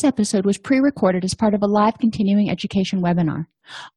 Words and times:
This 0.00 0.08
episode 0.08 0.46
was 0.46 0.56
pre 0.56 0.80
recorded 0.80 1.26
as 1.26 1.34
part 1.34 1.52
of 1.52 1.62
a 1.62 1.66
live 1.66 1.98
continuing 1.98 2.48
education 2.48 3.02
webinar. 3.02 3.44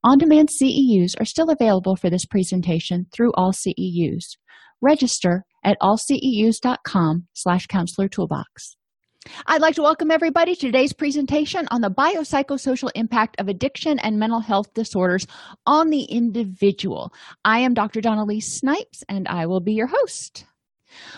On 0.04 0.18
demand 0.18 0.49
CEUs 0.49 1.13
are 1.18 1.24
still 1.24 1.49
available 1.49 1.96
for 1.96 2.10
this 2.10 2.26
presentation 2.26 3.06
through 3.13 3.31
all 3.36 3.54
CEUs. 3.54 4.36
Register 4.81 5.46
at 5.63 5.78
allceus.com 5.79 7.28
slash 7.31 7.68
counselor 7.68 8.10
toolbox. 8.10 8.76
I'd 9.47 9.62
like 9.62 9.76
to 9.76 9.81
welcome 9.81 10.12
everybody 10.12 10.55
to 10.55 10.65
today's 10.65 10.92
presentation 10.92 11.69
on 11.72 11.79
the 11.79 11.90
biopsychosocial 11.90 12.92
impact 12.96 13.40
of 13.40 13.47
addiction 13.47 13.97
and 13.99 14.20
mental 14.20 14.42
health 14.42 14.74
disorders 14.74 15.26
on 15.65 15.90
the 15.90 16.04
individual. 16.04 17.13
I 17.46 17.60
am 17.60 17.74
Dr. 17.74 18.02
Dawn-Elise 18.02 18.52
Snipes, 18.52 19.05
and 19.08 19.26
I 19.30 19.46
will 19.46 19.62
be 19.62 19.72
your 19.72 19.88
host. 19.88 20.48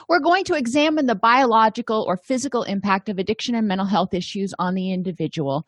We're 0.07 0.19
going 0.19 0.43
to 0.45 0.55
examine 0.55 1.05
the 1.05 1.15
biological 1.15 2.03
or 2.07 2.17
physical 2.17 2.63
impact 2.63 3.09
of 3.09 3.19
addiction 3.19 3.55
and 3.55 3.67
mental 3.67 3.87
health 3.87 4.13
issues 4.13 4.53
on 4.59 4.75
the 4.75 4.91
individual, 4.91 5.65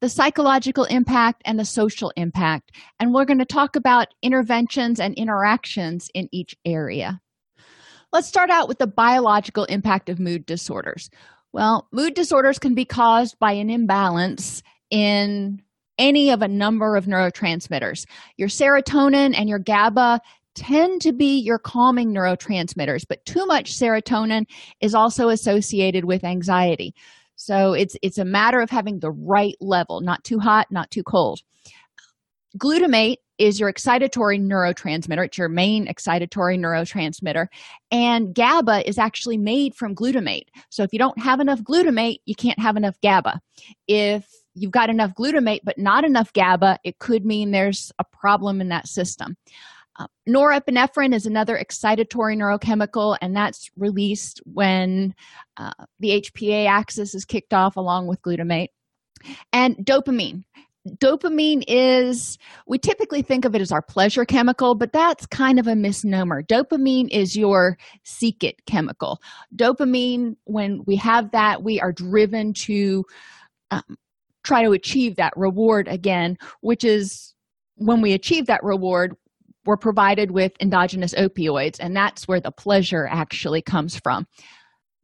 the 0.00 0.08
psychological 0.08 0.84
impact, 0.84 1.42
and 1.44 1.58
the 1.58 1.64
social 1.64 2.12
impact. 2.16 2.72
And 3.00 3.12
we're 3.12 3.24
going 3.24 3.38
to 3.38 3.44
talk 3.44 3.76
about 3.76 4.08
interventions 4.22 5.00
and 5.00 5.14
interactions 5.14 6.10
in 6.14 6.28
each 6.32 6.56
area. 6.64 7.20
Let's 8.12 8.28
start 8.28 8.50
out 8.50 8.68
with 8.68 8.78
the 8.78 8.86
biological 8.86 9.64
impact 9.64 10.08
of 10.08 10.18
mood 10.18 10.46
disorders. 10.46 11.10
Well, 11.52 11.88
mood 11.92 12.14
disorders 12.14 12.58
can 12.58 12.74
be 12.74 12.84
caused 12.84 13.38
by 13.38 13.52
an 13.52 13.70
imbalance 13.70 14.62
in 14.90 15.62
any 15.98 16.30
of 16.30 16.42
a 16.42 16.48
number 16.48 16.96
of 16.96 17.06
neurotransmitters. 17.06 18.06
Your 18.36 18.48
serotonin 18.48 19.34
and 19.36 19.48
your 19.48 19.58
GABA 19.58 20.20
tend 20.58 21.00
to 21.02 21.12
be 21.12 21.38
your 21.38 21.58
calming 21.58 22.12
neurotransmitters, 22.12 23.04
but 23.08 23.24
too 23.24 23.46
much 23.46 23.78
serotonin 23.78 24.44
is 24.80 24.94
also 24.94 25.28
associated 25.28 26.04
with 26.04 26.24
anxiety. 26.24 26.94
So 27.36 27.72
it's 27.72 27.96
it's 28.02 28.18
a 28.18 28.24
matter 28.24 28.60
of 28.60 28.68
having 28.68 28.98
the 28.98 29.12
right 29.12 29.54
level, 29.60 30.00
not 30.00 30.24
too 30.24 30.40
hot, 30.40 30.66
not 30.70 30.90
too 30.90 31.04
cold. 31.04 31.40
Glutamate 32.58 33.18
is 33.38 33.60
your 33.60 33.72
excitatory 33.72 34.40
neurotransmitter. 34.40 35.26
It's 35.26 35.38
your 35.38 35.48
main 35.48 35.86
excitatory 35.86 36.58
neurotransmitter. 36.58 37.46
And 37.92 38.34
GABA 38.34 38.88
is 38.88 38.98
actually 38.98 39.38
made 39.38 39.76
from 39.76 39.94
glutamate. 39.94 40.48
So 40.70 40.82
if 40.82 40.92
you 40.92 40.98
don't 40.98 41.20
have 41.20 41.38
enough 41.38 41.60
glutamate, 41.60 42.16
you 42.24 42.34
can't 42.34 42.58
have 42.58 42.76
enough 42.76 43.00
GABA. 43.00 43.40
If 43.86 44.26
you've 44.54 44.72
got 44.72 44.90
enough 44.90 45.12
glutamate 45.14 45.60
but 45.62 45.78
not 45.78 46.04
enough 46.04 46.32
GABA, 46.32 46.80
it 46.82 46.98
could 46.98 47.24
mean 47.24 47.52
there's 47.52 47.92
a 48.00 48.04
problem 48.12 48.60
in 48.60 48.70
that 48.70 48.88
system. 48.88 49.36
Uh, 49.98 50.06
norepinephrine 50.28 51.12
is 51.12 51.26
another 51.26 51.58
excitatory 51.58 52.36
neurochemical, 52.36 53.16
and 53.20 53.34
that's 53.34 53.70
released 53.76 54.40
when 54.44 55.14
uh, 55.56 55.72
the 55.98 56.22
HPA 56.22 56.68
axis 56.68 57.14
is 57.14 57.24
kicked 57.24 57.52
off 57.52 57.76
along 57.76 58.06
with 58.06 58.22
glutamate. 58.22 58.68
And 59.52 59.76
dopamine. 59.78 60.44
Dopamine 60.86 61.64
is, 61.66 62.38
we 62.66 62.78
typically 62.78 63.20
think 63.20 63.44
of 63.44 63.54
it 63.54 63.60
as 63.60 63.72
our 63.72 63.82
pleasure 63.82 64.24
chemical, 64.24 64.74
but 64.74 64.92
that's 64.92 65.26
kind 65.26 65.58
of 65.58 65.66
a 65.66 65.74
misnomer. 65.74 66.42
Dopamine 66.42 67.08
is 67.10 67.36
your 67.36 67.76
seek 68.04 68.42
it 68.44 68.64
chemical. 68.66 69.20
Dopamine, 69.54 70.36
when 70.44 70.82
we 70.86 70.96
have 70.96 71.30
that, 71.32 71.62
we 71.62 71.80
are 71.80 71.92
driven 71.92 72.54
to 72.54 73.04
um, 73.70 73.98
try 74.44 74.62
to 74.62 74.72
achieve 74.72 75.16
that 75.16 75.36
reward 75.36 75.88
again, 75.88 76.38
which 76.60 76.84
is 76.84 77.34
when 77.74 78.00
we 78.00 78.12
achieve 78.12 78.46
that 78.46 78.64
reward, 78.64 79.14
we're 79.68 79.76
provided 79.76 80.30
with 80.30 80.52
endogenous 80.60 81.12
opioids 81.12 81.76
and 81.78 81.94
that's 81.94 82.26
where 82.26 82.40
the 82.40 82.50
pleasure 82.50 83.06
actually 83.06 83.60
comes 83.60 83.98
from. 83.98 84.26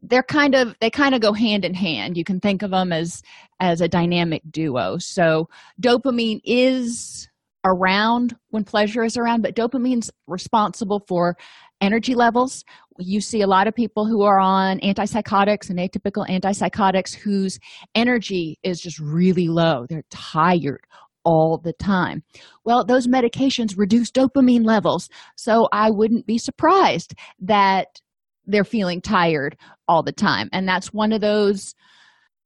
They're 0.00 0.22
kind 0.22 0.54
of 0.54 0.74
they 0.80 0.88
kind 0.88 1.14
of 1.14 1.20
go 1.20 1.34
hand 1.34 1.66
in 1.66 1.74
hand. 1.74 2.16
You 2.16 2.24
can 2.24 2.40
think 2.40 2.62
of 2.62 2.70
them 2.70 2.90
as 2.90 3.20
as 3.60 3.82
a 3.82 3.88
dynamic 3.88 4.40
duo. 4.50 4.96
So 4.96 5.50
dopamine 5.82 6.40
is 6.44 7.28
around 7.66 8.36
when 8.48 8.64
pleasure 8.64 9.04
is 9.04 9.18
around 9.18 9.42
but 9.42 9.54
dopamine's 9.54 10.10
responsible 10.26 11.04
for 11.06 11.36
energy 11.82 12.14
levels. 12.14 12.64
You 12.98 13.20
see 13.20 13.42
a 13.42 13.46
lot 13.46 13.66
of 13.66 13.74
people 13.74 14.06
who 14.06 14.22
are 14.22 14.40
on 14.40 14.80
antipsychotics 14.80 15.68
and 15.68 15.78
atypical 15.78 16.26
antipsychotics 16.26 17.14
whose 17.14 17.58
energy 17.94 18.58
is 18.62 18.80
just 18.80 18.98
really 18.98 19.48
low. 19.48 19.84
They're 19.90 20.04
tired 20.10 20.86
all 21.24 21.58
the 21.58 21.72
time. 21.72 22.22
Well, 22.64 22.84
those 22.84 23.06
medications 23.06 23.76
reduce 23.76 24.10
dopamine 24.10 24.64
levels, 24.64 25.08
so 25.36 25.68
I 25.72 25.90
wouldn't 25.90 26.26
be 26.26 26.38
surprised 26.38 27.14
that 27.40 28.00
they're 28.46 28.64
feeling 28.64 29.00
tired 29.00 29.56
all 29.88 30.02
the 30.02 30.12
time. 30.12 30.48
And 30.52 30.68
that's 30.68 30.92
one 30.92 31.12
of 31.12 31.20
those 31.20 31.74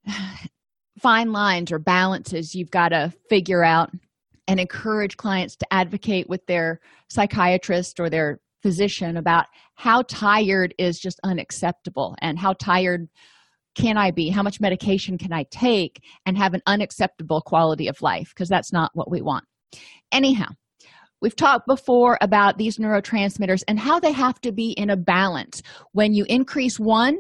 fine 0.99 1.33
lines 1.33 1.71
or 1.71 1.79
balances 1.79 2.55
you've 2.55 2.71
got 2.71 2.89
to 2.89 3.13
figure 3.29 3.65
out 3.65 3.91
and 4.47 4.59
encourage 4.59 5.17
clients 5.17 5.57
to 5.57 5.67
advocate 5.73 6.29
with 6.29 6.45
their 6.47 6.81
psychiatrist 7.09 8.01
or 8.01 8.09
their 8.09 8.41
physician 8.63 9.17
about 9.17 9.47
how 9.75 10.03
tired 10.09 10.75
is 10.79 10.99
just 10.99 11.21
unacceptable 11.23 12.17
and 12.21 12.39
how 12.39 12.55
tired 12.55 13.09
can 13.75 13.97
I 13.97 14.11
be? 14.11 14.29
How 14.29 14.43
much 14.43 14.61
medication 14.61 15.19
can 15.19 15.33
I 15.33 15.45
take 15.51 16.03
and 16.27 16.37
have 16.37 16.55
an 16.55 16.63
unacceptable 16.67 17.41
quality 17.41 17.89
of 17.89 18.03
life? 18.03 18.31
Because 18.31 18.49
that's 18.49 18.73
not 18.73 18.91
what 18.95 19.11
we 19.11 19.23
want. 19.23 19.45
Anyhow, 20.11 20.49
we've 21.21 21.37
talked 21.37 21.67
before 21.67 22.19
about 22.21 22.59
these 22.59 22.79
neurotransmitters 22.79 23.63
and 23.69 23.79
how 23.79 24.01
they 24.01 24.13
have 24.13 24.41
to 24.41 24.53
be 24.53 24.73
in 24.73 24.91
a 24.91 24.97
balance. 24.97 25.63
When 25.93 26.15
you 26.15 26.25
increase 26.29 26.81
one, 26.81 27.19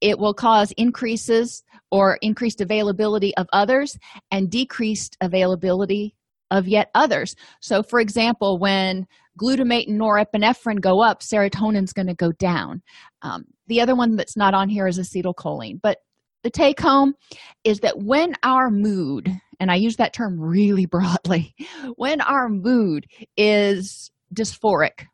it 0.00 0.18
will 0.18 0.34
cause 0.34 0.72
increases 0.72 1.62
or 1.90 2.18
increased 2.20 2.60
availability 2.60 3.34
of 3.36 3.48
others 3.52 3.96
and 4.30 4.50
decreased 4.50 5.16
availability 5.20 6.14
of 6.54 6.68
yet 6.68 6.90
others. 6.94 7.34
So, 7.60 7.82
for 7.82 8.00
example, 8.00 8.58
when 8.58 9.06
glutamate 9.38 9.88
and 9.88 10.00
norepinephrine 10.00 10.80
go 10.80 11.02
up, 11.02 11.20
serotonin's 11.20 11.92
going 11.92 12.06
to 12.06 12.14
go 12.14 12.32
down. 12.32 12.82
Um, 13.22 13.44
the 13.66 13.80
other 13.80 13.96
one 13.96 14.16
that's 14.16 14.36
not 14.36 14.54
on 14.54 14.68
here 14.68 14.86
is 14.86 14.98
acetylcholine. 14.98 15.80
But 15.82 15.98
the 16.44 16.50
take 16.50 16.80
home 16.80 17.14
is 17.64 17.80
that 17.80 17.98
when 17.98 18.34
our 18.42 18.70
mood, 18.70 19.30
and 19.58 19.70
I 19.70 19.74
use 19.74 19.96
that 19.96 20.12
term 20.12 20.40
really 20.40 20.86
broadly, 20.96 21.54
when 21.96 22.20
our 22.20 22.48
mood 22.48 23.06
is 23.36 24.10
dysphoric, 24.32 25.06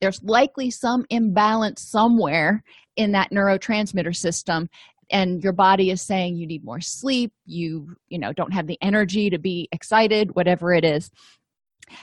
there's 0.00 0.22
likely 0.22 0.70
some 0.70 1.04
imbalance 1.10 1.82
somewhere 1.82 2.62
in 2.96 3.12
that 3.12 3.30
neurotransmitter 3.30 4.14
system 4.14 4.68
and 5.10 5.42
your 5.42 5.52
body 5.52 5.90
is 5.90 6.02
saying 6.02 6.36
you 6.36 6.46
need 6.46 6.64
more 6.64 6.80
sleep 6.80 7.32
you 7.46 7.94
you 8.08 8.18
know 8.18 8.32
don't 8.32 8.52
have 8.52 8.66
the 8.66 8.78
energy 8.82 9.30
to 9.30 9.38
be 9.38 9.68
excited 9.72 10.34
whatever 10.34 10.72
it 10.72 10.84
is 10.84 11.10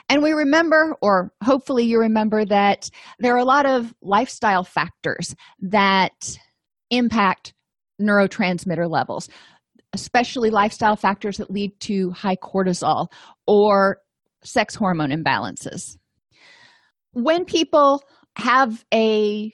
and 0.10 0.24
we 0.24 0.32
remember, 0.32 0.96
or 1.02 1.32
hopefully 1.44 1.84
you 1.84 2.00
remember, 2.00 2.46
that 2.46 2.90
there 3.20 3.34
are 3.34 3.40
a 3.40 3.46
lot 3.46 3.66
of 3.66 3.94
lifestyle 4.02 4.64
factors 4.64 5.36
that 5.60 6.38
impact 6.90 7.54
neurotransmitter 8.02 8.90
levels, 8.90 9.30
especially 9.94 10.50
lifestyle 10.50 10.96
factors 10.96 11.38
that 11.38 11.52
lead 11.52 11.80
to 11.82 12.12
high 12.12 12.36
cortisol 12.36 13.08
or 13.48 14.00
sex 14.44 14.76
hormone 14.76 15.10
imbalances. 15.10 15.98
When 17.14 17.46
people 17.46 18.04
have 18.38 18.84
a 18.94 19.54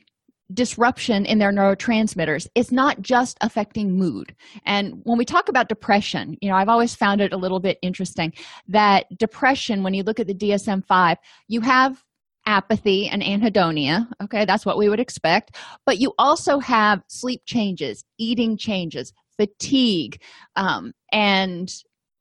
disruption 0.53 1.25
in 1.25 1.39
their 1.39 1.51
neurotransmitters. 1.51 2.47
It's 2.55 2.71
not 2.71 3.01
just 3.01 3.37
affecting 3.41 3.97
mood. 3.97 4.35
And 4.65 5.01
when 5.03 5.17
we 5.17 5.25
talk 5.25 5.49
about 5.49 5.69
depression 5.69 6.37
you 6.41 6.49
know 6.49 6.55
i've 6.55 6.69
always 6.69 6.95
found 6.95 7.21
it 7.21 7.33
a 7.33 7.37
little 7.37 7.59
bit 7.59 7.77
interesting 7.81 8.33
that 8.67 9.05
depression 9.17 9.83
when 9.83 9.93
you 9.93 10.03
look 10.03 10.19
at 10.19 10.27
the 10.27 10.33
dsm-5 10.33 11.17
you 11.47 11.61
have 11.61 12.03
apathy 12.47 13.07
and 13.07 13.21
anhedonia 13.21 14.07
okay? 14.21 14.45
That's 14.45 14.65
what 14.65 14.77
we 14.77 14.89
would 14.89 14.99
expect. 14.99 15.57
But 15.85 15.99
you 15.99 16.13
also 16.17 16.59
have 16.59 17.03
sleep 17.07 17.41
changes 17.45 18.03
eating 18.17 18.57
changes 18.57 19.13
fatigue 19.37 20.21
um, 20.55 20.93
and 21.11 21.71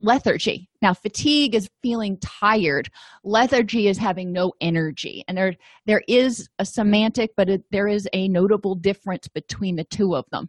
lethargy. 0.00 0.68
Now 0.82 0.94
fatigue 0.94 1.54
is 1.54 1.68
feeling 1.82 2.18
tired. 2.18 2.90
Lethargy 3.24 3.88
is 3.88 3.98
having 3.98 4.32
no 4.32 4.52
energy. 4.60 5.24
And 5.28 5.36
there 5.36 5.54
there 5.86 6.02
is 6.08 6.48
a 6.58 6.64
semantic 6.64 7.30
but 7.36 7.48
it, 7.48 7.64
there 7.70 7.88
is 7.88 8.08
a 8.12 8.28
notable 8.28 8.74
difference 8.74 9.28
between 9.28 9.76
the 9.76 9.84
two 9.84 10.16
of 10.16 10.24
them. 10.30 10.48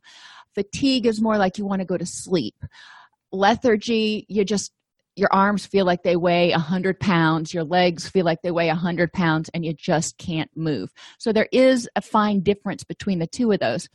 Fatigue 0.56 1.06
is 1.06 1.22
more 1.22 1.38
like 1.38 1.58
you 1.58 1.66
want 1.66 1.80
to 1.80 1.86
go 1.86 1.98
to 1.98 2.06
sleep. 2.06 2.56
Lethargy 3.32 4.26
you 4.30 4.46
just 4.46 4.72
your 5.18 5.30
arms 5.34 5.66
feel 5.66 5.86
like 5.86 6.04
they 6.04 6.16
weigh 6.16 6.52
a 6.52 6.60
hundred 6.60 7.00
pounds 7.00 7.54
your 7.54 7.66
legs 7.66 8.08
feel 8.08 8.26
like 8.26 8.42
they 8.42 8.52
weigh 8.52 8.70
a 8.70 8.76
hundred 8.76 9.12
pounds 9.12 9.50
and 9.54 9.66
you 9.66 9.74
just 9.74 10.18
can't 10.18 10.50
move. 10.56 10.92
So 11.18 11.34
there 11.34 11.50
is 11.52 11.90
a 11.96 12.02
fine 12.02 12.42
difference 12.42 12.84
between 12.84 13.20
the 13.20 13.28
two 13.28 13.52
of 13.52 13.60
those. 13.60 13.90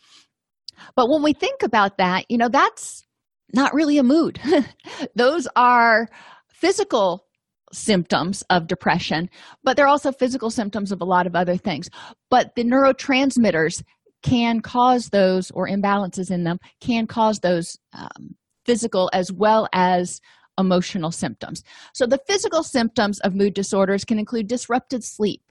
But 0.94 1.08
when 1.08 1.22
we 1.22 1.32
think 1.32 1.62
about 1.62 1.96
that 1.96 2.26
you 2.28 2.36
know 2.36 2.50
that's 2.50 3.05
not 3.52 3.74
really 3.74 3.98
a 3.98 4.02
mood. 4.02 4.40
Those 5.14 5.48
are 5.56 6.08
physical 6.48 7.26
symptoms 7.72 8.42
of 8.50 8.66
depression, 8.66 9.28
but 9.62 9.76
they're 9.76 9.88
also 9.88 10.12
physical 10.12 10.50
symptoms 10.50 10.92
of 10.92 11.00
a 11.00 11.04
lot 11.04 11.26
of 11.26 11.34
other 11.34 11.56
things. 11.56 11.88
But 12.30 12.54
the 12.54 12.64
neurotransmitters 12.64 13.82
can 14.22 14.60
cause 14.60 15.10
those, 15.10 15.50
or 15.52 15.68
imbalances 15.68 16.30
in 16.30 16.44
them, 16.44 16.58
can 16.80 17.06
cause 17.06 17.40
those 17.40 17.76
um, 17.92 18.34
physical 18.64 19.10
as 19.12 19.32
well 19.32 19.68
as 19.72 20.20
emotional 20.58 21.12
symptoms. 21.12 21.62
So, 21.94 22.06
the 22.06 22.20
physical 22.26 22.62
symptoms 22.62 23.20
of 23.20 23.34
mood 23.34 23.54
disorders 23.54 24.04
can 24.04 24.18
include 24.18 24.48
disrupted 24.48 25.04
sleep, 25.04 25.42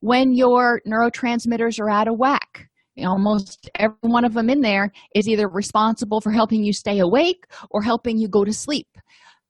when 0.00 0.34
your 0.34 0.80
neurotransmitters 0.86 1.80
are 1.80 1.90
out 1.90 2.08
of 2.08 2.18
whack. 2.18 2.69
Almost 3.04 3.70
every 3.74 3.96
one 4.00 4.24
of 4.24 4.34
them 4.34 4.50
in 4.50 4.60
there 4.60 4.92
is 5.14 5.28
either 5.28 5.48
responsible 5.48 6.20
for 6.20 6.30
helping 6.30 6.64
you 6.64 6.72
stay 6.72 6.98
awake 6.98 7.44
or 7.70 7.82
helping 7.82 8.18
you 8.18 8.28
go 8.28 8.44
to 8.44 8.52
sleep. 8.52 8.88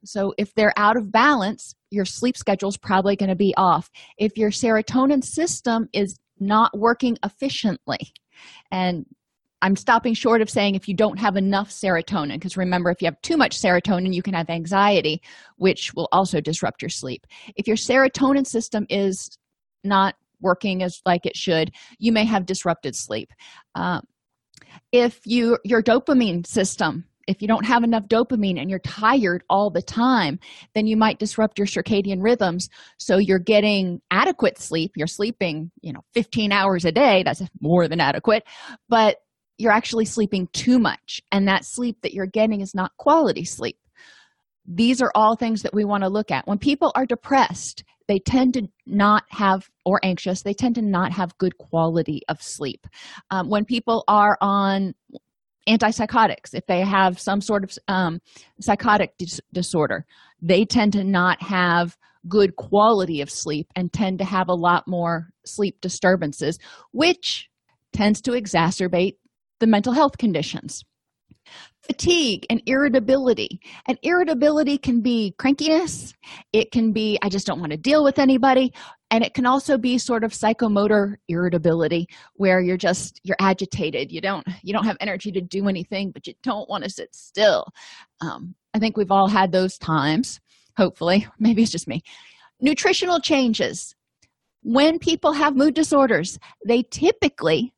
So, 0.04 0.32
if 0.38 0.54
they're 0.54 0.72
out 0.76 0.96
of 0.96 1.12
balance, 1.12 1.74
your 1.90 2.04
sleep 2.04 2.36
schedule 2.36 2.70
is 2.70 2.78
probably 2.78 3.16
going 3.16 3.28
to 3.28 3.36
be 3.36 3.54
off. 3.56 3.90
If 4.18 4.38
your 4.38 4.50
serotonin 4.50 5.22
system 5.22 5.88
is 5.92 6.18
not 6.38 6.76
working 6.76 7.18
efficiently, 7.22 7.98
and 8.70 9.04
I'm 9.62 9.76
stopping 9.76 10.14
short 10.14 10.40
of 10.40 10.48
saying 10.48 10.74
if 10.74 10.88
you 10.88 10.94
don't 10.94 11.18
have 11.18 11.36
enough 11.36 11.68
serotonin, 11.68 12.34
because 12.34 12.56
remember, 12.56 12.90
if 12.90 13.02
you 13.02 13.06
have 13.06 13.20
too 13.20 13.36
much 13.36 13.60
serotonin, 13.60 14.14
you 14.14 14.22
can 14.22 14.34
have 14.34 14.48
anxiety, 14.48 15.20
which 15.56 15.92
will 15.94 16.08
also 16.12 16.40
disrupt 16.40 16.80
your 16.80 16.88
sleep. 16.88 17.26
If 17.56 17.66
your 17.66 17.76
serotonin 17.76 18.46
system 18.46 18.86
is 18.88 19.36
not 19.84 20.14
working 20.40 20.82
as 20.82 21.00
like 21.04 21.26
it 21.26 21.36
should, 21.36 21.72
you 21.98 22.12
may 22.12 22.24
have 22.24 22.46
disrupted 22.46 22.94
sleep. 22.94 23.30
Um, 23.74 24.02
if 24.92 25.20
you 25.24 25.58
your 25.64 25.82
dopamine 25.82 26.46
system 26.46 27.04
if 27.26 27.40
you 27.40 27.46
don't 27.46 27.66
have 27.66 27.84
enough 27.84 28.08
dopamine 28.08 28.60
and 28.60 28.68
you're 28.68 28.80
tired 28.80 29.44
all 29.48 29.70
the 29.70 29.82
time 29.82 30.38
then 30.74 30.86
you 30.86 30.96
might 30.96 31.18
disrupt 31.18 31.58
your 31.58 31.66
circadian 31.66 32.22
rhythms. 32.22 32.68
So 32.98 33.18
you're 33.18 33.38
getting 33.38 34.00
adequate 34.10 34.58
sleep. 34.58 34.92
You're 34.96 35.06
sleeping 35.06 35.70
you 35.80 35.92
know 35.92 36.00
15 36.14 36.52
hours 36.52 36.84
a 36.84 36.92
day. 36.92 37.22
That's 37.24 37.42
more 37.60 37.88
than 37.88 38.00
adequate 38.00 38.44
but 38.88 39.18
you're 39.58 39.72
actually 39.72 40.06
sleeping 40.06 40.48
too 40.52 40.78
much 40.78 41.20
and 41.30 41.46
that 41.46 41.64
sleep 41.64 41.98
that 42.02 42.14
you're 42.14 42.26
getting 42.26 42.62
is 42.62 42.74
not 42.74 42.96
quality 42.96 43.44
sleep. 43.44 43.76
These 44.66 45.02
are 45.02 45.12
all 45.14 45.36
things 45.36 45.62
that 45.62 45.74
we 45.74 45.84
want 45.84 46.02
to 46.02 46.08
look 46.08 46.30
at. 46.30 46.46
When 46.46 46.58
people 46.58 46.92
are 46.94 47.04
depressed 47.04 47.84
they 48.10 48.18
tend 48.18 48.54
to 48.54 48.66
not 48.86 49.22
have 49.28 49.70
or 49.84 50.00
anxious 50.02 50.42
they 50.42 50.52
tend 50.52 50.74
to 50.74 50.82
not 50.82 51.12
have 51.12 51.38
good 51.38 51.56
quality 51.58 52.22
of 52.28 52.42
sleep. 52.42 52.88
Um, 53.30 53.48
when 53.48 53.64
people 53.64 54.02
are 54.08 54.36
on 54.40 54.94
antipsychotics 55.68 56.52
if 56.52 56.66
they 56.66 56.80
have 56.80 57.20
some 57.20 57.40
sort 57.40 57.62
of 57.62 57.70
um, 57.86 58.18
psychotic 58.60 59.16
dis- 59.16 59.40
disorder 59.52 60.04
they 60.42 60.64
tend 60.64 60.92
to 60.94 61.04
not 61.04 61.40
have 61.40 61.96
good 62.28 62.56
quality 62.56 63.20
of 63.20 63.30
sleep 63.30 63.68
and 63.76 63.92
tend 63.92 64.18
to 64.18 64.24
have 64.24 64.48
a 64.48 64.54
lot 64.54 64.88
more 64.88 65.30
sleep 65.46 65.80
disturbances 65.80 66.58
which 66.90 67.48
tends 67.92 68.20
to 68.20 68.32
exacerbate 68.32 69.14
the 69.60 69.68
mental 69.68 69.92
health 69.92 70.18
conditions 70.18 70.82
fatigue 71.82 72.46
and 72.50 72.62
irritability. 72.66 73.60
And 73.86 73.98
irritability 74.02 74.78
can 74.78 75.00
be 75.00 75.34
crankiness. 75.38 76.14
It 76.52 76.70
can 76.70 76.92
be 76.92 77.18
i 77.22 77.28
just 77.28 77.46
don't 77.46 77.60
want 77.60 77.72
to 77.72 77.78
deal 77.78 78.04
with 78.04 78.18
anybody. 78.18 78.72
And 79.10 79.24
it 79.24 79.34
can 79.34 79.44
also 79.44 79.76
be 79.76 79.98
sort 79.98 80.22
of 80.22 80.32
psychomotor 80.32 81.16
irritability 81.28 82.06
where 82.34 82.60
you're 82.60 82.76
just 82.76 83.20
you're 83.24 83.36
agitated. 83.40 84.12
You 84.12 84.20
don't 84.20 84.46
you 84.62 84.72
don't 84.72 84.84
have 84.84 84.96
energy 85.00 85.32
to 85.32 85.40
do 85.40 85.68
anything 85.68 86.10
but 86.12 86.26
you 86.26 86.34
don't 86.42 86.68
want 86.68 86.84
to 86.84 86.90
sit 86.90 87.14
still. 87.14 87.66
Um, 88.20 88.54
i 88.74 88.78
think 88.78 88.96
we've 88.96 89.10
all 89.10 89.28
had 89.28 89.52
those 89.52 89.78
times 89.78 90.40
hopefully. 90.76 91.26
Maybe 91.38 91.62
it's 91.62 91.72
just 91.72 91.88
me. 91.88 92.02
Nutritional 92.60 93.20
changes. 93.20 93.94
When 94.62 94.98
people 94.98 95.32
have 95.32 95.56
mood 95.56 95.74
disorders 95.74 96.38
they 96.66 96.82
typically 96.82 97.72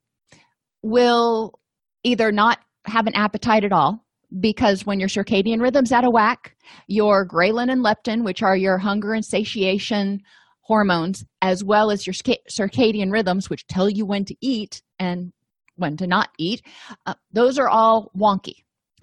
will 0.83 1.59
either 2.05 2.33
not 2.33 2.59
have 2.87 3.07
an 3.07 3.15
appetite 3.15 3.65
at 3.65 3.73
all 3.73 4.05
because 4.41 4.87
when 4.87 4.99
your 4.99 5.09
circadian 5.09 5.61
rhythm's 5.61 5.93
out 5.93 6.05
of 6.05 6.13
whack, 6.13 6.57
your 6.87 7.27
ghrelin 7.27 7.71
and 7.71 7.85
leptin, 7.85 8.25
which 8.25 8.43
are 8.43 8.57
your 8.57 8.79
hunger 8.79 9.13
and 9.13 9.25
satiation 9.25 10.21
hormones, 10.63 11.25
as 11.43 11.63
well 11.65 11.91
as 11.91 12.07
your 12.07 12.15
circadian 12.15 13.13
rhythms, 13.13 13.51
which 13.51 13.67
tell 13.67 13.91
you 13.91 14.07
when 14.07 14.25
to 14.25 14.35
eat 14.41 14.83
and 14.99 15.33
when 15.77 15.97
to 15.97 16.07
not 16.07 16.31
eat, 16.39 16.63
uh, 17.07 17.15
those 17.33 17.59
are 17.59 17.69
all 17.69 18.11
wonky. 18.17 18.55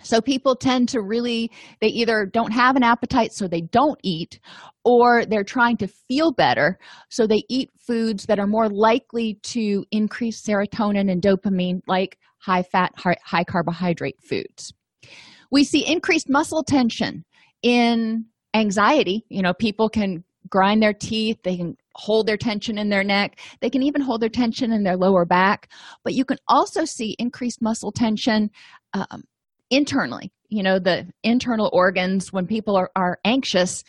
So 0.02 0.22
people 0.22 0.56
tend 0.56 0.88
to 0.90 1.02
really, 1.02 1.52
they 1.82 1.88
either 1.88 2.26
don't 2.26 2.54
have 2.54 2.78
an 2.78 2.84
appetite, 2.84 3.34
so 3.34 3.48
they 3.48 3.62
don't 3.62 4.00
eat, 4.02 4.40
or 4.86 5.26
they're 5.26 5.44
trying 5.44 5.76
to 5.78 5.88
feel 5.88 6.32
better, 6.32 6.80
so 7.10 7.28
they 7.28 7.44
eat 7.50 7.70
foods 7.78 8.26
that 8.28 8.40
are 8.40 8.48
more 8.48 8.70
likely 8.70 9.36
to 9.44 9.84
increase 9.92 10.42
serotonin 10.42 11.12
and 11.12 11.22
dopamine, 11.22 11.82
like 11.86 12.18
high 12.40 12.64
fat, 12.64 12.94
high 12.96 13.44
carbohydrate 13.44 14.22
foods. 14.22 14.74
We 15.52 15.64
see 15.64 15.86
increased 15.86 16.30
muscle 16.30 16.64
tension 16.64 17.26
in 17.62 18.26
anxiety. 18.54 19.26
You 19.30 19.42
know, 19.42 19.54
people 19.54 19.90
can 19.90 20.24
grind 20.50 20.82
their 20.82 20.94
teeth, 20.94 21.38
they 21.44 21.58
can 21.58 21.76
hold 21.96 22.26
their 22.26 22.38
tension 22.38 22.78
in 22.78 22.90
their 22.90 23.04
neck, 23.04 23.40
they 23.60 23.70
can 23.70 23.84
even 23.84 24.02
hold 24.02 24.22
their 24.22 24.30
tension 24.30 24.72
in 24.72 24.84
their 24.84 24.96
lower 24.98 25.26
back. 25.26 25.70
But 26.04 26.14
you 26.14 26.26
can 26.26 26.38
also 26.48 26.86
see 26.86 27.16
increased 27.20 27.62
muscle 27.62 27.92
tension 27.92 28.50
um, 28.94 29.24
internally. 29.70 30.32
You 30.48 30.64
know, 30.64 30.80
the 30.80 31.08
internal 31.24 31.70
organs, 31.74 32.34
when 32.34 32.48
people 32.48 32.76
are, 32.76 32.90
are 32.96 33.20
anxious, 33.26 33.84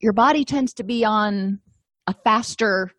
your 0.00 0.12
body 0.12 0.44
tends 0.44 0.72
to 0.74 0.84
be 0.84 1.04
on 1.04 1.60
a 2.06 2.14
faster 2.24 2.90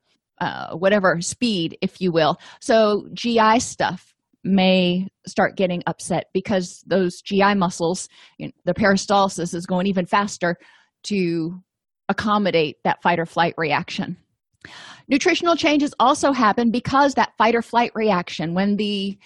uh, 0.41 0.73
whatever 0.75 1.19
speed 1.19 1.77
if 1.81 1.99
you 1.99 2.13
will 2.13 2.37
so 2.61 3.07
gi 3.13 3.59
stuff 3.59 4.08
may 4.43 5.07
start 5.27 5.57
getting 5.57 5.83
upset 5.87 6.25
because 6.33 6.83
those 6.87 7.21
GI 7.21 7.55
muscles, 7.55 8.07
you 8.37 8.47
know, 8.47 8.51
the 8.65 8.73
peristalsis 8.73 9.53
is 9.53 9.65
going 9.65 9.87
even 9.87 10.05
faster 10.05 10.57
to 11.03 11.61
accommodate 12.07 12.77
that 12.83 13.01
fight 13.01 13.19
or 13.19 13.25
flight 13.25 13.53
reaction. 13.57 14.17
Nutritional 15.07 15.55
changes 15.55 15.93
also 15.99 16.31
happen 16.31 16.71
because 16.71 17.13
that 17.13 17.33
fight 17.37 17.55
or 17.55 17.61
flight 17.61 17.91
reaction, 17.95 18.53
when 18.53 18.77
the 18.77 19.17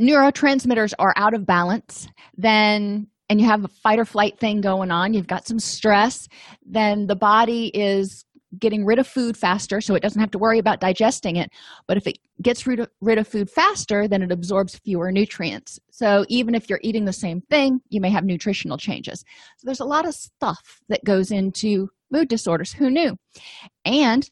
neurotransmitters 0.00 0.92
are 0.98 1.14
out 1.16 1.34
of 1.34 1.46
balance, 1.46 2.08
then 2.36 3.08
and 3.30 3.40
you 3.40 3.46
have 3.46 3.64
a 3.64 3.68
fight 3.68 3.98
or 3.98 4.04
flight 4.04 4.38
thing 4.38 4.60
going 4.60 4.90
on, 4.90 5.14
you've 5.14 5.26
got 5.26 5.46
some 5.46 5.58
stress, 5.58 6.28
then 6.64 7.06
the 7.06 7.16
body 7.16 7.68
is 7.68 8.24
getting 8.58 8.84
rid 8.84 8.98
of 8.98 9.06
food 9.06 9.36
faster 9.36 9.80
so 9.80 9.94
it 9.94 10.02
doesn't 10.02 10.20
have 10.20 10.30
to 10.30 10.38
worry 10.38 10.58
about 10.58 10.80
digesting 10.80 11.36
it. 11.36 11.50
But 11.86 11.96
if 11.96 12.06
it 12.06 12.18
gets 12.42 12.66
rid 12.66 12.80
of, 12.80 12.88
rid 13.00 13.18
of 13.18 13.28
food 13.28 13.50
faster 13.50 14.08
then 14.08 14.22
it 14.22 14.32
absorbs 14.32 14.76
fewer 14.76 15.10
nutrients. 15.12 15.78
So 15.90 16.24
even 16.28 16.54
if 16.54 16.68
you're 16.68 16.80
eating 16.82 17.04
the 17.04 17.12
same 17.12 17.40
thing 17.50 17.80
you 17.88 18.00
may 18.00 18.10
have 18.10 18.24
nutritional 18.24 18.78
changes. 18.78 19.24
So 19.58 19.64
there's 19.64 19.80
a 19.80 19.84
lot 19.84 20.06
of 20.06 20.14
stuff 20.14 20.80
that 20.88 21.04
goes 21.04 21.30
into 21.30 21.88
mood 22.10 22.28
disorders. 22.28 22.72
Who 22.72 22.90
knew? 22.90 23.16
And 23.84 24.28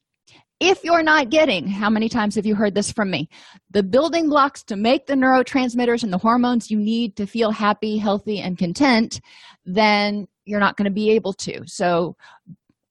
if 0.61 0.85
you're 0.85 1.02
not 1.02 1.28
getting 1.28 1.66
how 1.66 1.90
many 1.90 2.08
times 2.08 2.37
have 2.37 2.47
you 2.47 2.54
heard 2.54 2.75
this 2.75 2.92
from 2.92 3.11
me? 3.11 3.28
The 3.70 3.82
building 3.82 4.28
blocks 4.28 4.62
to 4.64 4.76
make 4.76 5.06
the 5.06 5.14
neurotransmitters 5.14 6.04
and 6.04 6.12
the 6.12 6.18
hormones 6.18 6.70
you 6.70 6.78
need 6.78 7.16
to 7.16 7.26
feel 7.26 7.50
happy 7.50 7.99
healthy 7.99 8.38
and 8.38 8.56
content 8.56 9.20
then 9.64 10.26
you're 10.44 10.61
not 10.61 10.76
going 10.76 10.87
to 10.87 10.90
be 10.90 11.11
able 11.11 11.32
to. 11.32 11.62
So 11.66 12.16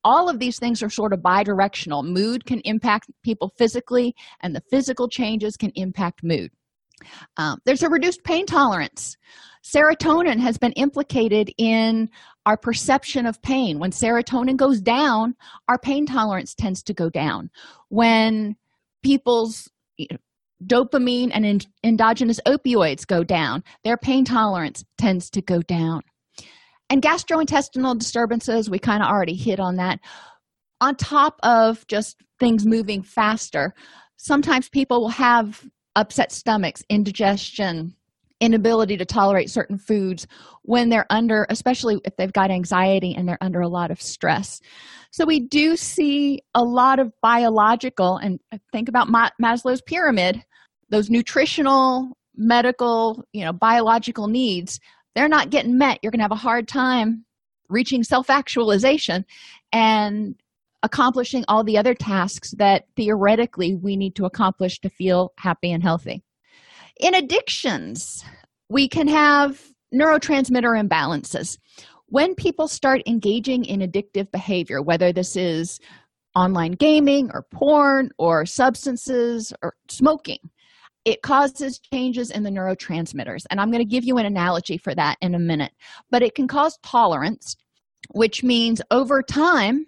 all 0.04 0.30
of 0.30 0.40
these 0.40 0.58
things 0.60 0.82
are 0.82 0.90
sort 0.90 1.14
of 1.14 1.22
bi-directional. 1.22 2.04
Mood 2.04 2.46
can 2.46 2.60
impact 2.62 3.10
people 3.24 3.52
physically 3.58 4.16
and 4.42 4.56
the 4.56 4.64
physical 4.70 5.08
changes 5.08 5.56
can 5.56 5.72
impact 5.76 6.24
mood. 6.24 6.52
Um, 7.38 7.60
there's 7.66 7.84
a 7.84 7.90
reduced 7.90 8.24
pain 8.24 8.46
tolerance. 8.46 9.18
Serotonin 9.64 10.40
has 10.40 10.58
been 10.58 10.72
implicated 10.74 11.52
in 11.58 12.10
our 12.46 12.58
perception 12.58 13.26
of 13.26 13.42
pain. 13.42 13.80
When 13.80 13.92
serotonin 13.92 14.58
goes 14.58 14.82
down 14.82 15.36
our 15.68 15.78
pain 15.78 16.06
tolerance 16.06 16.56
tends 16.56 16.82
to 16.84 16.94
go 16.94 17.10
down. 17.10 17.50
When 17.90 18.56
people's 19.04 19.70
dopamine 20.66 21.32
and 21.34 21.66
endogenous 21.84 22.40
opioids 22.48 23.06
go 23.06 23.24
down 23.24 23.64
their 23.84 23.98
pain 23.98 24.24
tolerance 24.24 24.84
tends 24.98 25.30
to 25.32 25.42
go 25.42 25.60
down 25.62 26.02
and 26.92 27.02
gastrointestinal 27.02 27.98
disturbances 27.98 28.70
we 28.70 28.78
kind 28.78 29.02
of 29.02 29.10
already 29.10 29.34
hit 29.34 29.62
on 29.62 29.78
that. 29.78 30.00
On 30.82 30.94
top 30.96 31.40
of 31.42 31.88
just 31.88 32.18
things 32.40 32.66
moving 32.66 33.02
faster 33.02 33.74
sometimes 34.18 34.68
people 34.70 35.02
will 35.02 35.10
have 35.10 35.66
upset 35.96 36.32
stomachs 36.32 36.84
indigestion 36.90 37.96
inability 38.42 38.98
to 38.98 39.06
tolerate 39.06 39.50
certain 39.50 39.78
foods 39.78 40.28
when 40.64 40.90
they're 40.90 41.06
under 41.10 41.46
especially 41.50 42.02
if 42.04 42.16
they've 42.18 42.34
got 42.34 42.52
anxiety 42.52 43.16
and 43.16 43.28
they're 43.28 43.38
under 43.42 43.62
a 43.62 43.70
lot 43.70 43.90
of 43.90 44.02
stress. 44.02 44.60
So 45.12 45.26
we 45.26 45.40
do 45.40 45.78
see 45.78 46.42
a 46.54 46.64
lot 46.64 47.00
of 47.00 47.14
biological 47.22 48.18
and 48.18 48.40
think 48.74 48.90
about 48.90 49.08
maslow's 49.42 49.82
pyramid 49.82 50.44
those 50.90 51.10
nutritional 51.10 52.18
medical 52.36 53.24
you 53.32 53.46
know 53.46 53.54
biological 53.54 54.28
needs 54.28 54.80
they're 55.16 55.28
not 55.28 55.50
getting 55.50 55.78
met. 55.78 56.00
You're 56.02 56.12
going 56.12 56.20
to 56.20 56.24
have 56.24 56.32
a 56.32 56.36
hard 56.36 56.68
time 56.68 57.26
reaching 57.70 58.04
self-actualization 58.04 59.26
and 59.72 60.36
accomplishing 60.84 61.46
all 61.48 61.64
the 61.64 61.78
other 61.78 61.94
tasks 61.94 62.52
that 62.58 62.86
theoretically 62.96 63.76
we 63.76 63.96
need 63.96 64.16
to 64.16 64.26
accomplish 64.26 64.80
to 64.80 64.90
feel 64.90 65.32
happy 65.38 65.72
and 65.72 65.84
healthy. 65.84 66.24
In 67.00 67.14
addictions 67.14 68.24
we 68.70 68.88
can 68.88 69.08
have 69.08 69.62
neurotransmitter 69.94 70.82
imbalances. 70.82 71.58
When 72.08 72.36
people 72.36 72.68
start 72.68 73.02
engaging 73.06 73.66
in 73.66 73.80
addictive 73.82 74.32
behavior 74.32 74.82
whether 74.82 75.14
this 75.14 75.36
is 75.36 75.80
online 76.36 76.74
gaming 76.74 77.30
or 77.34 77.46
porn 77.52 78.10
or 78.18 78.46
substances 78.46 79.54
or 79.62 79.76
smoking 79.90 80.40
it 81.06 81.22
causes 81.22 81.80
changes 81.80 82.30
in 82.32 82.44
the 82.44 82.50
neurotransmitters 82.50 83.44
and 83.50 83.60
i'm 83.60 83.72
going 83.72 83.84
to 83.84 83.90
give 83.90 84.04
you 84.04 84.18
an 84.18 84.26
analogy 84.26 84.78
for 84.78 84.94
that 84.96 85.18
in 85.22 85.36
a 85.36 85.40
minute. 85.40 85.72
But 86.10 86.24
it 86.24 86.36
can 86.36 86.48
cause 86.48 86.78
tolerance 86.84 87.56
which 88.14 88.44
means 88.44 88.82
over 88.92 89.22
time 89.22 89.86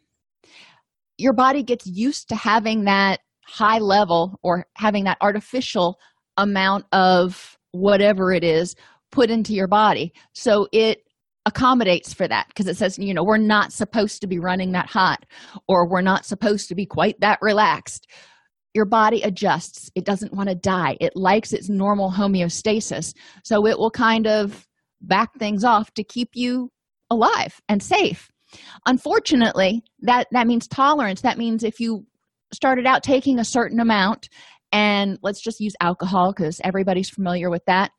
your 1.18 1.34
body 1.34 1.64
gets 1.64 1.86
used 1.88 2.30
to 2.30 2.36
having 2.36 2.86
that 2.86 3.20
high 3.46 3.80
level 3.80 4.40
or 4.44 4.66
having 4.76 5.04
that 5.04 5.18
artificial 5.22 6.00
amount 6.38 6.86
of 6.92 7.58
whatever 7.72 8.32
it 8.32 8.44
is 8.44 8.76
put 9.12 9.30
into 9.30 9.54
your 9.54 9.68
body. 9.68 10.12
So 10.34 10.68
it 10.72 11.04
accommodates 11.46 12.14
for 12.14 12.28
that 12.28 12.48
because 12.48 12.68
it 12.68 12.78
says 12.78 12.98
you 12.98 13.14
know 13.14 13.24
we're 13.24 13.38
not 13.38 13.74
supposed 13.74 14.22
to 14.22 14.28
be 14.28 14.40
running 14.40 14.72
that 14.72 14.90
hot 14.90 15.26
or 15.68 15.86
we're 15.86 16.02
not 16.02 16.26
supposed 16.26 16.70
to 16.70 16.76
be 16.76 16.86
quite 16.86 17.20
that 17.20 17.38
relaxed 17.42 18.08
your 18.74 18.86
body 18.86 19.22
adjusts. 19.22 19.92
It 19.96 20.06
doesn't 20.06 20.34
want 20.34 20.50
to 20.50 20.56
die. 20.56 20.98
It 21.00 21.16
likes 21.16 21.54
its 21.54 21.70
normal 21.70 22.12
homeostasis. 22.12 23.14
So 23.44 23.68
it 23.68 23.78
will 23.78 23.92
kind 23.92 24.28
of 24.28 24.68
back 25.02 25.34
things 25.36 25.64
off 25.64 25.94
to 25.96 26.04
keep 26.04 26.30
you 26.34 26.72
alive 27.10 27.62
and 27.70 27.82
safe. 27.84 28.32
Unfortunately 28.86 29.84
that 30.00 30.28
that 30.32 30.48
means 30.48 30.68
tolerance. 30.68 31.22
That 31.22 31.38
means 31.38 31.64
if 31.64 31.80
you 31.80 32.06
started 32.54 32.86
out 32.86 33.04
taking 33.04 33.40
a 33.40 33.46
certain 33.46 33.80
amount 33.80 34.30
and 34.72 35.18
let's 35.22 35.42
just 35.42 35.60
use 35.60 35.74
alcohol 35.82 36.34
because 36.36 36.62
everybody's 36.64 37.10
familiar 37.10 37.50
with 37.50 37.66
that 37.66 37.92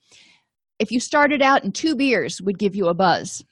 if 0.79 0.91
you 0.91 1.01
started 1.01 1.43
out 1.43 1.65
and 1.65 1.75
two 1.75 1.95
beers 1.95 2.41
would 2.43 2.59
give 2.59 2.75
you 2.75 2.87
a 2.87 2.95
buzz. 2.95 3.45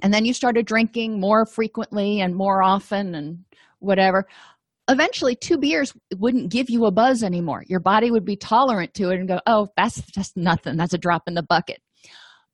And 0.00 0.14
then 0.14 0.24
you 0.24 0.32
started 0.32 0.64
drinking 0.64 1.20
more 1.20 1.44
frequently 1.44 2.20
and 2.20 2.36
more 2.36 2.62
often 2.62 3.14
and 3.14 3.44
whatever 3.80 4.26
eventually 4.88 5.36
two 5.36 5.58
beers 5.58 5.94
wouldn't 6.16 6.50
give 6.50 6.70
you 6.70 6.86
a 6.86 6.90
buzz 6.90 7.22
anymore. 7.22 7.64
Your 7.66 7.80
body 7.80 8.10
would 8.10 8.24
be 8.24 8.36
tolerant 8.36 8.94
to 8.94 9.10
it 9.10 9.18
and 9.18 9.28
go 9.28 9.40
oh 9.46 9.68
that's 9.76 10.00
just 10.12 10.36
nothing. 10.36 10.76
That's 10.76 10.94
a 10.94 10.98
drop 10.98 11.24
in 11.26 11.34
the 11.34 11.42
bucket. 11.42 11.80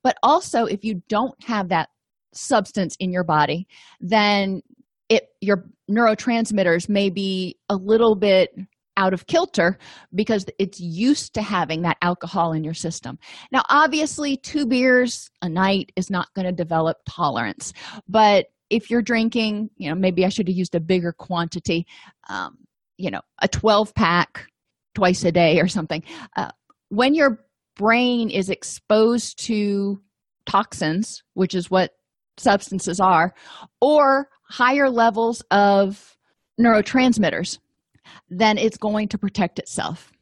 But 0.03 0.17
also 0.23 0.67
if 0.67 0.85
you 0.85 1.03
don't 1.09 1.43
have 1.45 1.69
that 1.69 1.89
substance 2.33 2.97
in 2.99 3.13
your 3.13 3.25
body 3.25 3.69
then 4.01 4.61
it 5.09 5.29
your 5.41 5.65
neurotransmitters 5.91 6.89
may 6.89 7.11
be 7.11 7.57
a 7.69 7.77
little 7.77 8.17
bit 8.17 8.51
out 8.97 9.13
of 9.13 9.27
kilter 9.27 9.79
because 10.15 10.47
it's 10.59 10.81
used 10.81 11.35
to 11.35 11.43
having 11.43 11.83
that 11.83 11.97
alcohol 12.03 12.53
in 12.53 12.65
your 12.65 12.75
system. 12.75 13.19
Now, 13.51 13.65
obviously, 13.69 14.37
two 14.37 14.67
beers 14.67 15.31
a 15.43 15.49
night 15.49 15.91
is 15.97 16.11
not 16.11 16.33
going 16.35 16.47
to 16.47 16.53
develop 16.53 16.99
tolerance, 17.09 17.73
but 18.09 18.47
if 18.71 18.91
you're 18.91 19.03
drinking, 19.03 19.71
you 19.77 19.89
know, 19.89 19.95
maybe 19.95 20.25
I 20.25 20.29
should 20.29 20.49
have 20.49 20.57
used 20.57 20.75
a 20.75 20.81
bigger 20.81 21.13
quantity, 21.13 21.87
um, 22.29 22.59
you 22.97 23.11
know, 23.11 23.21
a 23.43 23.49
12 23.49 23.95
pack 23.95 24.47
twice 24.95 25.25
a 25.25 25.33
day 25.33 25.61
or 25.61 25.69
something. 25.69 26.03
Uh, 26.37 26.51
when 26.89 27.15
your 27.15 27.45
brain 27.77 28.31
is 28.31 28.51
exposed 28.51 29.39
to 29.47 30.01
toxins, 30.47 31.23
which 31.35 31.55
is 31.55 31.71
what 31.71 31.93
substances 32.37 33.01
are, 33.01 33.35
or 33.81 34.29
higher 34.49 34.89
levels 34.89 35.43
of 35.51 36.17
neurotransmitters, 36.61 37.59
then 38.29 38.59
it's 38.59 38.77
going 38.77 39.09
to 39.09 39.19
protect 39.19 39.59
itself. 39.59 40.13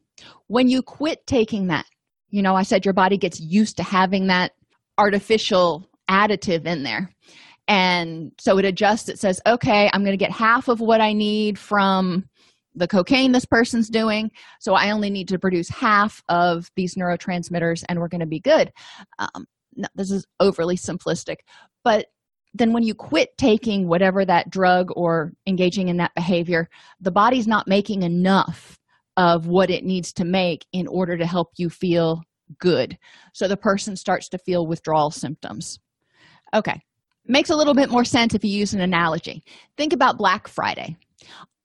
When 0.47 0.67
you 0.67 0.81
quit 0.81 1.25
taking 1.27 1.67
that, 1.67 1.85
you 2.29 2.41
know, 2.41 2.55
I 2.55 2.63
said 2.63 2.85
your 2.85 2.93
body 2.93 3.17
gets 3.17 3.39
used 3.39 3.77
to 3.77 3.83
having 3.83 4.27
that 4.27 4.53
artificial 4.97 5.89
additive 6.09 6.65
in 6.65 6.83
there. 6.83 7.13
And 7.67 8.31
so 8.39 8.57
it 8.57 8.65
adjusts, 8.65 9.09
it 9.09 9.19
says, 9.19 9.41
okay, 9.45 9.89
I'm 9.93 10.03
going 10.03 10.17
to 10.17 10.23
get 10.23 10.31
half 10.31 10.67
of 10.67 10.81
what 10.81 11.01
I 11.01 11.13
need 11.13 11.57
from 11.57 12.25
the 12.75 12.87
cocaine 12.87 13.31
this 13.31 13.45
person's 13.45 13.89
doing. 13.89 14.31
So 14.59 14.73
I 14.73 14.91
only 14.91 15.09
need 15.09 15.27
to 15.29 15.39
produce 15.39 15.69
half 15.69 16.23
of 16.27 16.69
these 16.75 16.95
neurotransmitters 16.95 17.83
and 17.87 17.99
we're 17.99 18.07
going 18.07 18.21
to 18.21 18.27
be 18.27 18.39
good. 18.39 18.71
Um, 19.19 19.45
no, 19.75 19.87
this 19.95 20.11
is 20.11 20.25
overly 20.39 20.75
simplistic, 20.75 21.37
but 21.83 22.07
then 22.53 22.71
when 22.71 22.83
you 22.83 22.93
quit 22.93 23.35
taking 23.37 23.87
whatever 23.87 24.23
that 24.23 24.49
drug 24.49 24.89
or 24.95 25.33
engaging 25.47 25.87
in 25.87 25.97
that 25.97 26.13
behavior 26.15 26.69
the 27.01 27.11
body's 27.11 27.47
not 27.47 27.67
making 27.67 28.03
enough 28.03 28.77
of 29.17 29.47
what 29.47 29.69
it 29.69 29.83
needs 29.83 30.13
to 30.13 30.25
make 30.25 30.65
in 30.71 30.87
order 30.87 31.17
to 31.17 31.25
help 31.25 31.49
you 31.57 31.69
feel 31.69 32.21
good 32.59 32.97
so 33.33 33.47
the 33.47 33.57
person 33.57 33.95
starts 33.95 34.29
to 34.29 34.37
feel 34.37 34.67
withdrawal 34.67 35.11
symptoms 35.11 35.79
okay 36.53 36.79
makes 37.25 37.49
a 37.49 37.55
little 37.55 37.73
bit 37.73 37.89
more 37.89 38.03
sense 38.03 38.33
if 38.33 38.43
you 38.43 38.51
use 38.51 38.73
an 38.73 38.81
analogy 38.81 39.43
think 39.77 39.93
about 39.93 40.17
black 40.17 40.47
friday 40.47 40.95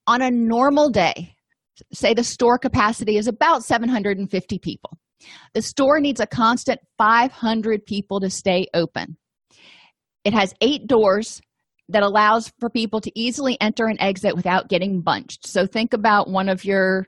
on 0.06 0.22
a 0.22 0.30
normal 0.30 0.88
day 0.88 1.34
say 1.92 2.14
the 2.14 2.24
store 2.24 2.58
capacity 2.58 3.16
is 3.16 3.28
about 3.28 3.62
750 3.62 4.58
people 4.58 4.98
the 5.54 5.62
store 5.62 6.00
needs 6.00 6.20
a 6.20 6.26
constant 6.26 6.80
500 6.96 7.84
people 7.86 8.20
to 8.20 8.30
stay 8.30 8.66
open 8.74 9.16
it 10.24 10.32
has 10.34 10.54
eight 10.60 10.86
doors 10.86 11.40
that 11.88 12.02
allows 12.02 12.52
for 12.58 12.68
people 12.68 13.00
to 13.00 13.10
easily 13.18 13.56
enter 13.60 13.86
and 13.86 13.98
exit 14.00 14.36
without 14.36 14.68
getting 14.68 15.00
bunched. 15.00 15.46
So 15.46 15.66
think 15.66 15.94
about 15.94 16.28
one 16.28 16.48
of 16.48 16.64
your 16.64 17.06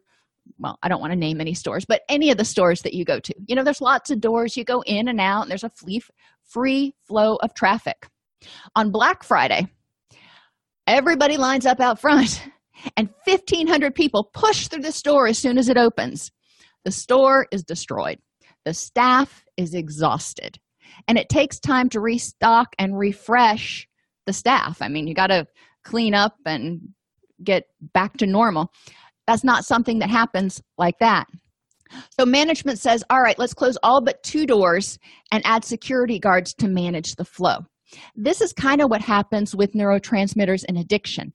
well, 0.59 0.79
I 0.83 0.89
don't 0.89 1.01
want 1.01 1.13
to 1.13 1.19
name 1.19 1.41
any 1.41 1.55
stores, 1.55 1.85
but 1.87 2.03
any 2.09 2.31
of 2.31 2.37
the 2.37 2.45
stores 2.45 2.83
that 2.83 2.93
you 2.93 3.05
go 3.05 3.21
to. 3.21 3.35
You 3.47 3.55
know, 3.55 3.63
there's 3.63 3.81
lots 3.81 4.11
of 4.11 4.21
doors 4.21 4.57
you 4.57 4.65
go 4.65 4.83
in 4.85 5.07
and 5.07 5.21
out, 5.21 5.43
and 5.43 5.51
there's 5.51 5.65
a 5.65 5.71
free 6.45 6.95
flow 7.07 7.37
of 7.37 7.55
traffic. 7.55 8.09
On 8.77 8.91
Black 8.91 9.23
Friday, 9.23 9.67
everybody 10.87 11.37
lines 11.37 11.67
up 11.67 11.81
out 11.81 12.01
front, 12.01 12.43
and 12.97 13.09
1,500 13.25 13.95
people 13.95 14.31
push 14.33 14.69
through 14.69 14.83
the 14.83 14.93
store 14.93 15.27
as 15.27 15.39
soon 15.39 15.59
as 15.59 15.69
it 15.69 15.77
opens. 15.77 16.31
The 16.85 16.91
store 16.91 17.47
is 17.53 17.63
destroyed. 17.63 18.19
The 18.65 18.75
staff 18.75 19.45
is 19.57 19.75
exhausted. 19.75 20.59
And 21.09 21.19
it 21.19 21.29
takes 21.29 21.61
time 21.61 21.89
to 21.91 22.01
restock 22.01 22.75
and 22.79 22.99
refresh 22.99 23.87
the 24.27 24.33
staff. 24.33 24.83
I 24.83 24.89
mean 24.89 25.07
you 25.07 25.15
got 25.15 25.29
to 25.29 25.47
clean 25.85 26.15
up 26.15 26.35
and 26.45 26.81
get 27.43 27.65
back 27.95 28.17
to 28.19 28.27
normal. 28.27 28.73
That's 29.27 29.45
not 29.45 29.65
something 29.65 30.01
that 30.01 30.11
happens 30.11 30.61
like 30.77 30.99
that. 31.01 31.27
So 32.19 32.27
management 32.27 32.79
says 32.79 33.03
all 33.11 33.21
right 33.21 33.39
let's 33.39 33.55
close 33.55 33.77
all 33.83 34.03
but 34.03 34.23
two 34.23 34.47
doors 34.47 34.99
and 35.33 35.43
add 35.45 35.65
security 35.65 36.19
guards 36.19 36.55
to 36.55 36.69
manage 36.69 37.17
the 37.17 37.25
flow 37.25 37.61
this 38.15 38.41
is 38.41 38.53
kind 38.53 38.81
of 38.81 38.91
what 38.91 39.01
happens 39.01 39.55
with 39.55 39.73
neurotransmitters 39.73 40.65
and 40.69 40.79
addiction 40.79 41.33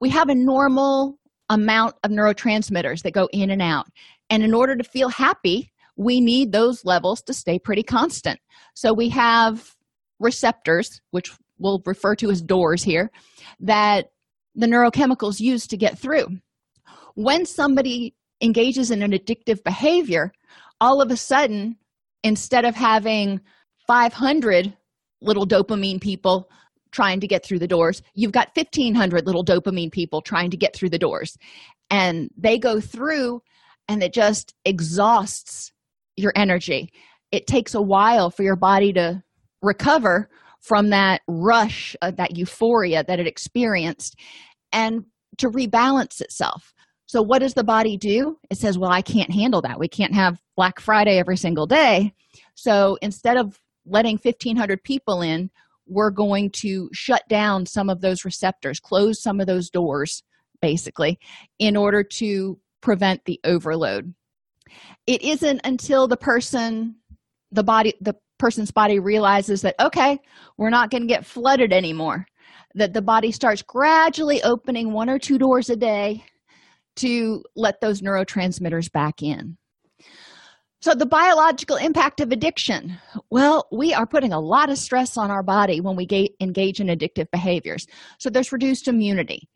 we 0.00 0.08
have 0.10 0.28
a 0.28 0.34
normal 0.34 1.18
amount 1.48 1.94
of 2.02 2.10
neurotransmitters 2.10 3.02
that 3.02 3.12
go 3.12 3.28
in 3.32 3.50
and 3.50 3.62
out 3.62 3.86
and 4.30 4.42
in 4.42 4.52
order 4.52 4.76
to 4.76 4.84
feel 4.84 5.08
happy 5.08 5.70
we 5.96 6.20
need 6.20 6.52
those 6.52 6.84
levels 6.84 7.22
to 7.22 7.34
stay 7.34 7.58
pretty 7.58 7.82
constant. 7.82 8.38
So 8.74 8.92
we 8.92 9.08
have 9.10 9.74
receptors, 10.20 11.00
which 11.10 11.32
we'll 11.58 11.82
refer 11.86 12.14
to 12.16 12.30
as 12.30 12.42
doors 12.42 12.82
here, 12.82 13.10
that 13.60 14.10
the 14.54 14.66
neurochemicals 14.66 15.40
use 15.40 15.66
to 15.68 15.76
get 15.76 15.98
through. 15.98 16.26
When 17.14 17.46
somebody 17.46 18.14
engages 18.42 18.90
in 18.90 19.02
an 19.02 19.12
addictive 19.12 19.64
behavior, 19.64 20.32
all 20.80 21.00
of 21.00 21.10
a 21.10 21.16
sudden, 21.16 21.76
instead 22.22 22.66
of 22.66 22.74
having 22.74 23.40
500 23.86 24.76
little 25.20 25.46
dopamine 25.46 26.00
people 26.00 26.48
trying 26.92 27.20
to 27.20 27.26
get 27.26 27.44
through 27.44 27.58
the 27.58 27.68
doors, 27.68 28.02
you've 28.14 28.32
got 28.32 28.56
1,500 28.56 29.26
little 29.26 29.44
dopamine 29.44 29.92
people 29.92 30.22
trying 30.22 30.50
to 30.50 30.56
get 30.56 30.74
through 30.74 30.90
the 30.90 30.98
doors. 30.98 31.36
And 31.90 32.30
they 32.36 32.58
go 32.58 32.80
through 32.80 33.42
and 33.88 34.02
it 34.02 34.12
just 34.12 34.54
exhausts 34.64 35.72
your 36.16 36.32
energy. 36.34 36.90
It 37.32 37.46
takes 37.46 37.74
a 37.74 37.82
while 37.82 38.30
for 38.30 38.42
your 38.42 38.56
body 38.56 38.92
to 38.94 39.22
recover 39.62 40.28
from 40.60 40.90
that 40.90 41.20
rush 41.28 41.94
of 42.02 42.16
that 42.16 42.36
euphoria 42.36 43.04
that 43.04 43.20
it 43.20 43.26
experienced 43.26 44.18
and 44.72 45.04
to 45.38 45.48
rebalance 45.48 46.20
itself. 46.20 46.72
So 47.06 47.22
what 47.22 47.38
does 47.38 47.54
the 47.54 47.62
body 47.62 47.96
do? 47.96 48.38
It 48.50 48.58
says 48.58 48.78
well 48.78 48.90
i 48.90 49.02
can't 49.02 49.30
handle 49.30 49.62
that. 49.62 49.78
We 49.78 49.88
can't 49.88 50.14
have 50.14 50.40
black 50.56 50.80
friday 50.80 51.18
every 51.18 51.36
single 51.36 51.66
day. 51.66 52.12
So 52.54 52.98
instead 53.00 53.36
of 53.36 53.60
letting 53.86 54.18
1500 54.22 54.82
people 54.82 55.22
in 55.22 55.50
we're 55.88 56.10
going 56.10 56.50
to 56.50 56.90
shut 56.92 57.22
down 57.28 57.64
some 57.64 57.88
of 57.88 58.00
those 58.00 58.24
receptors 58.24 58.80
close 58.80 59.22
some 59.22 59.40
of 59.40 59.46
those 59.46 59.70
doors 59.70 60.22
basically 60.60 61.18
in 61.58 61.76
order 61.76 62.02
to 62.02 62.58
prevent 62.80 63.24
the 63.24 63.40
overload. 63.44 64.14
It 65.06 65.22
isn't 65.22 65.60
until 65.64 66.08
the 66.08 66.16
person 66.16 66.96
the 67.52 67.62
body 67.62 67.94
the 68.00 68.14
person's 68.38 68.70
body 68.70 68.98
realizes 68.98 69.62
that 69.62 69.76
okay 69.80 70.18
we're 70.58 70.68
not 70.68 70.90
going 70.90 71.02
to 71.02 71.08
get 71.08 71.24
flooded 71.24 71.72
anymore 71.72 72.26
that 72.74 72.92
the 72.92 73.00
body 73.00 73.30
starts 73.30 73.62
gradually 73.62 74.42
opening 74.42 74.92
one 74.92 75.08
or 75.08 75.18
two 75.18 75.38
doors 75.38 75.70
a 75.70 75.76
day 75.76 76.22
to 76.96 77.42
let 77.54 77.80
those 77.80 78.02
neurotransmitters 78.02 78.90
back 78.90 79.22
in 79.22 79.56
So, 80.86 80.94
the 80.94 81.04
biological 81.04 81.78
impact 81.78 82.20
of 82.20 82.30
addiction. 82.30 82.96
Well, 83.28 83.66
we 83.72 83.92
are 83.92 84.06
putting 84.06 84.32
a 84.32 84.38
lot 84.38 84.70
of 84.70 84.78
stress 84.78 85.16
on 85.16 85.32
our 85.32 85.42
body 85.42 85.80
when 85.80 85.96
we 85.96 86.06
engage 86.40 86.78
in 86.78 86.86
addictive 86.86 87.28
behaviors. 87.32 87.88
So, 88.20 88.30
there's 88.30 88.52
reduced 88.52 88.86
immunity. 88.86 89.48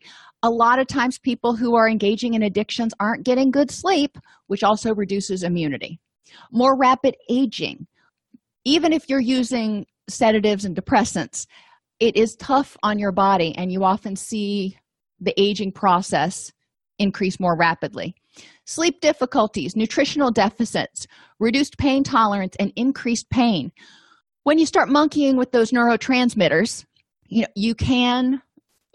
A 0.43 0.49
lot 0.49 0.77
of 0.77 0.87
times, 0.87 1.19
people 1.19 1.55
who 1.55 1.73
are 1.77 1.87
engaging 1.87 2.33
in 2.33 2.43
addictions 2.43 2.93
aren't 2.99 3.23
getting 3.23 3.49
good 3.49 3.71
sleep, 3.71 4.17
which 4.47 4.61
also 4.61 4.93
reduces 4.93 5.43
immunity. 5.43 6.01
More 6.51 6.77
rapid 6.77 7.15
aging. 7.29 7.87
Even 8.65 8.91
if 8.91 9.07
you're 9.07 9.21
using 9.21 9.85
sedatives 10.09 10.65
and 10.65 10.75
depressants, 10.75 11.47
it 12.01 12.17
is 12.17 12.35
tough 12.35 12.75
on 12.83 12.99
your 12.99 13.13
body, 13.13 13.55
and 13.57 13.71
you 13.71 13.85
often 13.85 14.17
see 14.17 14.77
the 15.21 15.33
aging 15.39 15.71
process 15.71 16.51
increase 16.99 17.39
more 17.39 17.55
rapidly. 17.57 18.15
Sleep 18.65 19.01
difficulties, 19.01 19.75
nutritional 19.75 20.31
deficits, 20.31 21.07
reduced 21.39 21.77
pain 21.77 22.03
tolerance, 22.03 22.55
and 22.59 22.71
increased 22.75 23.29
pain. 23.29 23.71
When 24.43 24.57
you 24.57 24.65
start 24.65 24.89
monkeying 24.89 25.37
with 25.37 25.51
those 25.51 25.71
neurotransmitters, 25.71 26.85
you 27.27 27.41
know, 27.41 27.47
you 27.55 27.75
can 27.75 28.41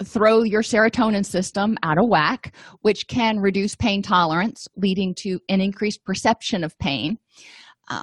throw 0.04 0.42
your 0.42 0.62
serotonin 0.62 1.24
system 1.24 1.76
out 1.82 1.98
of 1.98 2.08
whack, 2.08 2.54
which 2.82 3.06
can 3.08 3.38
reduce 3.38 3.74
pain 3.74 4.02
tolerance, 4.02 4.68
leading 4.76 5.14
to 5.14 5.40
an 5.48 5.60
increased 5.60 6.04
perception 6.04 6.64
of 6.64 6.78
pain. 6.78 7.18
Uh, 7.88 8.02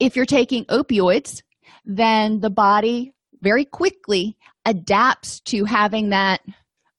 if 0.00 0.16
you're 0.16 0.24
taking 0.24 0.64
opioids, 0.66 1.42
then 1.84 2.40
the 2.40 2.50
body 2.50 3.12
very 3.42 3.64
quickly 3.64 4.36
adapts 4.64 5.40
to 5.40 5.64
having 5.64 6.10
that 6.10 6.40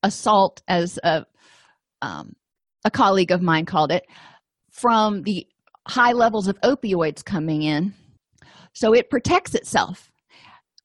assault, 0.04 0.62
as 0.68 1.00
a, 1.04 1.26
um, 2.02 2.36
a 2.86 2.92
colleague 2.92 3.32
of 3.32 3.42
mine 3.42 3.66
called 3.66 3.92
it, 3.92 4.06
from 4.72 5.24
the 5.24 5.46
high 5.88 6.14
levels 6.14 6.48
of 6.48 6.60
opioids 6.62 7.24
coming 7.24 7.64
in. 7.64 7.94
So 8.74 8.94
it 8.94 9.10
protects 9.10 9.56
itself. 9.56 10.12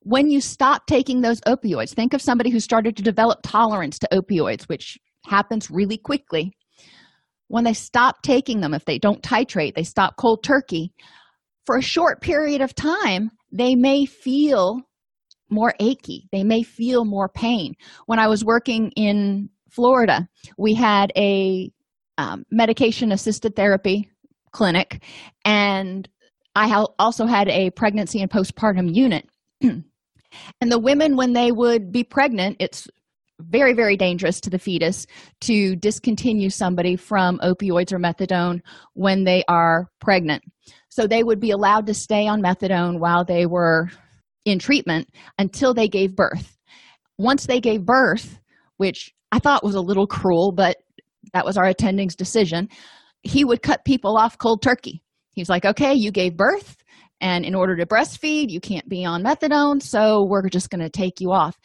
When 0.02 0.30
you 0.30 0.40
stop 0.40 0.87
taking 0.87 1.21
those 1.21 1.40
opioids 1.42 1.95
think 1.95 2.14
of 2.14 2.23
somebody 2.23 2.50
who 2.50 2.61
started 2.61 2.97
to 2.97 3.02
develop 3.02 3.40
tolerance 3.42 3.99
to 3.99 4.09
opioids 4.12 4.64
which 4.64 4.99
happens 5.26 5.71
really 5.71 5.99
quickly. 5.99 6.52
When 7.49 7.64
they 7.64 7.75
stop 7.75 8.23
taking 8.23 8.61
them 8.61 8.73
if 8.73 8.85
they 8.85 8.99
don't 8.99 9.23
titrate 9.23 9.75
they 9.75 9.83
stop 9.83 10.16
cold 10.16 10.42
turkey 10.42 10.95
for 11.66 11.76
a 11.76 11.83
short 11.83 12.23
period 12.23 12.62
of 12.62 12.75
time 12.75 13.30
they 13.52 13.75
may 13.75 14.07
feel 14.07 14.80
more 15.50 15.75
achy. 15.80 16.28
They 16.33 16.45
may 16.45 16.62
feel 16.62 17.04
more 17.04 17.28
pain. 17.28 17.75
When 18.07 18.19
i 18.19 18.28
was 18.28 18.45
working 18.45 18.92
in 18.97 19.50
florida 19.71 20.26
we 20.57 20.75
had 20.75 21.12
a 21.16 21.71
um, 22.21 22.45
medication 22.50 23.12
assisted 23.12 23.57
therapy 23.57 24.11
clinic. 24.53 25.03
And 25.45 26.09
i 26.57 26.85
also 26.99 27.27
had 27.27 27.49
a 27.49 27.71
pregnancy 27.71 28.21
and 28.21 28.31
postpartum 28.31 28.95
unit. 28.95 29.29
And 30.61 30.71
the 30.71 30.79
women 30.79 31.17
when 31.17 31.33
they 31.33 31.50
would 31.50 31.91
be 31.91 32.05
pregnant 32.05 32.57
it's 32.61 32.87
very 33.41 33.73
very 33.73 33.97
dangerous 33.97 34.41
to 34.43 34.50
the 34.50 34.61
fetus 34.61 35.07
to 35.41 35.75
discontinue 35.75 36.50
somebody 36.50 36.95
from 36.95 37.41
opioids 37.41 37.93
or 37.93 37.99
methadone 37.99 38.61
when 38.95 39.25
they 39.25 39.43
are 39.49 39.89
pregnant. 40.00 40.45
So 40.89 41.07
they 41.07 41.25
would 41.25 41.41
be 41.41 41.50
allowed 41.50 41.87
to 41.87 41.95
stay 41.95 42.29
on 42.29 42.43
methadone 42.43 43.00
while 43.00 43.25
they 43.25 43.47
were 43.47 43.91
in 44.45 44.61
treatment 44.61 45.09
until 45.37 45.75
they 45.75 45.89
gave 45.89 46.15
birth. 46.15 46.57
Once 47.19 47.47
they 47.47 47.61
gave 47.61 47.85
birth 47.85 48.39
which 48.77 49.12
i 49.33 49.39
thought 49.39 49.65
was 49.65 49.75
a 49.75 49.81
little 49.81 50.07
cruel 50.07 50.53
but 50.53 50.77
that 51.33 51.45
was 51.45 51.57
our 51.57 51.67
attending's 51.67 52.17
decision 52.17 52.69
he 53.23 53.45
would 53.45 53.63
cut 53.63 53.85
people 53.85 54.17
off 54.17 54.39
cold 54.39 54.63
turkey. 54.63 55.03
He's 55.33 55.49
like 55.49 55.64
okay 55.64 55.95
you 55.95 56.11
gave 56.11 56.37
birth 56.37 56.77
and 57.21 57.45
in 57.45 57.55
order 57.55 57.77
to 57.77 57.87
breastfeed 57.87 58.51
you 58.51 58.61
can't 58.61 58.88
be 58.88 59.05
on 59.05 59.23
methadone 59.23 59.83
so 59.83 60.25
we're 60.25 60.49
just 60.49 60.71
going 60.71 60.81
to 60.81 60.90
take 60.90 61.21
you 61.21 61.33
off. 61.33 61.59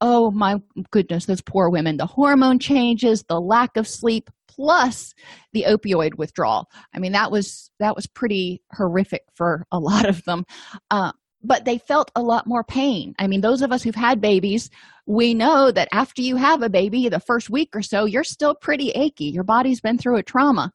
Oh 0.00 0.30
my 0.30 0.56
goodness 0.90 1.26
those 1.26 1.40
poor 1.40 1.70
women 1.70 1.96
the 1.96 2.06
hormone 2.06 2.58
changes 2.58 3.24
the 3.24 3.40
lack 3.40 3.76
of 3.76 3.88
sleep 3.88 4.30
plus 4.48 5.14
the 5.52 5.64
opioid 5.68 6.16
withdrawal. 6.16 6.68
I 6.94 6.98
mean 6.98 7.12
that 7.12 7.30
was 7.30 7.70
that 7.78 7.96
was 7.96 8.06
pretty 8.06 8.62
horrific 8.72 9.22
for 9.34 9.66
a 9.72 9.78
lot 9.78 10.08
of 10.08 10.24
them. 10.24 10.44
Uh, 10.90 11.12
but 11.42 11.64
they 11.64 11.78
felt 11.78 12.10
a 12.16 12.22
lot 12.22 12.46
more 12.46 12.64
pain. 12.64 13.14
I 13.18 13.26
mean 13.26 13.40
those 13.40 13.62
of 13.62 13.72
us 13.72 13.82
who've 13.82 13.94
had 13.94 14.20
babies 14.20 14.70
we 15.06 15.34
know 15.34 15.70
that 15.70 15.88
after 15.92 16.20
you 16.20 16.36
have 16.36 16.62
a 16.62 16.68
baby 16.68 17.08
the 17.08 17.20
first 17.20 17.48
week 17.48 17.70
or 17.74 17.82
so 17.82 18.04
you're 18.04 18.24
still 18.24 18.54
pretty 18.54 18.90
achy. 18.90 19.26
Your 19.26 19.44
body's 19.44 19.80
been 19.80 19.98
through 19.98 20.16
a 20.16 20.22
trauma. 20.22 20.72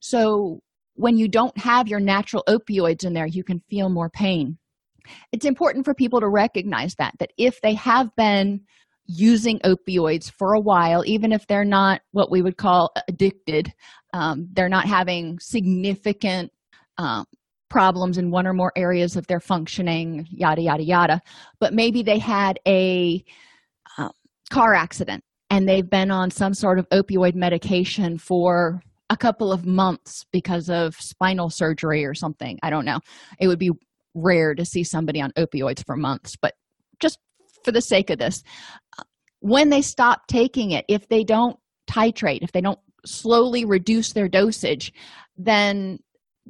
So 0.00 0.60
when 0.94 1.16
you 1.16 1.28
don't 1.28 1.56
have 1.58 1.88
your 1.88 2.00
natural 2.00 2.44
opioids 2.48 3.04
in 3.04 3.12
there 3.12 3.26
you 3.26 3.42
can 3.42 3.60
feel 3.68 3.88
more 3.88 4.08
pain. 4.08 4.58
It's 5.32 5.44
important 5.44 5.84
for 5.84 5.94
people 5.94 6.20
to 6.20 6.28
recognize 6.28 6.94
that 6.96 7.14
that 7.18 7.32
if 7.36 7.60
they 7.60 7.74
have 7.74 8.14
been 8.16 8.60
using 9.06 9.58
opioids 9.60 10.30
for 10.30 10.54
a 10.54 10.60
while 10.60 11.02
even 11.04 11.32
if 11.32 11.46
they're 11.48 11.64
not 11.64 12.00
what 12.12 12.30
we 12.30 12.40
would 12.40 12.56
call 12.56 12.92
addicted 13.08 13.72
um, 14.14 14.48
they're 14.52 14.68
not 14.68 14.86
having 14.86 15.38
significant 15.40 16.52
um, 16.98 17.24
problems 17.68 18.16
in 18.16 18.30
one 18.30 18.46
or 18.46 18.52
more 18.52 18.72
areas 18.76 19.16
of 19.16 19.26
their 19.26 19.40
functioning 19.40 20.24
yada 20.30 20.62
yada 20.62 20.84
yada 20.84 21.20
but 21.58 21.74
maybe 21.74 22.02
they 22.02 22.18
had 22.18 22.60
a 22.68 23.24
car 24.52 24.74
accident 24.74 25.22
and 25.50 25.68
they've 25.68 25.88
been 25.88 26.10
on 26.10 26.30
some 26.30 26.54
sort 26.54 26.78
of 26.78 26.88
opioid 26.90 27.34
medication 27.34 28.18
for 28.18 28.80
a 29.10 29.16
couple 29.16 29.52
of 29.52 29.66
months 29.66 30.24
because 30.32 30.70
of 30.70 30.94
spinal 30.96 31.50
surgery 31.50 32.04
or 32.04 32.14
something. 32.14 32.58
I 32.62 32.70
don't 32.70 32.84
know. 32.84 33.00
It 33.38 33.48
would 33.48 33.58
be 33.58 33.70
rare 34.14 34.54
to 34.54 34.64
see 34.64 34.84
somebody 34.84 35.20
on 35.20 35.32
opioids 35.38 35.84
for 35.86 35.96
months 35.96 36.36
but 36.40 36.52
just 37.00 37.18
for 37.64 37.72
the 37.72 37.80
sake 37.80 38.10
of 38.10 38.18
this 38.18 38.42
when 39.40 39.70
they 39.70 39.80
stop 39.80 40.26
taking 40.28 40.72
it 40.72 40.84
if 40.86 41.08
they 41.08 41.24
don't 41.24 41.56
titrate 41.90 42.42
if 42.42 42.52
they 42.52 42.60
don't 42.60 42.78
slowly 43.06 43.64
reduce 43.64 44.12
their 44.12 44.28
dosage 44.28 44.92
then 45.38 45.98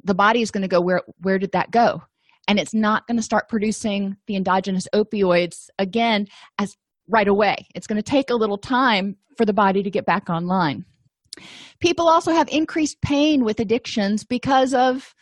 the 0.03 0.15
body 0.15 0.41
is 0.41 0.51
going 0.51 0.61
to 0.61 0.67
go 0.67 0.81
where 0.81 1.01
where 1.21 1.39
did 1.39 1.51
that 1.51 1.71
go? 1.71 2.01
And 2.47 2.59
it's 2.59 2.73
not 2.73 3.07
going 3.07 3.17
to 3.17 3.23
start 3.23 3.47
producing 3.47 4.17
the 4.27 4.35
endogenous 4.35 4.87
opioids 4.93 5.69
again 5.79 6.27
as 6.59 6.75
right 7.07 7.27
away. 7.27 7.55
It's 7.75 7.87
going 7.87 8.01
to 8.01 8.11
take 8.11 8.29
a 8.29 8.35
little 8.35 8.57
time 8.57 9.17
for 9.37 9.45
the 9.45 9.53
body 9.53 9.83
to 9.83 9.89
get 9.89 10.05
back 10.05 10.29
online. 10.29 10.85
People 11.79 12.07
also 12.07 12.31
have 12.31 12.47
increased 12.49 13.01
pain 13.01 13.43
with 13.43 13.59
addictions 13.59 14.23
because 14.23 14.73
of 14.73 15.13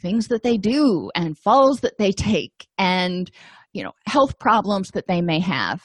things 0.00 0.28
that 0.28 0.42
they 0.42 0.56
do 0.56 1.10
and 1.14 1.38
falls 1.38 1.80
that 1.80 1.98
they 1.98 2.12
take 2.12 2.68
and 2.78 3.30
you 3.72 3.82
know 3.82 3.92
health 4.06 4.38
problems 4.38 4.90
that 4.92 5.06
they 5.08 5.20
may 5.20 5.40
have. 5.40 5.82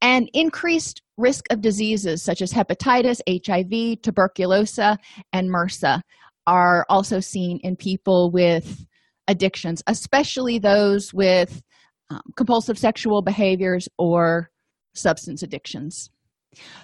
And 0.00 0.28
increased 0.34 1.02
risk 1.16 1.44
of 1.50 1.60
diseases 1.60 2.22
such 2.22 2.42
as 2.42 2.52
hepatitis 2.52 3.20
hiv 3.28 4.02
tuberculosis 4.02 4.96
and 5.32 5.50
mrsa 5.50 6.00
are 6.46 6.84
also 6.88 7.20
seen 7.20 7.60
in 7.62 7.76
people 7.76 8.32
with 8.32 8.84
addictions 9.28 9.80
especially 9.86 10.58
those 10.58 11.14
with 11.14 11.62
um, 12.10 12.20
compulsive 12.36 12.78
sexual 12.78 13.22
behaviors 13.22 13.88
or 13.96 14.50
substance 14.94 15.42
addictions 15.42 16.10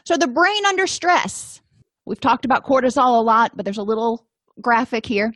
so 0.05 0.16
the 0.16 0.27
brain 0.27 0.66
under 0.66 0.87
stress 0.87 1.61
We've 2.11 2.20
talked 2.20 2.44
about 2.44 2.64
cortisol 2.64 3.20
a 3.20 3.23
lot, 3.23 3.53
but 3.55 3.64
there's 3.64 3.79
a 3.79 3.85
little 3.85 4.27
graphic 4.61 5.07
here. 5.07 5.33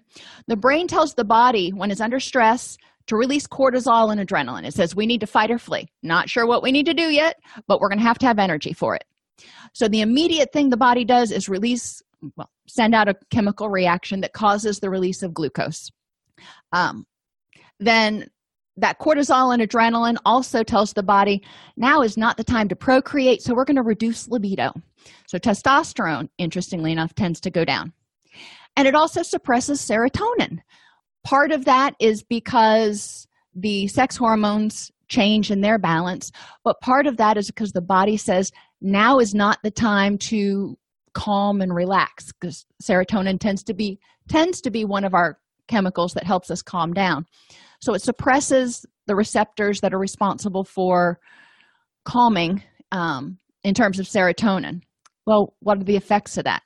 The 0.49 0.57
brain 0.57 0.89
tells 0.89 1.15
the 1.15 1.25
body 1.25 1.71
when 1.71 1.93
it's 1.93 2.01
under 2.01 2.19
stress 2.19 2.77
to 3.07 3.17
release 3.17 3.47
cortisol 3.47 4.11
and 4.11 4.21
adrenaline. 4.21 4.67
It 4.67 4.75
says 4.75 4.97
we 4.97 5.07
need 5.07 5.21
to 5.21 5.27
fight 5.29 5.53
or 5.53 5.59
flee. 5.59 5.89
Not 6.03 6.29
sure 6.29 6.47
what 6.47 6.65
we 6.65 6.73
need 6.73 6.87
to 6.87 6.95
do 6.95 7.11
yet, 7.11 7.37
but 7.69 7.81
we're 7.81 7.89
going 7.89 8.01
to 8.01 8.05
have 8.05 8.19
to 8.19 8.27
have 8.27 8.41
energy 8.41 8.73
for 8.73 8.97
it. 8.97 9.05
So 9.73 9.87
the 9.87 10.01
immediate 10.01 10.53
thing 10.53 10.71
the 10.71 10.77
body 10.77 11.05
does 11.05 11.31
is 11.31 11.49
release, 11.49 12.03
well, 12.37 12.51
send 12.67 12.93
out 12.93 13.09
a 13.09 13.15
chemical 13.31 13.69
reaction 13.69 14.21
that 14.23 14.33
causes 14.33 14.81
the 14.81 14.91
release 14.91 15.23
of 15.23 15.33
glucose. 15.33 15.91
Um, 16.73 17.07
then 17.79 18.29
that 18.77 18.99
cortisol 18.99 19.55
and 19.55 19.63
adrenaline 19.63 20.17
also 20.25 20.63
tells 20.63 20.93
the 20.93 21.03
body 21.03 21.43
now 21.77 22.03
is 22.03 22.17
not 22.17 22.37
the 22.37 22.45
time 22.45 22.69
to 22.69 22.77
procreate 22.77 23.43
so 23.43 23.55
we're 23.55 23.65
going 23.65 23.77
to 23.77 23.83
reduce 23.83 24.29
libido. 24.29 24.73
So 25.27 25.39
testosterone 25.39 26.29
interestingly 26.39 26.93
enough 26.93 27.15
tends 27.15 27.41
to 27.43 27.51
go 27.51 27.65
down. 27.65 27.93
And 28.77 28.89
it 28.89 28.95
also 28.95 29.23
suppresses 29.23 29.81
serotonin. 29.81 30.59
Part 31.23 31.53
of 31.53 31.65
that 31.67 31.95
is 32.01 32.23
because 32.23 33.27
the 33.55 33.87
sex 33.89 34.17
hormones 34.17 34.91
change 35.09 35.51
in 35.51 35.61
their 35.61 35.79
balance 35.79 36.33
but 36.65 36.81
part 36.81 37.07
of 37.07 37.19
that 37.19 37.37
is 37.37 37.47
because 37.47 37.73
the 37.73 37.83
body 37.83 38.17
says 38.17 38.51
now 38.81 39.19
is 39.19 39.35
not 39.35 39.59
the 39.63 39.71
time 39.71 40.17
to 40.17 40.77
calm 41.13 41.61
and 41.61 41.75
relax 41.75 42.33
because 42.33 42.67
serotonin 42.83 43.39
tends 43.39 43.63
to 43.63 43.75
be 43.75 43.99
tends 44.29 44.63
to 44.63 44.71
be 44.71 44.85
one 44.85 45.05
of 45.05 45.15
our 45.15 45.39
chemicals 45.69 46.15
that 46.15 46.25
helps 46.25 46.51
us 46.51 46.63
calm 46.63 46.93
down 46.95 47.27
so 47.85 47.93
it 47.93 48.03
suppresses 48.03 48.87
the 49.07 49.15
receptors 49.15 49.81
that 49.83 49.93
are 49.93 49.99
responsible 49.99 50.65
for 50.65 51.19
calming 52.07 52.63
um, 52.93 53.39
in 53.63 53.75
terms 53.75 53.99
of 53.99 54.07
serotonin. 54.07 54.81
Well 55.27 55.55
what 55.61 55.79
are 55.79 55.85
the 55.85 55.97
effects 55.97 56.39
of 56.39 56.45
that? 56.45 56.63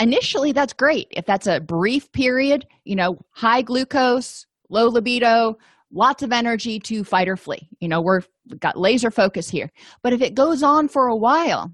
Initially 0.00 0.50
that's 0.50 0.72
great. 0.72 1.06
If 1.12 1.24
that's 1.24 1.46
a 1.46 1.60
brief 1.60 2.10
period 2.12 2.66
you 2.84 2.96
know 2.96 3.18
high 3.30 3.62
glucose 3.62 4.46
low 4.68 4.88
libido 4.88 5.56
lots 5.92 6.24
of 6.24 6.32
energy 6.32 6.80
to 6.80 7.04
fight 7.04 7.28
or 7.28 7.36
flee. 7.36 7.68
You 7.78 7.88
know 7.88 8.02
we're 8.02 8.22
we've 8.50 8.58
got 8.58 8.76
laser 8.76 9.12
focus 9.12 9.48
here. 9.48 9.70
But 10.02 10.12
if 10.12 10.20
it 10.20 10.34
goes 10.34 10.64
on 10.64 10.88
for 10.88 11.06
a 11.06 11.16
while 11.16 11.72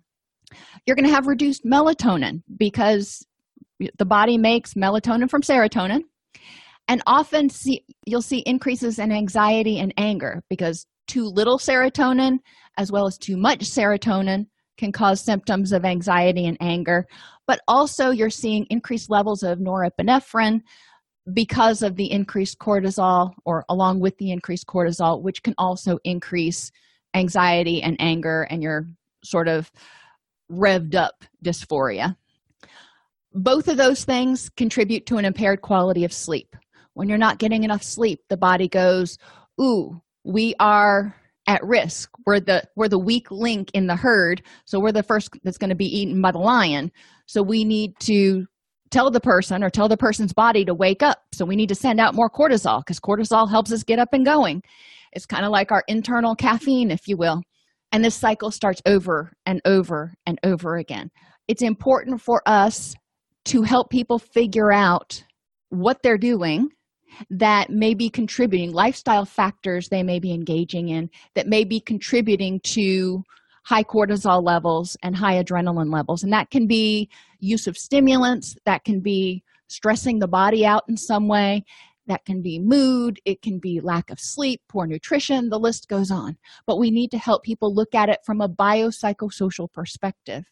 you're 0.85 0.96
going 0.96 1.07
to 1.07 1.14
have 1.14 1.27
reduced 1.27 1.64
melatonin 1.64 2.42
because 2.59 3.25
the 3.96 4.05
body 4.05 4.37
makes 4.37 4.75
melatonin 4.75 5.31
from 5.31 5.40
serotonin 5.40 6.03
and 6.90 7.00
often 7.07 7.48
see, 7.48 7.85
you'll 8.05 8.20
see 8.20 8.40
increases 8.40 8.98
in 8.98 9.12
anxiety 9.12 9.79
and 9.79 9.94
anger 9.96 10.42
because 10.50 10.87
too 11.07 11.24
little 11.24 11.57
serotonin 11.57 12.38
as 12.79 12.90
well 12.90 13.07
as 13.07 13.16
too 13.16 13.37
much 13.37 13.61
serotonin 13.61 14.46
can 14.76 14.90
cause 14.90 15.20
symptoms 15.20 15.70
of 15.70 15.85
anxiety 15.85 16.46
and 16.46 16.57
anger. 16.61 17.07
But 17.46 17.61
also 17.68 18.11
you're 18.11 18.29
seeing 18.29 18.66
increased 18.70 19.09
levels 19.09 19.44
of 19.44 19.61
norepinephrine 19.61 20.62
because 21.33 21.83
of 21.83 21.94
the 21.94 22.11
increased 22.11 22.59
cortisol 22.59 23.35
or 23.44 23.64
along 23.68 24.00
with 24.00 24.18
the 24.18 24.33
increased 24.33 24.66
cortisol 24.66 25.22
which 25.22 25.44
can 25.44 25.55
also 25.59 26.00
increase 26.03 26.72
anxiety 27.14 27.85
and 27.85 27.96
anger 28.00 28.48
and 28.50 28.64
your 28.64 28.87
sort 29.22 29.46
of 29.46 29.70
revved 30.50 30.96
up 30.96 31.24
dysphoria. 31.44 32.16
Both 33.33 33.68
of 33.68 33.76
those 33.76 34.05
things 34.05 34.50
contribute 34.57 35.07
to 35.07 35.18
an 35.18 35.24
impaired 35.24 35.61
quality 35.61 36.05
of 36.05 36.12
sleep 36.12 36.57
when 36.94 37.09
you're 37.09 37.18
not 37.18 37.38
getting 37.38 37.64
enough 37.64 37.83
sleep 37.83 38.20
the 38.29 38.37
body 38.37 38.68
goes 38.68 39.16
ooh 39.61 40.00
we 40.24 40.55
are 40.61 41.14
at 41.46 41.64
risk. 41.64 42.11
We're 42.26 42.40
the 42.40 42.62
we're 42.76 42.88
the 42.88 42.98
weak 42.98 43.31
link 43.31 43.70
in 43.74 43.87
the 43.87 43.96
herd 43.96 44.42
so 44.64 44.79
we're 44.79 44.92
the 44.92 45.03
first 45.03 45.31
that's 45.42 45.59
going 45.59 45.70
to 45.70 45.76
be 45.76 45.87
eaten 45.87 46.20
by 46.20 46.33
the 46.33 46.38
lion. 46.38 46.92
So 47.26 47.42
we 47.42 47.64
need 47.64 47.98
to 48.00 48.46
tell 48.90 49.11
the 49.11 49.20
person 49.20 49.62
or 49.62 49.70
tell 49.70 49.88
the 49.88 49.96
person's 49.96 50.33
body 50.33 50.64
to 50.64 50.74
wake 50.74 51.03
up. 51.03 51.18
So 51.33 51.44
we 51.44 51.57
need 51.57 51.68
to 51.68 51.74
send 51.74 52.00
out 52.00 52.14
more 52.14 52.31
cortisol 52.31 52.81
because 52.81 53.00
cortisol 53.00 53.48
helps 53.48 53.72
us 53.72 53.83
get 53.83 53.98
up 53.98 54.12
and 54.12 54.24
going. 54.24 54.62
It's 55.12 55.26
kind 55.26 55.44
of 55.44 55.50
like 55.50 55.72
our 55.72 55.83
internal 55.88 56.35
caffeine 56.35 56.90
if 56.90 57.09
you 57.09 57.16
will. 57.16 57.42
And 57.92 58.05
this 58.05 58.14
cycle 58.14 58.53
starts 58.53 58.81
over 58.87 59.33
and 59.46 59.61
over 59.64 60.14
and 60.26 60.38
over 60.44 60.76
again. 60.76 61.11
It's 61.48 61.62
important 61.62 62.20
for 62.20 62.42
us 62.46 62.94
to 63.46 63.62
help 63.62 63.90
people 63.90 64.20
figure 64.20 64.70
out 64.70 65.24
what 65.70 65.98
they're 66.03 66.18
doing 66.18 66.68
that 67.31 67.70
may 67.70 67.94
be 67.94 68.09
contributing 68.09 68.73
lifestyle 68.73 69.25
factors 69.25 69.88
they 69.88 70.03
may 70.03 70.18
be 70.18 70.33
engaging 70.33 70.88
in 70.88 71.11
that 71.35 71.46
may 71.46 71.64
be 71.64 71.81
contributing 71.81 72.61
to 72.61 73.23
high 73.64 73.85
cortisol 73.85 74.42
levels 74.44 74.96
and 75.03 75.14
high 75.16 75.42
adrenaline 75.42 75.92
levels. 75.92 76.23
And 76.23 76.33
that 76.33 76.51
can 76.51 76.66
be 76.66 77.09
use 77.38 77.66
of 77.66 77.77
stimulants 77.77 78.57
that 78.64 78.85
can 78.85 79.01
be 79.01 79.42
stressing 79.68 80.18
the 80.18 80.29
body 80.29 80.66
out 80.66 80.83
in 80.88 80.96
some 80.96 81.29
way 81.29 81.64
that 82.07 82.25
can 82.25 82.42
be 82.42 82.59
mood 82.59 83.20
it 83.25 83.40
can 83.40 83.61
be 83.61 83.81
lack 83.81 84.11
of 84.11 84.18
sleep 84.18 84.61
poor 84.68 84.87
nutrition 84.87 85.49
the 85.49 85.59
list 85.59 85.88
goes 85.88 86.11
on. 86.11 86.37
But 86.66 86.79
we 86.79 86.90
need 86.90 87.11
to 87.12 87.18
help 87.18 87.44
people 87.44 87.73
look 87.73 87.94
at 87.94 88.09
it 88.09 88.18
from 88.25 88.40
a 88.40 88.49
biopsychosocial 88.49 89.73
perspective. 89.73 90.44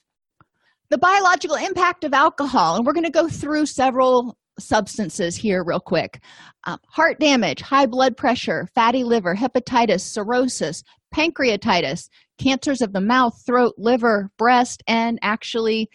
The 0.90 0.99
biological 0.99 1.57
impact 1.57 2.05
of 2.05 2.14
alcohol 2.14 2.77
and 2.77 2.87
we're 2.87 2.92
going 2.92 3.05
to 3.05 3.11
go 3.11 3.29
through 3.29 3.66
several 3.66 4.38
substances 4.59 5.37
here 5.37 5.62
real 5.64 5.81
quick. 5.81 6.21
Um, 6.64 6.79
heart 6.88 7.18
damage 7.21 7.61
high 7.61 7.87
blood 7.87 8.16
pressure 8.16 8.68
fatty 8.75 9.05
liver 9.05 9.35
hepatitis 9.35 10.01
cirrhosis 10.01 10.83
pancreatitis 11.14 12.09
cancers 12.38 12.83
of 12.83 12.92
the 12.92 13.01
mouth 13.01 13.35
throat 13.47 13.75
liver 13.79 14.31
breast 14.38 14.83
and 14.87 15.18
actually 15.23 15.88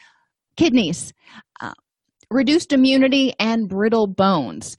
kidneys. 0.57 1.13
Uh, 1.61 1.73
reduced 2.29 2.73
immunity 2.73 3.33
and 3.39 3.69
brittle 3.69 4.07
bones. 4.07 4.77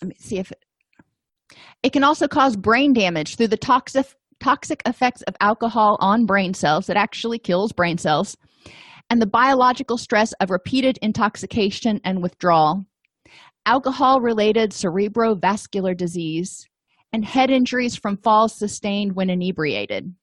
Let 0.00 0.08
me 0.08 0.16
see 0.18 0.38
if 0.38 0.52
it 0.52 0.64
it 1.82 1.92
can 1.92 2.04
also 2.04 2.26
cause 2.26 2.56
brain 2.56 2.92
damage 2.92 3.36
through 3.36 3.48
the 3.48 3.56
toxic 3.56 4.06
toxic 4.40 4.82
effects 4.86 5.22
of 5.22 5.34
alcohol 5.40 5.96
on 6.00 6.26
brain 6.26 6.54
cells. 6.54 6.88
It 6.88 6.96
actually 6.96 7.38
kills 7.38 7.72
brain 7.72 7.98
cells. 7.98 8.36
And 9.10 9.20
the 9.22 9.26
biological 9.26 9.96
stress 9.96 10.32
of 10.34 10.50
repeated 10.50 10.98
intoxication 11.02 12.00
and 12.04 12.22
withdrawal 12.22 12.84
alcohol 13.68 14.18
related 14.20 14.70
cerebrovascular 14.70 15.94
disease, 15.94 16.66
and 17.12 17.22
head 17.22 17.50
injuries 17.50 17.94
from 17.94 18.16
falls 18.16 18.58
sustained 18.58 19.14
when 19.14 19.28
inebriated. 19.28 20.14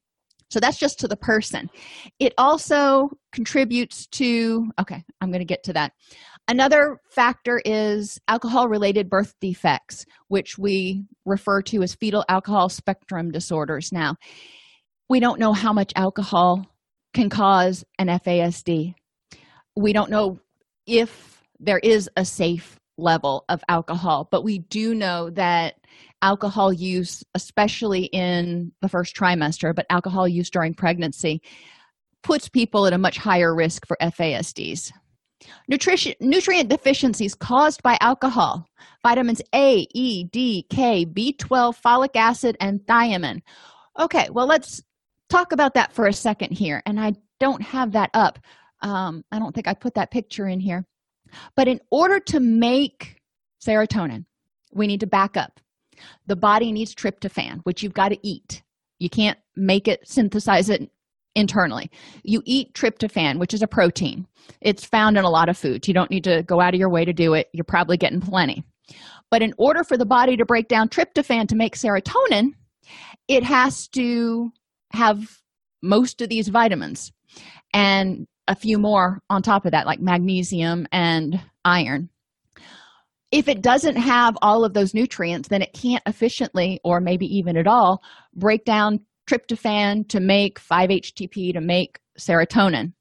So 0.50 0.60
that's 0.60 0.80
just 0.80 1.00
to 1.00 1.08
the 1.08 1.16
person. 1.16 1.70
It 2.20 2.34
also 2.40 3.10
contributes 3.32 4.08
to, 4.08 4.72
okay, 4.82 5.04
I'm 5.22 5.30
going 5.30 5.40
to 5.40 5.46
get 5.46 5.64
to 5.66 5.74
that. 5.74 5.92
Another 6.48 6.98
factor 7.12 7.62
is 7.66 8.20
alcohol 8.28 8.68
related 8.68 9.10
birth 9.10 9.34
defects, 9.40 10.06
which 10.28 10.58
we 10.58 11.06
refer 11.26 11.62
to 11.64 11.84
as 11.84 11.96
fetal 11.96 12.26
alcohol 12.30 12.70
spectrum 12.70 13.32
disorders. 13.32 13.92
Now, 13.92 14.16
we 15.08 15.20
don't 15.20 15.40
know 15.40 15.54
how 15.54 15.72
much 15.72 15.94
alcohol 15.96 16.66
can 17.14 17.30
cause 17.30 17.84
an 18.00 18.08
FASD. 18.08 18.96
We 19.76 19.94
don't 19.94 20.10
know 20.10 20.40
if 20.88 21.44
there 21.60 21.80
is 21.80 22.10
a 22.16 22.26
safe 22.26 22.80
level 22.98 23.46
of 23.50 23.62
alcohol 23.68 24.28
but 24.32 24.44
we 24.44 24.60
do 24.60 24.96
know 24.96 25.30
that 25.30 25.76
alcohol 26.22 26.72
use 26.72 27.24
especially 27.34 28.06
in 28.06 28.72
the 28.82 28.90
first 28.90 29.16
trimester 29.16 29.76
but 29.76 29.86
alcohol 29.90 30.28
use 30.28 30.50
during 30.50 30.74
pregnancy 30.74 31.42
puts 32.24 32.48
people 32.50 32.88
at 32.88 32.94
a 32.94 32.98
much 32.98 33.18
higher 33.18 33.54
risk 33.54 33.86
for 33.86 33.98
fasds 34.02 34.92
nutrition 35.68 36.14
nutrient 36.20 36.70
deficiencies 36.70 37.36
caused 37.36 37.82
by 37.84 37.98
alcohol 38.02 38.66
vitamins 39.04 39.42
a 39.54 39.88
e 39.94 40.24
d 40.26 40.66
k 40.70 41.06
b12 41.06 41.80
folic 41.82 42.16
acid 42.16 42.56
and 42.60 42.80
thiamine. 42.82 43.42
Okay 44.00 44.28
well 44.32 44.48
let's 44.48 44.82
talk 45.30 45.52
about 45.52 45.74
that 45.74 45.92
for 45.94 46.08
a 46.08 46.14
second 46.14 46.52
here 46.52 46.82
and 46.86 47.00
i 47.00 47.14
don't 47.40 47.62
have 47.62 47.92
that 47.92 48.10
up. 48.14 48.40
Um, 48.82 49.24
i 49.32 49.40
don't 49.40 49.54
think 49.54 49.68
i 49.68 49.74
put 49.74 49.96
that 49.96 50.12
picture 50.12 50.48
in 50.48 50.60
here 50.60 50.86
but 51.56 51.68
in 51.68 51.80
order 51.92 52.20
to 52.20 52.40
make 52.40 53.22
serotonin, 53.66 54.26
we 54.74 54.88
need 54.88 55.00
to 55.00 55.08
back 55.08 55.38
up. 55.38 55.60
The 56.28 56.36
body 56.36 56.72
needs 56.72 56.94
tryptophan, 56.94 57.62
which 57.64 57.82
you've 57.82 57.94
got 57.94 58.10
to 58.10 58.28
eat. 58.28 58.62
You 59.00 59.10
can't 59.10 59.40
make 59.56 59.88
it, 59.88 60.08
synthesize 60.08 60.70
it 60.70 60.90
internally. 61.36 61.90
You 62.24 62.42
eat 62.46 62.74
tryptophan, 62.74 63.40
which 63.40 63.54
is 63.54 63.62
a 63.62 63.68
protein. 63.68 64.28
It's 64.62 64.86
found 64.86 65.18
in 65.18 65.24
a 65.24 65.30
lot 65.30 65.50
of 65.50 65.58
foods. 65.58 65.88
You 65.88 65.94
don't 65.94 66.12
need 66.12 66.24
to 66.26 66.44
go 66.44 66.62
out 66.62 66.74
of 66.74 66.80
your 66.80 66.90
way 66.90 67.06
to 67.06 67.14
do 67.14 67.34
it. 67.34 67.50
You're 67.54 67.66
probably 67.66 67.98
getting 67.98 68.22
plenty. 68.22 68.64
But 69.32 69.42
in 69.42 69.54
order 69.58 69.84
for 69.84 69.98
the 69.98 70.06
body 70.06 70.38
to 70.38 70.46
break 70.46 70.68
down 70.68 70.90
tryptophan 70.90 71.48
to 71.50 71.56
make 71.56 71.76
serotonin, 71.76 72.52
it 73.28 73.44
has 73.44 73.88
to 73.90 74.52
have 74.94 75.40
most 75.82 76.22
of 76.22 76.30
these 76.30 76.48
vitamins. 76.48 77.12
And 77.74 78.28
a 78.48 78.56
few 78.56 78.78
more 78.78 79.22
on 79.30 79.42
top 79.42 79.66
of 79.66 79.72
that, 79.72 79.86
like 79.86 80.00
magnesium 80.00 80.88
and 80.92 81.42
iron. 81.64 82.10
If 83.32 83.48
it 83.48 83.62
doesn't 83.62 83.98
have 83.98 84.38
all 84.42 84.64
of 84.64 84.74
those 84.74 84.94
nutrients, 84.94 85.50
then 85.50 85.62
it 85.62 85.74
can't 85.74 86.04
efficiently, 86.06 86.80
or 86.84 87.02
maybe 87.02 87.26
even 87.26 87.58
at 87.58 87.68
all, 87.68 88.02
break 88.34 88.64
down 88.66 89.00
tryptophan 89.30 90.08
to 90.10 90.20
make 90.20 90.60
5-HTP 90.60 91.54
to 91.54 91.62
make 91.62 92.00
serotonin. 92.20 92.94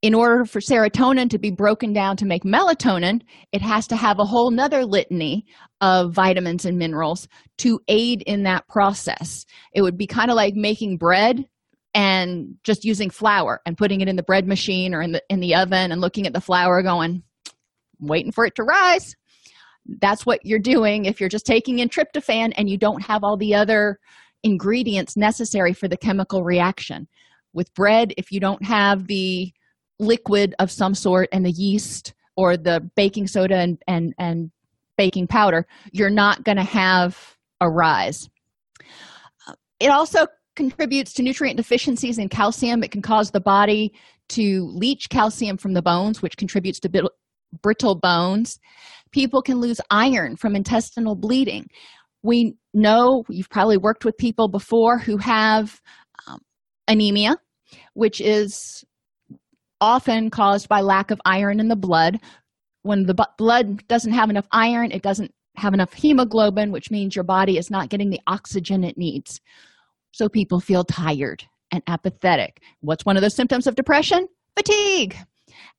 In 0.00 0.14
order 0.14 0.44
for 0.44 0.60
serotonin 0.60 1.28
to 1.30 1.38
be 1.38 1.50
broken 1.50 1.92
down 1.92 2.16
to 2.18 2.26
make 2.26 2.44
melatonin, 2.44 3.22
it 3.50 3.62
has 3.62 3.88
to 3.88 3.96
have 3.96 4.20
a 4.20 4.24
whole 4.24 4.52
nother 4.52 4.84
litany 4.84 5.44
of 5.80 6.12
vitamins 6.12 6.64
and 6.64 6.78
minerals 6.78 7.26
to 7.58 7.80
aid 7.88 8.22
in 8.26 8.44
that 8.44 8.68
process. 8.68 9.44
It 9.72 9.82
would 9.82 9.98
be 9.98 10.06
kind 10.06 10.30
of 10.30 10.36
like 10.36 10.54
making 10.54 10.98
bread 10.98 11.44
and 11.98 12.54
just 12.62 12.84
using 12.84 13.10
flour 13.10 13.60
and 13.66 13.76
putting 13.76 14.00
it 14.00 14.08
in 14.08 14.14
the 14.14 14.22
bread 14.22 14.46
machine 14.46 14.94
or 14.94 15.02
in 15.02 15.10
the 15.10 15.22
in 15.30 15.40
the 15.40 15.56
oven 15.56 15.90
and 15.90 16.00
looking 16.00 16.28
at 16.28 16.32
the 16.32 16.40
flour 16.40 16.80
going 16.80 17.24
waiting 17.98 18.30
for 18.30 18.46
it 18.46 18.54
to 18.54 18.62
rise. 18.62 19.16
That's 20.00 20.24
what 20.24 20.38
you're 20.44 20.60
doing 20.60 21.06
if 21.06 21.18
you're 21.18 21.28
just 21.28 21.44
taking 21.44 21.80
in 21.80 21.88
tryptophan 21.88 22.52
and 22.56 22.70
you 22.70 22.78
don't 22.78 23.02
have 23.02 23.24
all 23.24 23.36
the 23.36 23.56
other 23.56 23.98
ingredients 24.44 25.16
necessary 25.16 25.72
for 25.72 25.88
the 25.88 25.96
chemical 25.96 26.44
reaction. 26.44 27.08
With 27.52 27.74
bread 27.74 28.14
if 28.16 28.30
you 28.30 28.38
don't 28.38 28.64
have 28.64 29.08
the 29.08 29.52
liquid 29.98 30.54
of 30.60 30.70
some 30.70 30.94
sort 30.94 31.28
and 31.32 31.44
the 31.44 31.50
yeast 31.50 32.14
or 32.36 32.56
the 32.56 32.88
baking 32.94 33.26
soda 33.26 33.56
and 33.56 33.82
and, 33.88 34.14
and 34.20 34.52
baking 34.96 35.26
powder 35.26 35.66
you're 35.90 36.10
not 36.10 36.44
going 36.44 36.58
to 36.58 36.62
have 36.62 37.36
a 37.60 37.68
rise. 37.68 38.30
It 39.80 39.88
also 39.88 40.28
contributes 40.58 41.14
to 41.14 41.22
nutrient 41.22 41.56
deficiencies 41.56 42.18
in 42.18 42.28
calcium 42.28 42.82
it 42.82 42.90
can 42.90 43.00
cause 43.00 43.30
the 43.30 43.40
body 43.40 43.92
to 44.28 44.68
leach 44.74 45.08
calcium 45.08 45.56
from 45.56 45.72
the 45.72 45.82
bones 45.82 46.20
which 46.20 46.36
contributes 46.36 46.78
to 46.80 46.90
brittle 47.62 47.94
bones 47.94 48.58
people 49.12 49.40
can 49.40 49.58
lose 49.58 49.80
iron 49.90 50.36
from 50.36 50.54
intestinal 50.54 51.16
bleeding 51.16 51.64
we 52.22 52.54
know 52.74 53.22
you've 53.30 53.48
probably 53.48 53.78
worked 53.78 54.04
with 54.04 54.16
people 54.18 54.48
before 54.48 54.98
who 54.98 55.16
have 55.16 55.80
um, 56.26 56.40
anemia 56.88 57.36
which 57.94 58.20
is 58.20 58.84
often 59.80 60.30
caused 60.30 60.68
by 60.68 60.80
lack 60.80 61.10
of 61.10 61.20
iron 61.24 61.60
in 61.60 61.68
the 61.68 61.76
blood. 61.76 62.18
When 62.82 63.04
the 63.04 63.26
blood 63.36 63.86
doesn't 63.88 64.12
have 64.12 64.30
enough 64.30 64.46
iron, 64.52 64.92
it 64.92 65.02
doesn't 65.02 65.32
have 65.56 65.74
enough 65.74 65.92
hemoglobin, 65.92 66.70
which 66.70 66.90
means 66.90 67.16
your 67.16 67.24
body 67.24 67.58
is 67.58 67.70
not 67.70 67.88
getting 67.88 68.10
the 68.10 68.20
oxygen 68.26 68.84
it 68.84 68.96
needs. 68.96 69.40
So 70.12 70.28
people 70.28 70.60
feel 70.60 70.84
tired 70.84 71.44
and 71.70 71.82
apathetic. 71.86 72.62
What's 72.80 73.04
one 73.04 73.16
of 73.16 73.22
the 73.22 73.30
symptoms 73.30 73.66
of 73.66 73.74
depression? 73.74 74.28
Fatigue 74.56 75.16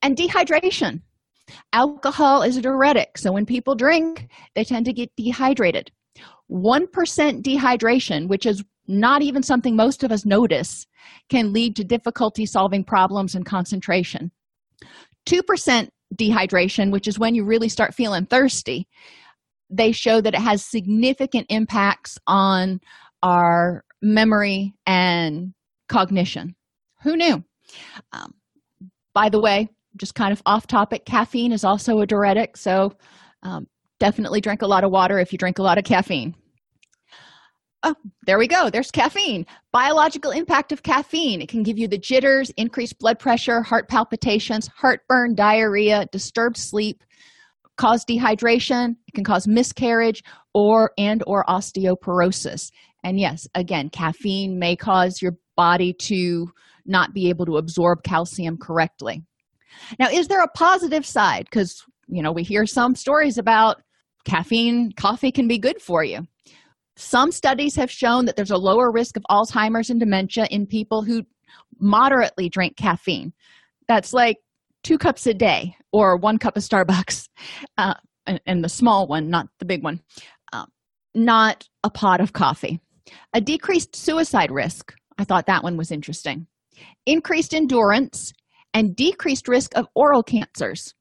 and 0.02 0.16
dehydration. 0.16 1.02
Alcohol 1.74 2.44
is 2.44 2.58
a 2.58 2.62
diuretic, 2.62 3.18
so 3.18 3.32
when 3.32 3.46
people 3.46 3.76
drink, 3.76 4.28
they 4.56 4.64
tend 4.64 4.86
to 4.86 4.94
get 4.94 5.12
dehydrated. 5.16 5.92
1% 6.52 6.88
dehydration, 7.42 8.28
which 8.28 8.46
is 8.46 8.64
not 8.88 9.22
even 9.22 9.44
something 9.44 9.76
most 9.76 10.04
of 10.04 10.12
us 10.12 10.26
notice, 10.26 10.86
can 11.30 11.54
lead 11.54 11.76
to 11.76 11.84
difficulty 11.84 12.46
solving 12.46 12.84
problems 12.84 13.36
and 13.36 13.46
concentration. 13.46 14.32
2% 15.28 15.90
dehydration, 16.16 16.92
which 16.92 17.08
is 17.08 17.20
when 17.20 17.36
you 17.36 17.44
really 17.44 17.70
start 17.70 17.94
feeling 17.94 18.26
thirsty, 18.26 18.88
they 19.70 19.92
show 19.92 20.22
that 20.22 20.34
it 20.34 20.42
has 20.42 20.66
significant 20.66 21.46
impacts 21.50 22.18
on 22.26 22.80
our 23.22 23.84
memory 24.02 24.74
and 24.86 25.54
cognition. 25.88 26.56
Who 27.04 27.16
knew? 27.16 27.44
Um, 28.12 28.34
by 29.14 29.30
the 29.30 29.42
way, 29.42 29.70
just 29.98 30.16
kind 30.16 30.32
of 30.32 30.42
off 30.46 30.68
topic, 30.68 31.06
caffeine 31.06 31.52
is 31.52 31.64
also 31.64 32.00
a 32.00 32.06
diuretic, 32.06 32.58
so 32.58 32.94
um, 33.44 33.68
definitely 34.00 34.42
drink 34.42 34.62
a 34.62 34.68
lot 34.68 34.84
of 34.84 34.92
water 34.92 35.20
if 35.20 35.32
you 35.32 35.38
drink 35.38 35.60
a 35.60 35.64
lot 35.64 35.78
of 35.78 35.84
caffeine. 35.84 36.36
Oh, 37.82 37.96
there 38.26 38.38
we 38.38 38.48
go. 38.48 38.70
There's 38.70 38.92
caffeine. 38.92 39.46
Biological 39.72 40.32
impact 40.32 40.74
of 40.74 40.84
caffeine. 40.84 41.42
It 41.42 41.48
can 41.48 41.64
give 41.64 41.78
you 41.78 41.88
the 41.88 41.98
jitters, 41.98 42.52
increased 42.58 43.00
blood 43.00 43.20
pressure, 43.20 43.62
heart 43.62 43.88
palpitations, 43.88 44.68
heartburn, 44.68 45.34
diarrhea, 45.34 46.06
disturbed 46.12 46.58
sleep, 46.58 47.04
cause 47.78 48.04
dehydration. 48.04 48.96
It 49.08 49.14
can 49.16 49.24
cause 49.24 49.48
miscarriage 49.48 50.24
or 50.54 50.92
and 50.98 51.24
or 51.26 51.46
osteoporosis. 51.46 52.70
And 53.04 53.20
yes, 53.20 53.48
again, 53.56 53.90
caffeine 53.90 54.60
may 54.60 54.76
cause 54.76 55.22
your 55.22 55.38
body 55.56 55.94
to 55.94 56.48
not 56.86 57.14
be 57.14 57.30
able 57.30 57.46
to 57.46 57.58
absorb 57.58 58.04
calcium 58.04 58.58
correctly. 58.58 59.24
Now, 60.00 60.10
is 60.10 60.28
there 60.28 60.44
a 60.44 60.48
positive 60.48 61.06
side? 61.06 61.46
Because, 61.46 61.84
you 62.08 62.22
know, 62.22 62.32
we 62.32 62.44
hear 62.44 62.66
some 62.66 62.96
stories 62.96 63.38
about 63.38 63.82
caffeine, 64.26 64.92
coffee 64.94 65.32
can 65.32 65.48
be 65.48 65.58
good 65.58 65.82
for 65.82 66.04
you. 66.04 66.28
Some 66.98 67.32
studies 67.32 67.76
have 67.76 67.90
shown 67.90 68.26
that 68.26 68.36
there's 68.36 68.52
a 68.52 68.58
lower 68.58 68.92
risk 68.92 69.16
of 69.16 69.24
Alzheimer's 69.30 69.90
and 69.90 70.00
dementia 70.00 70.48
in 70.52 70.66
people 70.66 71.04
who 71.04 71.24
moderately 71.80 72.50
drink 72.50 72.76
caffeine. 72.76 73.32
That's 73.88 74.14
like 74.14 74.38
two 74.84 74.98
cups 74.98 75.26
a 75.26 75.34
day 75.34 75.76
or 75.92 76.18
one 76.18 76.38
cup 76.38 76.58
of 76.58 76.64
Starbucks, 76.64 77.30
uh, 77.78 77.94
and, 78.46 78.64
the 78.64 78.70
small 78.70 79.08
one, 79.08 79.30
not 79.30 79.48
the 79.60 79.66
big 79.66 79.84
one, 79.84 80.02
uh, 80.54 80.66
not 81.16 81.68
a 81.84 81.90
pot 81.90 82.22
of 82.22 82.34
coffee. 82.34 82.80
A 83.34 83.42
decreased 83.42 83.96
suicide 83.96 84.52
risk. 84.52 84.94
I 85.18 85.24
thought 85.24 85.48
that 85.48 85.64
one 85.64 85.78
was 85.78 85.92
interesting. 85.92 86.48
Increased 87.06 87.54
endurance 87.54 88.34
and 88.74 88.96
decreased 88.96 89.48
risk 89.48 89.76
of 89.76 89.88
oral 89.96 90.24
cancers. 90.24 90.94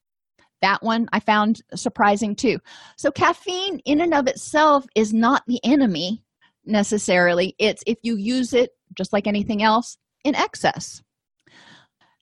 That 0.60 0.82
one 0.82 1.08
I 1.12 1.20
found 1.20 1.62
surprising 1.74 2.34
too. 2.34 2.58
So, 2.96 3.10
caffeine 3.10 3.80
in 3.84 4.00
and 4.00 4.12
of 4.12 4.26
itself 4.26 4.86
is 4.94 5.14
not 5.14 5.42
the 5.46 5.60
enemy 5.64 6.24
necessarily. 6.64 7.54
It's 7.58 7.82
if 7.86 7.98
you 8.02 8.16
use 8.16 8.52
it, 8.52 8.70
just 8.96 9.12
like 9.12 9.26
anything 9.26 9.62
else, 9.62 9.98
in 10.24 10.34
excess. 10.34 11.02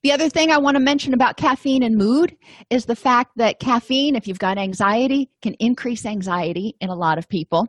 The 0.03 0.13
other 0.13 0.29
thing 0.29 0.53
I 0.53 0.59
want 0.59 0.77
to 0.77 0.81
mention 0.81 1.15
about 1.15 1.37
caffeine 1.37 1.83
and 1.83 1.97
mood 1.97 2.37
is 2.71 2.85
the 2.85 2.95
fact 2.95 3.33
that 3.37 3.59
caffeine, 3.59 4.15
if 4.15 4.29
you've 4.29 4.39
got 4.39 4.59
anxiety, 4.59 5.31
can 5.43 5.55
increase 5.55 6.07
anxiety 6.07 6.77
in 6.81 6.91
a 6.91 6.95
lot 6.95 7.19
of 7.19 7.29
people. 7.29 7.67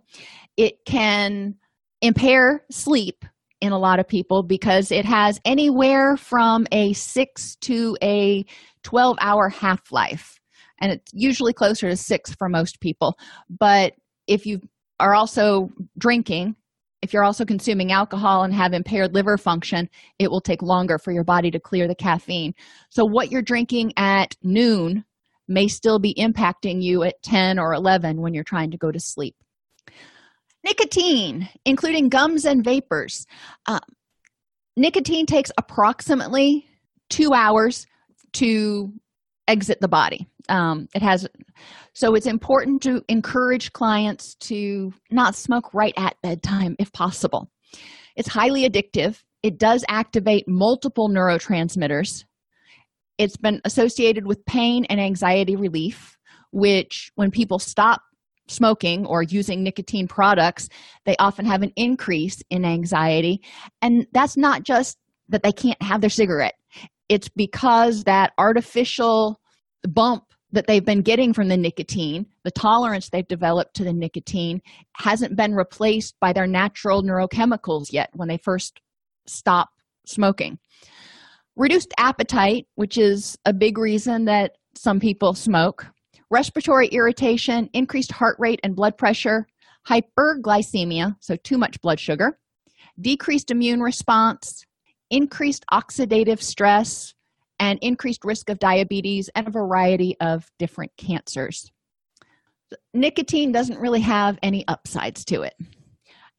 It 0.56 0.86
can 0.86 1.56
impair 2.02 2.64
sleep 2.70 3.26
in 3.62 3.72
a 3.72 3.80
lot 3.80 4.00
of 4.00 4.08
people 4.08 4.44
because 4.44 4.92
it 4.92 5.06
has 5.06 5.40
anywhere 5.46 6.16
from 6.16 6.68
a 6.72 6.94
six 6.94 7.56
to 7.58 7.98
a 8.04 8.46
12 8.84 9.18
hour 9.20 9.50
half 9.50 9.92
life. 9.92 10.40
And 10.80 10.92
it's 10.92 11.12
usually 11.14 11.54
closer 11.54 11.90
to 11.90 11.98
six 11.98 12.34
for 12.36 12.50
most 12.50 12.80
people. 12.80 13.18
But 13.50 13.94
if 14.28 14.46
you 14.46 14.60
are 15.00 15.16
also 15.16 15.70
drinking, 15.98 16.56
if 17.02 17.14
you're 17.14 17.24
also 17.24 17.46
consuming 17.46 17.92
alcohol 17.92 18.44
and 18.44 18.54
have 18.54 18.74
impaired 18.74 19.14
liver 19.14 19.38
function, 19.38 19.90
it 20.20 20.30
will 20.30 20.42
take 20.42 20.62
longer 20.62 20.98
for 20.98 21.12
your 21.12 21.24
body 21.24 21.50
to 21.52 21.60
clear 21.60 21.88
the 21.88 21.96
caffeine. 21.96 22.54
So, 22.90 23.06
what 23.06 23.32
you're 23.32 23.42
drinking 23.42 23.94
at 23.98 24.36
noon 24.44 25.04
may 25.48 25.68
still 25.68 26.00
be 26.00 26.16
impacting 26.16 26.82
you 26.82 27.04
at 27.04 27.22
10 27.24 27.60
or 27.60 27.74
11 27.74 28.22
when 28.22 28.34
you're 28.34 28.44
trying 28.44 28.72
to 28.72 28.78
go 28.78 28.92
to 28.92 29.00
sleep. 29.00 29.36
Nicotine, 30.68 31.48
including 31.64 32.10
gums 32.10 32.44
and 32.44 32.62
vapors. 32.62 33.26
Uh, 33.66 33.80
nicotine 34.76 35.26
takes 35.26 35.50
approximately 35.58 36.68
two 37.10 37.34
hours 37.34 37.88
to 38.34 38.92
exit 39.48 39.80
the 39.80 39.88
body. 39.88 40.28
Um, 40.50 40.90
it 40.94 41.02
has, 41.02 41.26
so 41.94 42.16
it's 42.16 42.26
important 42.26 42.82
to 42.84 43.02
encourage 43.08 43.72
clients 43.72 44.36
to 44.36 44.94
not 45.10 45.36
smoke 45.36 45.74
right 45.74 45.94
at 45.96 46.18
bedtime 46.22 46.76
if 46.80 46.92
possible. 46.92 47.50
It's 48.18 48.28
highly 48.28 48.70
addictive. 48.70 49.24
It 49.44 49.58
does 49.58 49.86
activate 49.88 50.50
multiple 50.50 51.08
neurotransmitters. 51.08 52.26
It's 53.18 53.38
been 53.38 53.62
associated 53.64 54.28
with 54.28 54.46
pain 54.46 54.84
and 54.90 55.00
anxiety 55.00 55.56
relief, 55.56 56.18
which, 56.52 57.10
when 57.16 57.32
people 57.32 57.58
stop 57.58 58.02
smoking 58.48 59.06
or 59.06 59.24
using 59.24 59.64
nicotine 59.64 60.08
products, 60.08 60.70
they 61.06 61.16
often 61.20 61.46
have 61.46 61.64
an 61.64 61.72
increase 61.76 62.42
in 62.50 62.66
anxiety. 62.66 63.42
And 63.82 64.08
that's 64.14 64.38
not 64.38 64.64
just 64.64 64.98
that 65.30 65.44
they 65.44 65.52
can't 65.52 65.82
have 65.82 66.02
their 66.02 66.10
cigarette, 66.10 66.56
it's 67.10 67.30
because 67.30 68.04
that 68.04 68.34
artificial 68.38 69.40
bump 69.84 70.24
that 70.52 70.68
they've 70.68 70.86
been 70.86 71.02
getting 71.02 71.34
from 71.34 71.50
the 71.50 71.58
nicotine, 71.58 72.26
the 72.44 72.52
tolerance 72.52 73.10
they've 73.10 73.28
developed 73.28 73.76
to 73.76 73.84
the 73.84 73.94
nicotine, 73.94 74.62
hasn't 74.94 75.36
been 75.36 75.54
replaced 75.54 76.16
by 76.22 76.32
their 76.32 76.48
natural 76.48 77.04
neurochemicals 77.04 77.92
yet 77.92 78.10
when 78.14 78.30
they 78.30 78.38
first 78.38 78.80
stop 79.26 79.70
smoking. 80.06 80.58
Reduced 81.56 81.94
appetite, 81.98 82.66
which 82.76 82.98
is 82.98 83.38
a 83.46 83.54
big 83.54 83.78
reason 83.78 84.26
that 84.26 84.54
some 84.76 85.00
people 85.00 85.34
smoke, 85.34 85.86
respiratory 86.30 86.88
irritation, 86.88 87.70
increased 87.74 88.12
heart 88.12 88.36
rate 88.40 88.60
and 88.64 88.76
blood 88.76 88.98
pressure, 88.98 89.48
hyperglycemia, 89.88 91.16
so 91.20 91.36
too 91.38 91.58
much 91.58 91.80
blood 91.82 92.00
sugar, 92.00 92.38
decreased 93.00 93.52
immune 93.52 93.82
response, 93.82 94.66
increased 95.10 95.66
oxidative 95.72 96.42
stress, 96.42 97.14
and 97.60 97.80
increased 97.82 98.24
risk 98.24 98.50
of 98.50 98.60
diabetes 98.60 99.30
and 99.36 99.48
a 99.48 99.52
variety 99.52 100.16
of 100.20 100.52
different 100.60 100.92
cancers. 100.98 101.72
Nicotine 102.94 103.52
doesn't 103.52 103.80
really 103.80 104.02
have 104.02 104.38
any 104.44 104.68
upsides 104.68 105.24
to 105.26 105.42
it. 105.44 105.54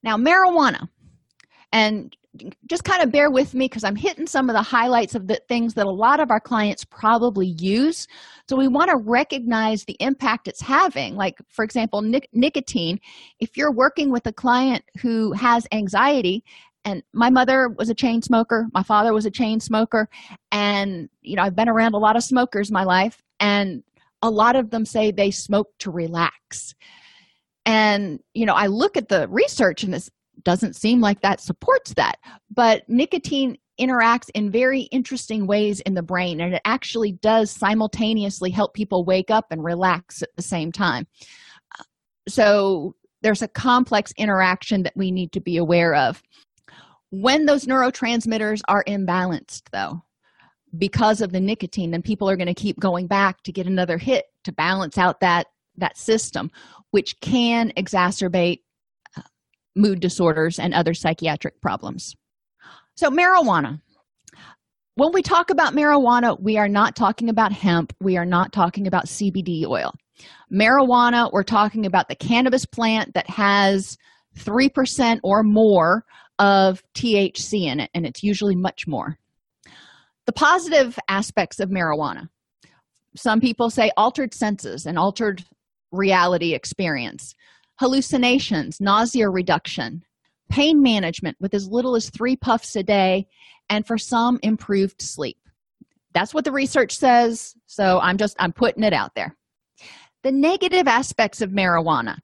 Now, 0.02 0.16
marijuana, 0.16 0.88
and 1.72 2.14
just 2.66 2.84
kind 2.84 3.02
of 3.02 3.10
bear 3.10 3.30
with 3.30 3.54
me 3.54 3.66
because 3.66 3.84
I'm 3.84 3.96
hitting 3.96 4.26
some 4.26 4.48
of 4.48 4.54
the 4.54 4.62
highlights 4.62 5.14
of 5.14 5.26
the 5.26 5.40
things 5.48 5.74
that 5.74 5.86
a 5.86 5.90
lot 5.90 6.20
of 6.20 6.30
our 6.30 6.40
clients 6.40 6.84
probably 6.84 7.46
use. 7.46 8.06
So 8.48 8.56
we 8.56 8.68
want 8.68 8.90
to 8.90 8.96
recognize 8.96 9.84
the 9.84 9.96
impact 10.00 10.48
it's 10.48 10.60
having. 10.60 11.16
Like, 11.16 11.38
for 11.48 11.64
example, 11.64 12.02
nic- 12.02 12.28
nicotine. 12.32 13.00
If 13.40 13.56
you're 13.56 13.72
working 13.72 14.10
with 14.10 14.26
a 14.26 14.32
client 14.32 14.84
who 15.00 15.32
has 15.32 15.66
anxiety, 15.72 16.44
and 16.84 17.02
my 17.12 17.28
mother 17.28 17.68
was 17.68 17.88
a 17.90 17.94
chain 17.94 18.22
smoker, 18.22 18.66
my 18.72 18.82
father 18.82 19.12
was 19.12 19.26
a 19.26 19.30
chain 19.30 19.60
smoker, 19.60 20.08
and 20.52 21.08
you 21.22 21.36
know, 21.36 21.42
I've 21.42 21.56
been 21.56 21.68
around 21.68 21.94
a 21.94 21.98
lot 21.98 22.16
of 22.16 22.22
smokers 22.22 22.70
my 22.70 22.84
life, 22.84 23.22
and 23.40 23.82
a 24.22 24.30
lot 24.30 24.56
of 24.56 24.70
them 24.70 24.84
say 24.84 25.10
they 25.10 25.30
smoke 25.30 25.68
to 25.80 25.90
relax. 25.90 26.74
And 27.66 28.20
you 28.32 28.46
know, 28.46 28.54
I 28.54 28.66
look 28.66 28.96
at 28.96 29.08
the 29.08 29.28
research 29.28 29.82
and 29.82 29.92
this 29.92 30.10
doesn't 30.44 30.76
seem 30.76 31.00
like 31.00 31.20
that 31.20 31.40
supports 31.40 31.94
that. 31.94 32.18
But 32.50 32.88
nicotine 32.88 33.58
interacts 33.80 34.30
in 34.34 34.50
very 34.50 34.82
interesting 34.82 35.46
ways 35.46 35.80
in 35.80 35.94
the 35.94 36.02
brain, 36.02 36.40
and 36.40 36.54
it 36.54 36.62
actually 36.64 37.12
does 37.12 37.50
simultaneously 37.50 38.50
help 38.50 38.74
people 38.74 39.04
wake 39.04 39.30
up 39.30 39.46
and 39.50 39.62
relax 39.62 40.22
at 40.22 40.34
the 40.36 40.42
same 40.42 40.72
time. 40.72 41.06
So 42.28 42.94
there's 43.22 43.42
a 43.42 43.48
complex 43.48 44.12
interaction 44.16 44.82
that 44.82 44.96
we 44.96 45.10
need 45.10 45.32
to 45.32 45.40
be 45.40 45.56
aware 45.56 45.94
of. 45.94 46.22
When 47.10 47.46
those 47.46 47.64
neurotransmitters 47.64 48.60
are 48.68 48.84
imbalanced, 48.84 49.62
though, 49.72 50.02
because 50.76 51.20
of 51.20 51.32
the 51.32 51.40
nicotine, 51.40 51.90
then 51.90 52.02
people 52.02 52.28
are 52.28 52.36
going 52.36 52.48
to 52.48 52.54
keep 52.54 52.78
going 52.78 53.06
back 53.06 53.42
to 53.44 53.52
get 53.52 53.66
another 53.66 53.96
hit 53.96 54.26
to 54.44 54.52
balance 54.52 54.98
out 54.98 55.20
that 55.20 55.46
that 55.76 55.96
system, 55.96 56.50
which 56.90 57.18
can 57.20 57.72
exacerbate 57.76 58.60
mood 59.78 60.00
disorders, 60.00 60.58
and 60.58 60.74
other 60.74 60.92
psychiatric 60.92 61.60
problems. 61.60 62.14
So, 62.96 63.10
marijuana. 63.10 63.80
when 64.96 65.12
we 65.12 65.22
talk 65.22 65.50
about 65.50 65.74
marijuana, 65.74 66.36
we 66.40 66.58
are 66.58 66.68
not 66.68 66.96
talking 66.96 67.28
about 67.28 67.52
hemp. 67.52 67.94
We 68.00 68.16
are 68.16 68.26
not 68.26 68.52
talking 68.52 68.86
about 68.86 69.06
CBD 69.06 69.64
oil. 69.64 69.92
Marijuana, 70.52 71.30
we're 71.32 71.44
talking 71.44 71.86
about 71.86 72.08
the 72.08 72.16
cannabis 72.16 72.66
plant 72.66 73.14
that 73.14 73.30
has 73.30 73.96
3% 74.36 75.20
or 75.22 75.42
more 75.44 76.04
of 76.40 76.82
THC 76.94 77.64
in 77.64 77.80
it, 77.80 77.90
and 77.94 78.04
it's 78.04 78.22
usually 78.22 78.56
much 78.56 78.86
more. 78.86 79.16
The 80.26 80.32
positive 80.32 80.98
aspects 81.08 81.60
of 81.60 81.70
marijuana 81.70 82.28
some 83.18 83.40
people 83.40 83.70
say 83.70 83.90
altered 83.96 84.34
senses 84.34 84.86
and 84.86 84.98
altered 84.98 85.44
reality 85.90 86.54
experience, 86.54 87.34
hallucinations, 87.78 88.80
nausea 88.80 89.28
reduction, 89.28 90.02
pain 90.48 90.82
management 90.82 91.36
with 91.40 91.54
as 91.54 91.68
little 91.68 91.94
as 91.94 92.10
three 92.10 92.36
puffs 92.36 92.76
a 92.76 92.82
day, 92.82 93.26
and 93.70 93.86
for 93.86 93.98
some, 93.98 94.38
improved 94.42 95.00
sleep. 95.00 95.38
That's 96.14 96.34
what 96.34 96.44
the 96.44 96.52
research 96.52 96.96
says, 96.96 97.54
so 97.66 98.00
I'm 98.00 98.16
just 98.16 98.36
I'm 98.38 98.52
putting 98.52 98.82
it 98.82 98.92
out 98.92 99.14
there. 99.14 99.36
The 100.22 100.32
negative 100.32 100.88
aspects 100.88 101.40
of 101.40 101.50
marijuana 101.50 102.16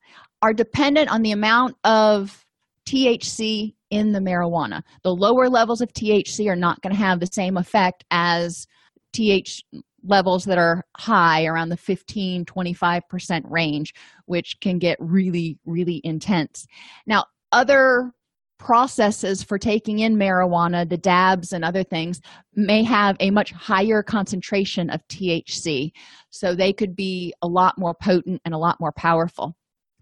are 0.43 0.53
dependent 0.53 1.11
on 1.11 1.23
the 1.23 1.33
amount 1.33 1.77
of 1.85 2.45
THC 2.87 3.75
in 3.91 4.13
the 4.13 4.19
marijuana. 4.19 4.83
The 5.03 5.15
lower 5.15 5.49
levels 5.49 5.81
of 5.81 5.93
THC 5.93 6.49
are 6.49 6.57
not 6.57 6.83
going 6.83 6.95
to 6.95 7.01
have 7.01 7.21
the 7.21 7.27
same 7.27 7.57
effect 7.57 8.05
as 8.11 8.67
TH 9.13 9.63
levels 10.05 10.45
that 10.45 10.59
are 10.59 10.85
high 10.97 11.45
around 11.45 11.69
the 11.69 11.77
15 11.77 12.45
25% 12.45 13.51
range 13.51 13.95
which 14.27 14.59
can 14.61 14.79
get 14.79 14.97
really 15.01 15.59
really 15.65 16.01
intense 16.05 16.67
now 17.07 17.25
other 17.53 18.13
processes 18.59 19.43
for 19.43 19.59
taking 19.59 20.01
in 20.01 20.17
marijuana 20.17 20.89
the 20.89 20.97
dabs 20.97 21.53
and 21.53 21.65
other 21.65 21.83
things 21.83 22.21
may 22.55 22.83
have 22.83 23.17
a 23.21 23.31
much 23.31 23.51
higher 23.53 24.03
concentration 24.03 24.91
of 24.91 25.07
THC 25.09 25.91
so 26.31 26.55
they 26.55 26.73
could 26.73 26.95
be 26.95 27.35
a 27.43 27.49
lot 27.49 27.77
more 27.79 27.95
potent 27.95 28.41
and 28.45 28.55
a 28.55 28.59
lot 28.59 28.79
more 28.81 28.93
powerful 28.93 29.57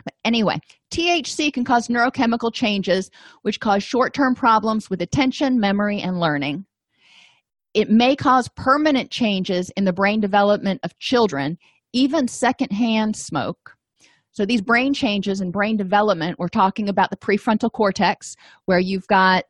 but 0.05 0.15
anyway, 0.25 0.59
THC 0.91 1.53
can 1.53 1.65
cause 1.65 1.89
neurochemical 1.89 2.53
changes, 2.53 3.11
which 3.43 3.61
cause 3.61 3.83
short 3.83 4.15
term 4.15 4.35
problems 4.35 4.91
with 4.91 5.03
attention, 5.03 5.61
memory, 5.61 6.01
and 6.01 6.21
learning. 6.21 6.67
It 7.75 7.91
may 7.91 8.17
cause 8.17 8.49
permanent 8.57 9.11
changes 9.11 9.71
in 9.77 9.85
the 9.85 9.93
brain 9.93 10.21
development 10.21 10.81
of 10.83 10.99
children, 10.99 11.59
even 11.93 12.29
secondhand 12.29 13.17
smoke. 13.17 13.75
So, 14.33 14.47
these 14.47 14.63
brain 14.63 14.95
changes 14.95 15.41
and 15.41 15.53
brain 15.53 15.77
development, 15.77 16.39
we're 16.39 16.49
talking 16.49 16.89
about 16.89 17.11
the 17.11 17.17
prefrontal 17.17 17.71
cortex, 17.71 18.35
where 18.65 18.79
you've 18.79 19.07
got 19.07 19.45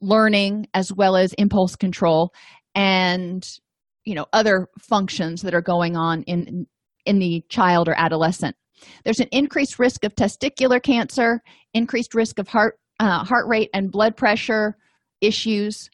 learning 0.00 0.66
as 0.74 0.92
well 0.92 1.16
as 1.16 1.32
impulse 1.34 1.76
control 1.76 2.32
and 2.74 3.58
you 4.04 4.14
know 4.14 4.26
other 4.32 4.66
functions 4.78 5.42
that 5.42 5.54
are 5.54 5.60
going 5.60 5.96
on 5.96 6.22
in 6.22 6.66
in 7.04 7.18
the 7.18 7.44
child 7.50 7.86
or 7.88 7.94
adolescent 7.98 8.56
there's 9.04 9.20
an 9.20 9.28
increased 9.32 9.78
risk 9.78 10.04
of 10.04 10.14
testicular 10.14 10.82
cancer, 10.82 11.42
increased 11.74 12.14
risk 12.14 12.38
of 12.38 12.48
heart 12.48 12.78
uh, 12.98 13.24
heart 13.24 13.46
rate 13.48 13.70
and 13.72 13.90
blood 13.90 14.16
pressure 14.16 14.76
issues, 15.20 15.88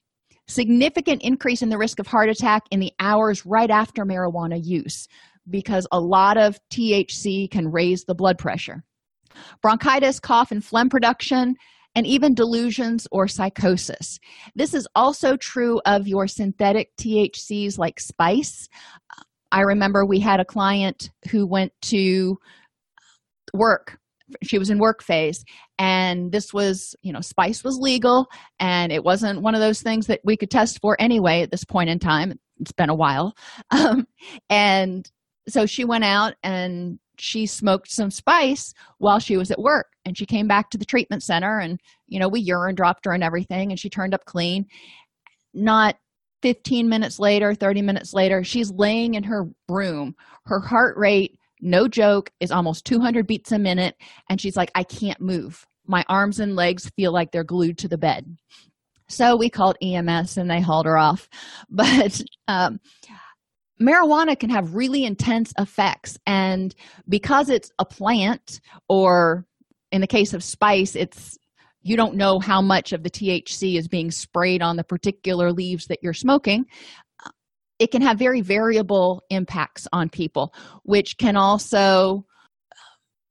significant 0.48 1.22
increase 1.22 1.62
in 1.62 1.68
the 1.68 1.78
risk 1.78 1.98
of 1.98 2.06
heart 2.06 2.28
attack 2.28 2.62
in 2.70 2.80
the 2.80 2.92
hours 3.00 3.44
right 3.44 3.70
after 3.70 4.04
marijuana 4.04 4.60
use 4.62 5.08
because 5.48 5.86
a 5.92 6.00
lot 6.00 6.36
of 6.36 6.58
THC 6.70 7.50
can 7.50 7.70
raise 7.70 8.04
the 8.04 8.14
blood 8.14 8.38
pressure. 8.38 8.82
Bronchitis, 9.62 10.18
cough, 10.18 10.50
and 10.50 10.64
phlegm 10.64 10.88
production, 10.88 11.56
and 11.94 12.06
even 12.06 12.34
delusions 12.34 13.08
or 13.10 13.26
psychosis. 13.26 14.18
This 14.54 14.74
is 14.74 14.86
also 14.94 15.36
true 15.36 15.80
of 15.86 16.06
your 16.06 16.26
synthetic 16.26 16.94
THCs 16.96 17.78
like 17.78 18.00
spice. 18.00 18.68
I 19.50 19.62
remember 19.62 20.04
we 20.04 20.20
had 20.20 20.40
a 20.40 20.44
client 20.44 21.10
who 21.30 21.46
went 21.46 21.72
to 21.82 22.38
work 23.54 23.98
she 24.42 24.58
was 24.58 24.70
in 24.70 24.78
work 24.78 25.02
phase 25.02 25.44
and 25.78 26.32
this 26.32 26.52
was 26.52 26.94
you 27.02 27.12
know 27.12 27.20
spice 27.20 27.62
was 27.62 27.78
legal 27.78 28.26
and 28.58 28.92
it 28.92 29.04
wasn't 29.04 29.42
one 29.42 29.54
of 29.54 29.60
those 29.60 29.82
things 29.82 30.06
that 30.06 30.20
we 30.24 30.36
could 30.36 30.50
test 30.50 30.80
for 30.80 30.96
anyway 30.98 31.42
at 31.42 31.50
this 31.50 31.64
point 31.64 31.90
in 31.90 31.98
time. 31.98 32.38
It's 32.58 32.72
been 32.72 32.90
a 32.90 32.94
while. 32.94 33.34
Um, 33.70 34.06
and 34.48 35.08
so 35.48 35.66
she 35.66 35.84
went 35.84 36.04
out 36.04 36.34
and 36.42 36.98
she 37.18 37.46
smoked 37.46 37.90
some 37.90 38.10
spice 38.10 38.72
while 38.98 39.18
she 39.18 39.36
was 39.36 39.50
at 39.50 39.58
work 39.58 39.86
and 40.04 40.16
she 40.16 40.26
came 40.26 40.46
back 40.46 40.70
to 40.70 40.78
the 40.78 40.84
treatment 40.84 41.22
center 41.22 41.58
and 41.58 41.80
you 42.06 42.18
know 42.18 42.28
we 42.28 42.40
urine 42.40 42.74
dropped 42.74 43.04
her 43.04 43.12
and 43.12 43.22
everything 43.22 43.70
and 43.70 43.78
she 43.78 43.90
turned 43.90 44.14
up 44.14 44.24
clean. 44.24 44.66
Not 45.54 45.96
15 46.42 46.88
minutes 46.88 47.18
later 47.18 47.54
30 47.54 47.82
minutes 47.82 48.12
later 48.12 48.44
she's 48.44 48.70
laying 48.70 49.14
in 49.14 49.24
her 49.24 49.44
room. 49.68 50.14
Her 50.46 50.60
heart 50.60 50.96
rate 50.96 51.38
no 51.60 51.88
joke 51.88 52.30
is 52.40 52.50
almost 52.50 52.84
200 52.84 53.26
beats 53.26 53.52
a 53.52 53.58
minute. 53.58 53.96
And 54.28 54.40
she's 54.40 54.56
like 54.56 54.70
i 54.74 54.82
can't 54.82 55.20
move. 55.20 55.66
My 55.86 56.04
arms 56.08 56.40
and 56.40 56.56
legs 56.56 56.90
feel 56.96 57.12
like 57.12 57.30
they're 57.30 57.44
glued 57.44 57.78
to 57.78 57.88
the 57.88 57.98
bed. 57.98 58.36
So 59.08 59.36
we 59.36 59.48
called 59.48 59.76
ems 59.82 60.36
and 60.36 60.50
they 60.50 60.60
hauled 60.60 60.86
her 60.86 60.98
off. 60.98 61.28
But 61.70 62.20
um, 62.48 62.80
marijuana 63.80 64.38
can 64.38 64.50
have 64.50 64.74
really 64.74 65.04
intense 65.04 65.52
effects. 65.58 66.18
And 66.26 66.74
because 67.08 67.50
it's 67.50 67.70
a 67.78 67.84
plant 67.84 68.60
or 68.88 69.46
in 69.92 70.00
the 70.00 70.06
case 70.06 70.34
of 70.34 70.42
spice 70.42 70.94
it's 70.96 71.38
you 71.82 71.96
don't 71.96 72.16
know 72.16 72.40
how 72.40 72.60
much 72.60 72.92
of 72.92 73.02
the 73.02 73.10
thc 73.10 73.78
is 73.78 73.88
being 73.88 74.10
sprayed 74.10 74.62
on 74.62 74.76
the 74.76 74.84
particular 74.84 75.52
leaves 75.52 75.86
that 75.86 75.98
you're 76.02 76.12
smoking 76.12 76.64
it 77.78 77.90
can 77.90 78.02
have 78.02 78.18
very 78.18 78.40
variable 78.40 79.22
impacts 79.30 79.86
on 79.92 80.08
people 80.08 80.54
which 80.84 81.18
can 81.18 81.36
also 81.36 82.24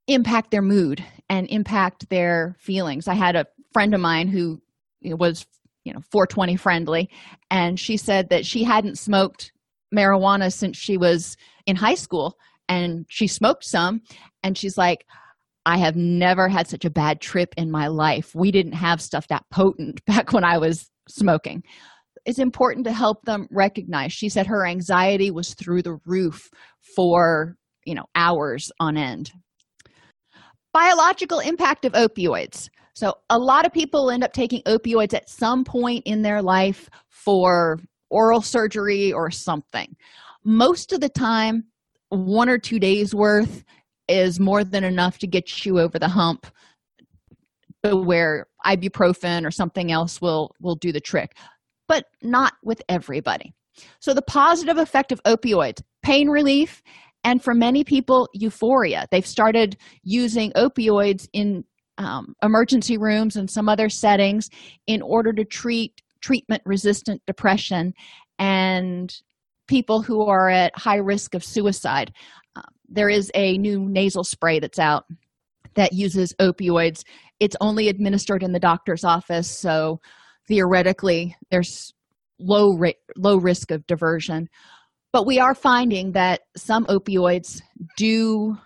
impact 0.08 0.52
their 0.52 0.62
mood 0.62 1.04
and 1.30 1.48
impact 1.50 2.10
their 2.10 2.56
feelings. 2.60 3.08
I 3.08 3.16
had 3.16 3.36
a 3.36 3.48
friend 3.74 3.94
of 3.94 4.02
mine 4.02 4.28
who 4.28 4.62
was 5.02 5.46
you 5.84 5.94
know 5.94 6.02
420 6.12 6.56
friendly 6.56 7.10
and 7.52 7.80
she 7.80 7.98
said 7.98 8.30
that 8.30 8.46
she 8.46 8.64
hadn't 8.64 8.98
smoked 8.98 9.52
marijuana 9.94 10.52
since 10.52 10.78
she 10.78 10.98
was 10.98 11.38
in 11.66 11.76
high 11.76 11.96
school 11.96 12.38
and 12.68 13.06
she 13.08 13.28
smoked 13.28 13.66
some 13.66 14.02
and 14.42 14.58
she's 14.58 14.78
like 14.78 15.06
i 15.66 15.78
have 15.78 15.96
never 15.96 16.48
had 16.48 16.68
such 16.68 16.86
a 16.86 16.90
bad 16.90 17.22
trip 17.22 17.54
in 17.58 17.70
my 17.70 17.88
life. 17.88 18.34
We 18.34 18.52
didn't 18.52 18.74
have 18.74 19.02
stuff 19.02 19.28
that 19.28 19.46
potent 19.52 20.04
back 20.08 20.34
when 20.34 20.44
i 20.44 20.58
was 20.58 20.90
smoking 21.08 21.64
it's 22.26 22.40
important 22.40 22.86
to 22.86 22.92
help 22.92 23.24
them 23.24 23.48
recognize. 23.52 24.12
She 24.12 24.30
said 24.30 24.48
her 24.48 24.66
anxiety 24.66 25.32
was 25.32 25.54
through 25.54 25.84
the 25.84 26.00
roof 26.06 26.50
for 26.96 27.56
you 27.86 27.96
know 27.96 28.06
hours 28.16 28.72
on 28.80 28.98
end. 28.98 29.32
Biological 30.74 31.40
impact 31.40 31.86
of 31.86 31.94
opioids. 31.94 32.70
So 32.96 33.14
a 33.30 33.38
lot 33.38 33.66
of 33.66 33.74
people 33.74 34.10
end 34.10 34.24
up 34.24 34.34
taking 34.34 34.62
opioids 34.64 35.14
at 35.14 35.30
some 35.30 35.64
point 35.64 36.04
in 36.06 36.22
their 36.22 36.42
life 36.42 36.90
for 37.10 37.80
oral 38.10 38.42
surgery 38.42 39.12
or 39.12 39.30
something. 39.32 39.96
Most 40.44 40.94
of 40.94 41.02
the 41.02 41.10
time 41.10 41.66
one 42.10 42.50
or 42.50 42.58
two 42.58 42.80
days 42.80 43.14
worth 43.14 43.64
is 44.08 44.40
more 44.40 44.64
than 44.64 44.84
enough 44.84 45.18
to 45.20 45.28
get 45.28 45.66
you 45.66 45.80
over 45.80 46.00
the 46.00 46.08
hump 46.08 46.48
where 47.84 48.48
ibuprofen 48.66 49.46
or 49.46 49.52
something 49.52 49.92
else 49.92 50.20
will 50.20 50.56
will 50.60 50.76
do 50.76 50.92
the 50.92 51.00
trick 51.00 51.36
but 51.88 52.06
not 52.22 52.54
with 52.64 52.82
everybody. 52.90 53.54
So, 54.00 54.14
the 54.14 54.22
positive 54.22 54.78
effect 54.78 55.12
of 55.12 55.22
opioids 55.24 55.82
pain 56.02 56.30
relief, 56.30 56.82
and 57.24 57.44
for 57.44 57.54
many 57.54 57.84
people, 57.84 58.30
euphoria. 58.34 59.08
They've 59.12 59.26
started 59.26 59.76
using 60.04 60.52
opioids 60.54 61.28
in 61.34 61.64
um, 61.98 62.36
emergency 62.44 62.98
rooms 62.98 63.36
and 63.36 63.50
some 63.50 63.68
other 63.68 63.90
settings 63.90 64.50
in 64.86 65.02
order 65.02 65.34
to 65.34 65.44
treat 65.44 66.02
treatment 66.22 66.62
resistant 66.66 67.22
depression 67.26 67.94
and 68.38 69.14
people 69.68 70.02
who 70.02 70.22
are 70.22 70.50
at 70.50 70.78
high 70.78 70.98
risk 70.98 71.34
of 71.34 71.44
suicide. 71.44 72.12
Uh, 72.56 72.62
there 72.88 73.10
is 73.10 73.32
a 73.34 73.58
new 73.58 73.80
nasal 73.90 74.24
spray 74.24 74.60
that's 74.60 74.80
out 74.80 75.06
that 75.76 75.94
uses 75.94 76.34
opioids. 76.40 77.04
It's 77.40 77.56
only 77.62 77.90
administered 77.90 78.44
in 78.44 78.52
the 78.52 78.60
doctor's 78.60 79.04
office, 79.04 79.50
so 79.50 80.00
theoretically 80.48 81.36
there's 81.52 81.94
low 82.40 82.78
low 83.16 83.38
risk 83.38 83.72
of 83.72 83.86
diversion. 83.88 84.48
But 85.14 85.26
we 85.26 85.40
are 85.40 85.56
finding 85.56 86.12
that 86.12 86.42
some 86.58 86.86
opioids 86.88 87.62
do 87.96 88.58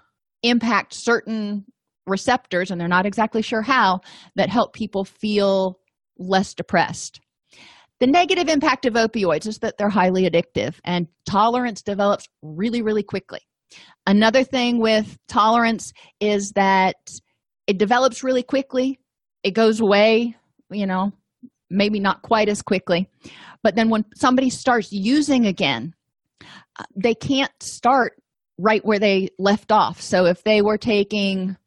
impact 0.42 0.94
certain 0.94 1.66
receptors 2.08 2.72
and 2.72 2.82
they're 2.82 2.88
not 2.88 3.06
exactly 3.06 3.42
sure 3.42 3.62
how 3.62 4.00
that 4.36 4.50
help 4.50 4.74
people 4.74 5.06
feel 5.06 5.80
less 6.18 6.54
depressed. 6.54 7.20
The 8.00 8.08
negative 8.08 8.48
impact 8.48 8.86
of 8.86 8.94
opioids 8.94 9.46
is 9.46 9.60
that 9.60 9.78
they're 9.78 9.90
highly 9.90 10.28
addictive 10.28 10.76
and 10.86 11.08
tolerance 11.30 11.82
develops 11.82 12.28
really 12.42 12.82
really 12.82 13.04
quickly. 13.04 13.42
Another 14.08 14.44
thing 14.44 14.80
with 14.80 15.18
tolerance 15.28 15.94
is 16.20 16.54
that 16.54 16.96
it 17.68 17.78
develops 17.78 18.24
really 18.24 18.42
quickly. 18.42 19.00
It 19.44 19.52
goes 19.52 19.80
away 19.80 20.36
you 20.72 20.88
know 20.88 21.12
maybe 21.70 22.00
not 22.00 22.22
quite 22.22 22.50
as 22.50 22.62
quickly. 22.62 23.08
But 23.64 23.76
then 23.76 23.90
when 23.90 24.06
somebody 24.16 24.50
starts 24.50 24.92
using 24.92 25.46
again 25.46 25.94
uh, 26.42 26.84
they 26.96 27.14
can't 27.14 27.52
start 27.62 28.14
right 28.58 28.84
where 28.86 29.00
they 29.00 29.30
left 29.38 29.72
off. 29.72 30.02
So 30.02 30.26
if 30.26 30.44
they 30.44 30.62
were 30.62 30.78
taking 30.78 31.58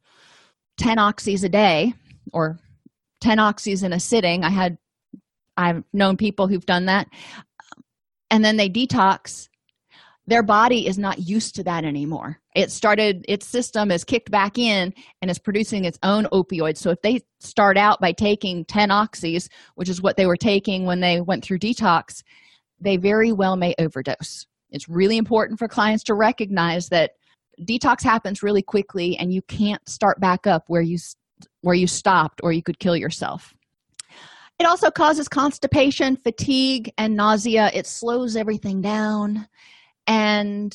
10 0.77 0.97
oxys 0.97 1.43
a 1.43 1.49
day 1.49 1.93
or 2.31 2.59
10 3.21 3.37
oxys 3.37 3.83
in 3.83 3.93
a 3.93 3.99
sitting 3.99 4.43
i 4.43 4.49
had 4.49 4.77
i've 5.55 5.83
known 5.93 6.17
people 6.17 6.47
who've 6.47 6.65
done 6.65 6.85
that 6.85 7.07
and 8.29 8.43
then 8.43 8.57
they 8.57 8.69
detox 8.69 9.47
their 10.25 10.43
body 10.43 10.87
is 10.87 10.97
not 10.97 11.19
used 11.19 11.55
to 11.55 11.63
that 11.63 11.83
anymore. 11.83 12.39
It 12.55 12.71
started 12.71 13.25
its 13.27 13.45
system 13.45 13.91
is 13.91 14.03
kicked 14.03 14.31
back 14.31 14.57
in 14.57 14.93
and 15.21 15.29
is 15.29 15.39
producing 15.39 15.85
its 15.85 15.99
own 16.03 16.25
opioids. 16.25 16.77
So 16.77 16.91
if 16.91 17.01
they 17.01 17.21
start 17.39 17.77
out 17.77 17.99
by 17.99 18.13
taking 18.13 18.65
10 18.65 18.89
oxys 18.89 19.49
which 19.75 19.89
is 19.89 20.01
what 20.01 20.15
they 20.17 20.25
were 20.25 20.37
taking 20.37 20.85
when 20.85 21.01
they 21.01 21.19
went 21.19 21.43
through 21.43 21.59
detox 21.59 22.23
they 22.79 22.97
very 22.97 23.31
well 23.31 23.55
may 23.55 23.73
overdose. 23.79 24.45
It's 24.71 24.89
really 24.89 25.17
important 25.17 25.59
for 25.59 25.67
clients 25.67 26.03
to 26.05 26.15
recognize 26.15 26.89
that 26.89 27.11
detox 27.61 28.03
happens 28.03 28.43
really 28.43 28.61
quickly 28.61 29.17
and 29.17 29.33
you 29.33 29.41
can't 29.43 29.87
start 29.87 30.19
back 30.19 30.47
up 30.47 30.63
where 30.67 30.81
you 30.81 30.97
where 31.61 31.75
you 31.75 31.87
stopped 31.87 32.39
or 32.43 32.51
you 32.51 32.63
could 32.63 32.79
kill 32.79 32.95
yourself. 32.95 33.53
It 34.59 34.65
also 34.65 34.89
causes 34.89 35.27
constipation 35.27 36.15
fatigue 36.15 36.91
and 36.97 37.15
nausea. 37.15 37.71
It 37.73 37.87
slows 37.87 38.35
everything 38.35 38.81
down 38.81 39.47
and 40.07 40.73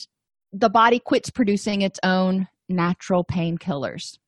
the 0.53 0.71
body 0.71 0.99
quits 0.99 1.31
producing 1.31 1.83
its 1.83 1.99
own 2.03 2.49
natural 2.69 3.25
painkillers. 3.25 4.19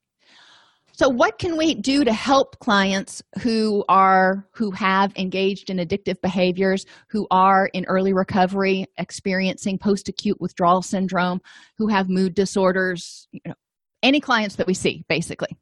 So 0.92 1.09
what 1.09 1.38
can 1.38 1.57
we 1.57 1.74
do 1.74 2.05
to 2.05 2.12
help 2.12 2.59
clients 2.59 3.22
who 3.40 3.84
are 3.88 4.46
who 4.53 4.70
have 4.72 5.16
engaged 5.16 5.70
in 5.70 5.78
addictive 5.78 6.20
behaviors 6.20 6.84
who 7.09 7.26
are 7.30 7.70
in 7.72 7.86
early 7.86 8.12
recovery 8.12 8.84
experiencing 8.98 9.78
post-acute 9.78 10.38
withdrawal 10.40 10.82
syndrome 10.82 11.40
who 11.78 11.88
have 11.88 12.11
mood 12.11 12.34
disorders 12.34 13.26
you 13.32 13.40
know 13.46 13.55
any 14.03 14.20
clients 14.20 14.57
that 14.57 14.66
we 14.66 14.74
see 14.74 15.03
basically? 15.09 15.57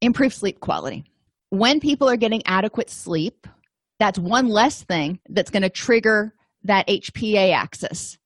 Improve 0.00 0.32
sleep 0.32 0.60
quality. 0.60 1.04
When 1.50 1.78
people 1.78 2.08
are 2.08 2.16
getting 2.16 2.42
adequate 2.46 2.88
sleep 2.88 3.46
that's 3.98 4.18
one 4.18 4.48
less 4.48 4.82
thing 4.82 5.20
that's 5.28 5.50
going 5.50 5.62
to 5.62 5.68
trigger 5.68 6.34
that 6.64 6.88
hpa 6.88 7.52
axis 7.52 8.16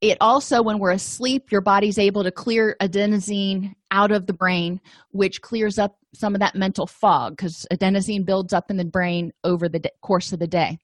it 0.00 0.16
also 0.20 0.62
when 0.62 0.78
we're 0.78 0.92
asleep 0.92 1.50
your 1.50 1.60
body's 1.60 1.98
able 1.98 2.22
to 2.22 2.30
clear 2.30 2.76
adenosine 2.80 3.74
out 3.90 4.12
of 4.12 4.26
the 4.26 4.32
brain 4.32 4.80
which 5.10 5.40
clears 5.42 5.78
up 5.78 5.98
some 6.14 6.34
of 6.34 6.40
that 6.40 6.54
mental 6.54 6.86
fog 6.86 7.36
because 7.36 7.66
adenosine 7.72 8.24
builds 8.24 8.52
up 8.52 8.70
in 8.70 8.76
the 8.76 8.84
brain 8.84 9.32
over 9.44 9.68
the 9.68 9.82
course 10.02 10.32
of 10.32 10.38
the 10.38 10.46
day. 10.46 10.78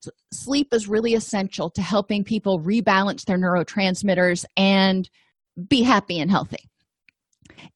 So 0.00 0.10
sleep 0.32 0.68
is 0.72 0.88
really 0.88 1.14
essential 1.14 1.70
to 1.70 1.82
helping 1.82 2.24
people 2.24 2.60
rebalance 2.60 3.24
their 3.24 3.38
neurotransmitters 3.38 4.44
and 4.56 5.08
be 5.68 5.82
happy 5.82 6.20
and 6.20 6.30
healthy. 6.30 6.68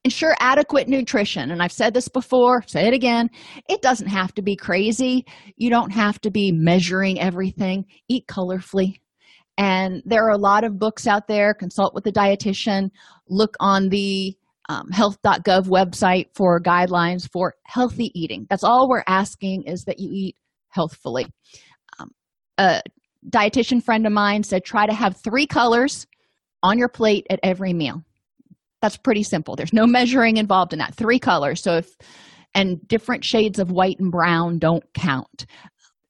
Ensure 0.05 0.37
adequate 0.39 0.89
nutrition 0.89 1.51
and 1.51 1.61
i've 1.61 1.73
said 1.73 1.93
this 1.93 2.09
before 2.09 2.63
say 2.67 2.87
it 2.87 2.95
again 2.95 3.29
it 3.69 3.83
doesn't 3.83 4.07
have 4.07 4.33
to 4.35 4.43
be 4.43 4.55
crazy. 4.55 5.27
You 5.57 5.71
don't 5.71 5.91
have 5.91 6.21
to 6.21 6.31
be 6.31 6.53
measuring 6.53 7.21
everything. 7.21 7.87
Eat 8.09 8.27
colorfully 8.27 8.99
and 9.59 10.03
there 10.05 10.25
are 10.25 10.31
a 10.31 10.39
lot 10.39 10.65
of 10.65 10.79
books 10.79 11.07
out 11.07 11.29
there. 11.29 11.55
Consult 11.55 11.95
with 11.95 12.07
a 12.07 12.13
dietitian. 12.13 12.91
Look 13.29 13.55
on 13.61 13.89
the 13.89 14.37
um, 14.69 14.91
health.gov 14.91 15.67
website 15.67 16.27
for 16.35 16.61
guidelines 16.61 17.29
for 17.31 17.55
healthy 17.65 18.11
eating. 18.15 18.47
That's 18.49 18.65
all 18.65 18.89
we're 18.89 19.05
asking 19.07 19.65
is 19.65 19.85
that 19.85 19.99
you 19.99 20.11
eat 20.13 20.37
healthfully. 20.69 21.27
Um, 21.99 22.11
a 22.59 22.81
dietitian 23.29 23.83
friend 23.83 24.07
of 24.07 24.13
mine 24.13 24.43
said 24.43 24.65
try 24.65 24.87
to 24.87 24.95
have 24.95 25.17
three 25.17 25.47
colors 25.47 26.07
on 26.63 26.79
your 26.79 26.89
plate 26.89 27.27
at 27.29 27.41
every 27.43 27.73
meal. 27.73 28.03
That's 28.81 28.97
pretty 28.97 29.23
simple. 29.23 29.55
There's 29.55 29.73
no 29.73 29.87
measuring 29.87 30.39
involved 30.39 30.73
in 30.73 30.79
that. 30.79 30.95
Three 30.95 31.19
colors. 31.19 31.63
So 31.63 31.77
if 31.77 31.97
and 32.55 32.87
different 32.87 33.25
shades 33.25 33.59
of 33.59 33.71
white 33.71 33.99
and 33.99 34.11
brown 34.11 34.59
don't 34.59 34.85
count 34.95 35.47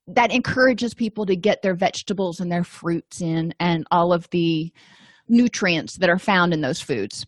that 0.07 0.33
encourages 0.33 0.95
people 0.95 1.27
to 1.27 1.37
get 1.37 1.63
their 1.63 1.75
vegetables 1.75 2.41
and 2.41 2.51
their 2.51 2.65
fruits 2.65 3.21
in 3.21 3.55
and 3.61 3.87
all 3.91 4.13
of 4.13 4.29
the 4.31 4.73
nutrients 5.29 5.97
that 5.99 6.11
are 6.11 6.19
found 6.19 6.53
in 6.53 6.61
those 6.61 6.81
foods. 6.81 7.25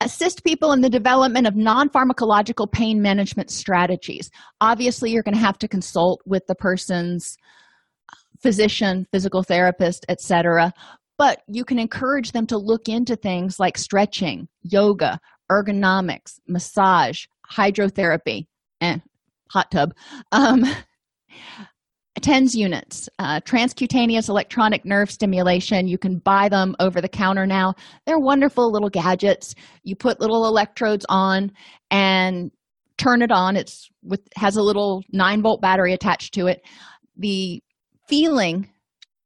Assist 0.00 0.44
people 0.44 0.72
in 0.72 0.80
the 0.80 0.90
development 0.90 1.46
of 1.46 1.56
non-pharmacological 1.56 2.70
pain 2.70 3.00
management 3.00 3.50
strategies. 3.50 4.30
Obviously 4.60 5.10
you're 5.10 5.22
going 5.22 5.34
to 5.34 5.40
have 5.40 5.58
to 5.58 5.68
consult 5.68 6.20
with 6.26 6.46
the 6.46 6.54
person's 6.54 7.36
physician 8.42 9.06
physical 9.12 9.42
therapist 9.42 10.06
etc 10.08 10.72
but 11.18 11.42
you 11.46 11.64
can 11.64 11.78
encourage 11.78 12.32
them 12.32 12.46
to 12.46 12.56
look 12.56 12.88
into 12.88 13.14
things 13.16 13.60
like 13.60 13.76
stretching 13.76 14.48
yoga 14.62 15.20
ergonomics 15.50 16.40
massage 16.48 17.26
hydrotherapy 17.52 18.46
and 18.80 19.00
eh, 19.00 19.04
hot 19.50 19.70
tub 19.70 19.94
um, 20.32 20.64
tens 22.20 22.54
units 22.54 23.08
uh, 23.18 23.40
transcutaneous 23.40 24.28
electronic 24.28 24.84
nerve 24.84 25.10
stimulation. 25.10 25.88
You 25.88 25.98
can 25.98 26.18
buy 26.18 26.48
them 26.48 26.74
over 26.80 27.00
the 27.00 27.08
counter 27.08 27.46
now. 27.46 27.74
They're 28.06 28.18
wonderful 28.18 28.70
little 28.70 28.90
gadgets. 28.90 29.54
You 29.84 29.96
put 29.96 30.20
little 30.20 30.46
electrodes 30.46 31.06
on 31.08 31.52
and 31.90 32.50
turn 32.98 33.22
it 33.22 33.30
on. 33.30 33.56
It's 33.56 33.88
with 34.02 34.20
has 34.36 34.56
a 34.56 34.62
little 34.62 35.02
9 35.12 35.42
volt 35.42 35.60
battery 35.60 35.92
attached 35.92 36.34
to 36.34 36.46
it. 36.46 36.62
The 37.16 37.62
feeling 38.08 38.68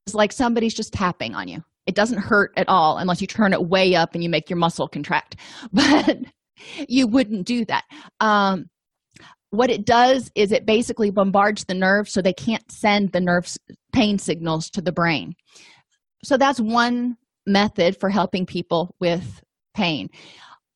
is 0.06 0.14
like 0.14 0.32
somebody's 0.32 0.74
just 0.74 0.92
tapping 0.92 1.34
on 1.34 1.48
you. 1.48 1.62
It 1.86 1.94
doesn't 1.94 2.18
hurt 2.18 2.52
at 2.56 2.68
all 2.68 2.98
unless 2.98 3.20
you 3.20 3.26
turn 3.26 3.52
it 3.52 3.68
way 3.68 3.94
up 3.94 4.14
and 4.14 4.22
you 4.22 4.30
make 4.30 4.48
your 4.48 4.58
muscle 4.58 4.88
contract. 4.88 5.36
But 5.72 6.18
you 6.88 7.06
wouldn't 7.06 7.46
do 7.46 7.64
that. 7.66 7.84
Um, 8.20 8.66
what 9.56 9.70
it 9.70 9.84
does 9.84 10.30
is 10.34 10.52
it 10.52 10.66
basically 10.66 11.10
bombards 11.10 11.64
the 11.64 11.74
nerves 11.74 12.12
so 12.12 12.20
they 12.20 12.32
can't 12.32 12.70
send 12.70 13.12
the 13.12 13.20
nerve 13.20 13.56
pain 13.92 14.18
signals 14.18 14.70
to 14.70 14.80
the 14.80 14.92
brain. 14.92 15.34
So 16.24 16.36
that's 16.36 16.60
one 16.60 17.16
method 17.46 17.98
for 17.98 18.08
helping 18.08 18.46
people 18.46 18.94
with 19.00 19.42
pain. 19.74 20.08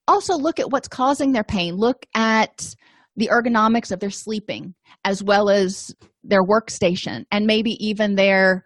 Also 0.07 0.37
look 0.37 0.59
at 0.59 0.71
what's 0.71 0.89
causing 0.89 1.33
their 1.33 1.45
pain. 1.45 1.77
Look 1.77 2.07
at 2.15 2.75
the 3.17 3.29
ergonomics 3.33 3.91
of 3.91 4.01
their 4.01 4.11
sleeping 4.11 4.75
as 5.05 5.23
well 5.23 5.51
as 5.51 5.95
their 6.23 6.45
workstation 6.45 7.25
and 7.31 7.47
maybe 7.47 7.73
even 7.85 8.15
their 8.15 8.65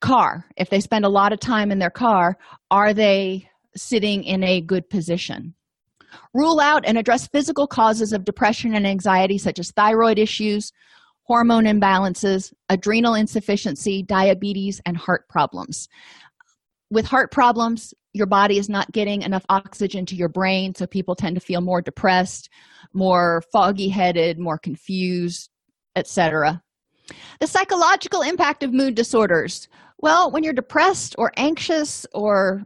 car. 0.00 0.44
If 0.56 0.70
they 0.70 0.80
spend 0.80 1.04
a 1.04 1.10
lot 1.10 1.32
of 1.32 1.40
time 1.40 1.70
in 1.70 1.78
their 1.78 1.90
car 1.90 2.36
are 2.70 2.92
they 2.92 3.48
sitting 3.76 4.24
in 4.24 4.42
a 4.42 4.60
good 4.60 4.88
position 4.90 5.54
Rule 6.34 6.60
out 6.60 6.84
and 6.86 6.98
address 6.98 7.26
physical 7.28 7.66
causes 7.66 8.12
of 8.12 8.24
depression 8.24 8.74
and 8.74 8.86
anxiety, 8.86 9.38
such 9.38 9.58
as 9.58 9.70
thyroid 9.70 10.18
issues, 10.18 10.72
hormone 11.22 11.64
imbalances, 11.64 12.52
adrenal 12.68 13.14
insufficiency, 13.14 14.02
diabetes, 14.02 14.80
and 14.86 14.96
heart 14.96 15.28
problems. 15.28 15.88
With 16.90 17.06
heart 17.06 17.30
problems, 17.30 17.94
your 18.12 18.26
body 18.26 18.58
is 18.58 18.68
not 18.68 18.90
getting 18.90 19.22
enough 19.22 19.46
oxygen 19.48 20.04
to 20.06 20.16
your 20.16 20.28
brain, 20.28 20.74
so 20.74 20.86
people 20.86 21.14
tend 21.14 21.36
to 21.36 21.40
feel 21.40 21.60
more 21.60 21.80
depressed, 21.80 22.50
more 22.92 23.42
foggy 23.52 23.88
headed, 23.88 24.38
more 24.38 24.58
confused, 24.58 25.50
etc. 25.94 26.62
The 27.40 27.46
psychological 27.46 28.22
impact 28.22 28.62
of 28.62 28.72
mood 28.72 28.94
disorders. 28.94 29.68
Well, 29.98 30.30
when 30.30 30.42
you're 30.42 30.52
depressed 30.52 31.14
or 31.18 31.32
anxious 31.36 32.06
or 32.12 32.64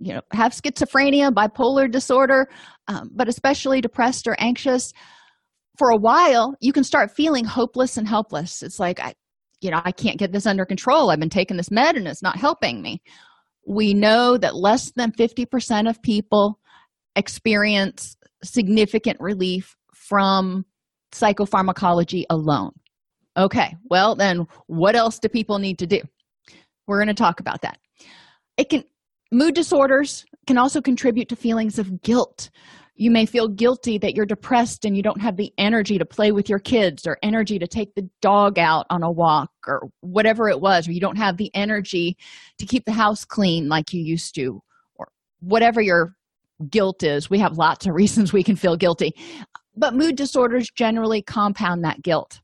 you 0.00 0.12
know 0.12 0.22
have 0.32 0.52
schizophrenia 0.52 1.32
bipolar 1.32 1.90
disorder 1.90 2.48
um, 2.88 3.10
but 3.14 3.28
especially 3.28 3.80
depressed 3.80 4.26
or 4.26 4.36
anxious 4.38 4.92
for 5.76 5.90
a 5.90 5.96
while 5.96 6.54
you 6.60 6.72
can 6.72 6.84
start 6.84 7.10
feeling 7.10 7.44
hopeless 7.44 7.96
and 7.96 8.08
helpless. 8.08 8.62
It's 8.62 8.78
like 8.78 9.00
i 9.00 9.14
you 9.60 9.70
know 9.70 9.80
i 9.84 9.92
can't 9.92 10.18
get 10.18 10.32
this 10.32 10.46
under 10.46 10.64
control. 10.64 11.10
I've 11.10 11.20
been 11.20 11.30
taking 11.30 11.56
this 11.56 11.70
med 11.70 11.96
and 11.96 12.06
it's 12.06 12.22
not 12.22 12.36
helping 12.36 12.82
me. 12.82 13.02
We 13.66 13.94
know 13.94 14.36
that 14.36 14.54
less 14.54 14.92
than 14.94 15.12
50% 15.12 15.88
of 15.88 16.02
people 16.02 16.60
experience 17.16 18.16
significant 18.42 19.18
relief 19.20 19.74
from 19.94 20.66
psychopharmacology 21.12 22.24
alone. 22.30 22.72
Okay 23.36 23.76
well 23.90 24.14
then 24.14 24.46
what 24.66 24.96
else 24.96 25.18
do 25.18 25.28
people 25.28 25.58
need 25.58 25.78
to 25.78 25.86
do? 25.86 26.00
We're 26.86 26.98
going 26.98 27.08
to 27.08 27.14
talk 27.14 27.40
about 27.40 27.62
that. 27.62 27.78
It 28.56 28.68
can 28.68 28.84
Mood 29.34 29.56
disorders 29.56 30.24
can 30.46 30.56
also 30.56 30.80
contribute 30.80 31.28
to 31.28 31.34
feelings 31.34 31.80
of 31.80 32.02
guilt. 32.02 32.50
You 32.94 33.10
may 33.10 33.26
feel 33.26 33.48
guilty 33.48 33.98
that 33.98 34.14
you're 34.14 34.26
depressed 34.26 34.84
and 34.84 34.96
you 34.96 35.02
don't 35.02 35.20
have 35.20 35.36
the 35.36 35.52
energy 35.58 35.98
to 35.98 36.04
play 36.04 36.30
with 36.30 36.48
your 36.48 36.60
kids 36.60 37.04
or 37.04 37.18
energy 37.20 37.58
to 37.58 37.66
take 37.66 37.92
the 37.96 38.08
dog 38.22 38.60
out 38.60 38.86
on 38.90 39.02
a 39.02 39.10
walk 39.10 39.50
or 39.66 39.88
whatever 40.02 40.48
it 40.48 40.60
was, 40.60 40.86
or 40.86 40.92
you 40.92 41.00
don't 41.00 41.18
have 41.18 41.36
the 41.36 41.50
energy 41.52 42.16
to 42.58 42.64
keep 42.66 42.84
the 42.84 42.92
house 42.92 43.24
clean 43.24 43.68
like 43.68 43.92
you 43.92 44.00
used 44.00 44.36
to, 44.36 44.62
or 44.94 45.08
whatever 45.40 45.80
your 45.80 46.14
guilt 46.70 47.02
is. 47.02 47.28
We 47.28 47.40
have 47.40 47.58
lots 47.58 47.86
of 47.86 47.94
reasons 47.96 48.32
we 48.32 48.44
can 48.44 48.54
feel 48.54 48.76
guilty, 48.76 49.16
but 49.76 49.94
mood 49.94 50.14
disorders 50.14 50.70
generally 50.76 51.22
compound 51.22 51.82
that 51.82 52.02
guilt. 52.02 52.40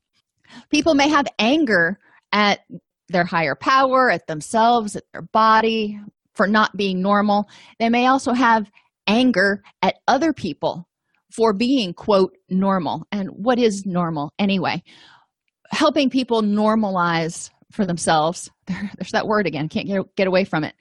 people 0.69 0.93
may 0.93 1.07
have 1.07 1.27
anger 1.39 1.99
at 2.33 2.59
their 3.07 3.23
higher 3.23 3.55
power 3.55 4.11
at 4.11 4.27
themselves 4.27 4.97
at 4.97 5.03
their 5.13 5.21
body 5.21 5.97
for 6.35 6.47
not 6.47 6.75
being 6.75 7.01
normal. 7.01 7.49
They 7.79 7.89
may 7.89 8.07
also 8.07 8.33
have 8.33 8.69
anger 9.07 9.63
at 9.81 9.95
other 10.07 10.33
people 10.33 10.87
for 11.31 11.53
being 11.53 11.93
quote 11.93 12.35
normal. 12.49 13.05
And 13.11 13.29
what 13.29 13.59
is 13.59 13.85
normal 13.85 14.33
anyway? 14.37 14.83
Helping 15.71 16.09
people 16.09 16.41
normalize 16.41 17.49
for 17.71 17.85
themselves. 17.85 18.49
There's 18.67 19.11
that 19.11 19.27
word 19.27 19.47
again. 19.47 19.69
Can't 19.69 19.87
get, 19.87 20.15
get 20.15 20.27
away 20.27 20.43
from 20.43 20.63
it. 20.63 20.75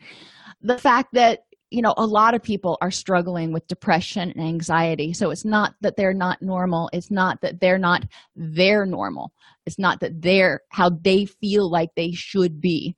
The 0.61 0.79
fact 0.79 1.15
that 1.15 1.41
you 1.71 1.83
know 1.83 1.95
a 1.97 2.05
lot 2.05 2.35
of 2.35 2.43
people 2.43 2.77
are 2.81 2.91
struggling 2.91 3.53
with 3.53 3.67
depression 3.69 4.33
and 4.33 4.43
anxiety. 4.43 5.13
So 5.13 5.31
it's 5.31 5.45
not 5.45 5.75
that 5.81 5.97
they're 5.97 6.13
not 6.13 6.43
normal. 6.43 6.91
It's 6.93 7.11
not 7.11 7.41
that 7.43 7.61
they're 7.61 7.79
not 7.79 8.05
their 8.35 8.85
normal. 8.85 9.33
It's 9.67 9.79
not 9.79 10.01
that 10.01 10.21
they're 10.21 10.63
how 10.71 10.91
they 10.91 11.27
feel 11.27 11.71
like 11.71 11.91
they 11.95 12.11
should 12.13 12.61
be 12.61 12.97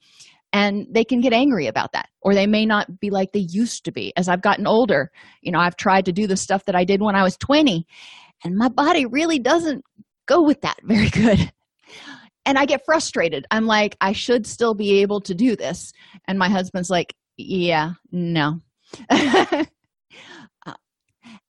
and 0.52 0.86
they 0.90 1.04
can 1.04 1.20
get 1.20 1.32
angry 1.32 1.66
about 1.66 1.92
that 1.92 2.08
or 2.20 2.34
they 2.34 2.46
may 2.46 2.66
not 2.66 3.00
be 3.00 3.10
like 3.10 3.32
they 3.32 3.46
used 3.48 3.84
to 3.84 3.92
be. 3.92 4.12
As 4.16 4.28
i've 4.28 4.42
gotten 4.42 4.66
older 4.66 5.10
you 5.40 5.52
know 5.52 5.58
i've 5.58 5.76
tried 5.76 6.04
to 6.06 6.12
do 6.12 6.26
the 6.26 6.36
stuff 6.36 6.64
that 6.66 6.76
i 6.76 6.84
did 6.84 7.00
when 7.00 7.14
i 7.14 7.22
was 7.22 7.36
20 7.36 7.86
and 8.44 8.56
my 8.56 8.68
body 8.68 9.06
really 9.06 9.38
doesn't 9.38 9.84
go 10.26 10.42
with 10.42 10.60
that 10.62 10.78
very 10.84 11.10
good. 11.10 11.52
And 12.44 12.58
i 12.58 12.66
get 12.66 12.84
frustrated. 12.84 13.46
I'm 13.50 13.66
like 13.66 13.96
i 14.00 14.12
should 14.12 14.46
still 14.46 14.74
be 14.74 15.00
able 15.02 15.20
to 15.22 15.34
do 15.34 15.56
this. 15.56 15.92
And 16.26 16.38
my 16.38 16.48
husband's 16.48 16.90
like 16.90 17.14
yeah 17.36 17.92
no. 18.10 18.60
Uh, 20.66 20.74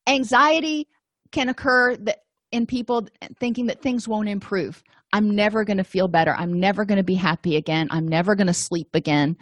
anxiety 0.07 0.87
can 1.31 1.49
occur 1.49 1.95
that 1.97 2.19
in 2.53 2.67
people 2.67 3.07
thinking 3.39 3.65
that 3.65 3.81
things 3.81 4.07
won't 4.07 4.29
improve. 4.29 4.83
I'm 5.11 5.35
never 5.35 5.65
going 5.65 5.77
to 5.77 5.83
feel 5.83 6.07
better. 6.07 6.35
I'm 6.37 6.59
never 6.59 6.85
going 6.85 6.97
to 6.97 7.03
be 7.03 7.15
happy 7.15 7.55
again. 7.55 7.87
I'm 7.89 8.07
never 8.07 8.35
going 8.35 8.47
to 8.47 8.53
sleep 8.53 8.89
again. 8.93 9.35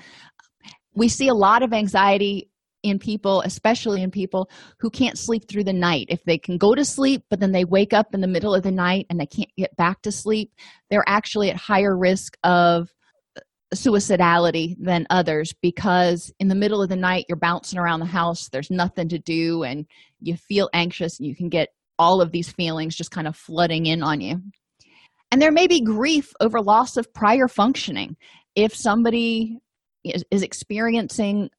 We 0.95 1.09
see 1.09 1.27
a 1.27 1.33
lot 1.33 1.61
of 1.61 1.73
anxiety 1.73 2.47
in 2.83 2.97
people 2.97 3.41
especially 3.41 4.01
in 4.01 4.09
people 4.09 4.49
who 4.79 4.89
can't 4.89 5.15
sleep 5.15 5.47
through 5.47 5.63
the 5.65 5.73
night. 5.73 6.07
If 6.09 6.23
they 6.23 6.39
can 6.39 6.57
go 6.57 6.73
to 6.73 6.83
sleep 6.83 7.23
but 7.29 7.39
then 7.39 7.51
they 7.51 7.65
wake 7.65 7.93
up 7.93 8.15
in 8.15 8.21
the 8.21 8.27
middle 8.27 8.55
of 8.55 8.63
the 8.63 8.71
night 8.71 9.05
and 9.09 9.19
they 9.19 9.27
can't 9.27 9.51
get 9.55 9.75
back 9.75 10.01
to 10.01 10.11
sleep 10.11 10.51
they're 10.89 11.03
actually 11.05 11.51
at 11.51 11.57
higher 11.57 11.95
risk 11.95 12.37
of 12.43 12.91
uh, 13.37 13.41
suicidality 13.75 14.75
than 14.79 15.05
others 15.11 15.53
because 15.61 16.33
in 16.39 16.47
the 16.47 16.55
middle 16.55 16.81
of 16.81 16.89
the 16.89 16.95
night 16.95 17.25
you're 17.29 17.35
bouncing 17.35 17.77
around 17.77 17.99
the 17.99 18.05
house 18.07 18.49
there's 18.49 18.71
nothing 18.71 19.07
to 19.09 19.19
do 19.19 19.61
and 19.61 19.85
you 20.19 20.35
feel 20.35 20.67
anxious 20.73 21.19
and 21.19 21.27
you 21.27 21.35
can 21.35 21.49
get 21.49 21.69
all 22.01 22.19
of 22.19 22.31
these 22.31 22.51
feelings 22.51 22.95
just 22.95 23.11
kind 23.11 23.27
of 23.27 23.35
flooding 23.35 23.85
in 23.85 24.01
on 24.01 24.19
you. 24.19 24.41
And 25.31 25.39
there 25.39 25.51
may 25.51 25.67
be 25.67 25.81
grief 25.81 26.33
over 26.41 26.59
loss 26.59 26.97
of 26.97 27.13
prior 27.13 27.47
functioning. 27.47 28.17
If 28.55 28.75
somebody 28.75 29.59
is, 30.03 30.25
is 30.31 30.41
experiencing 30.41 31.51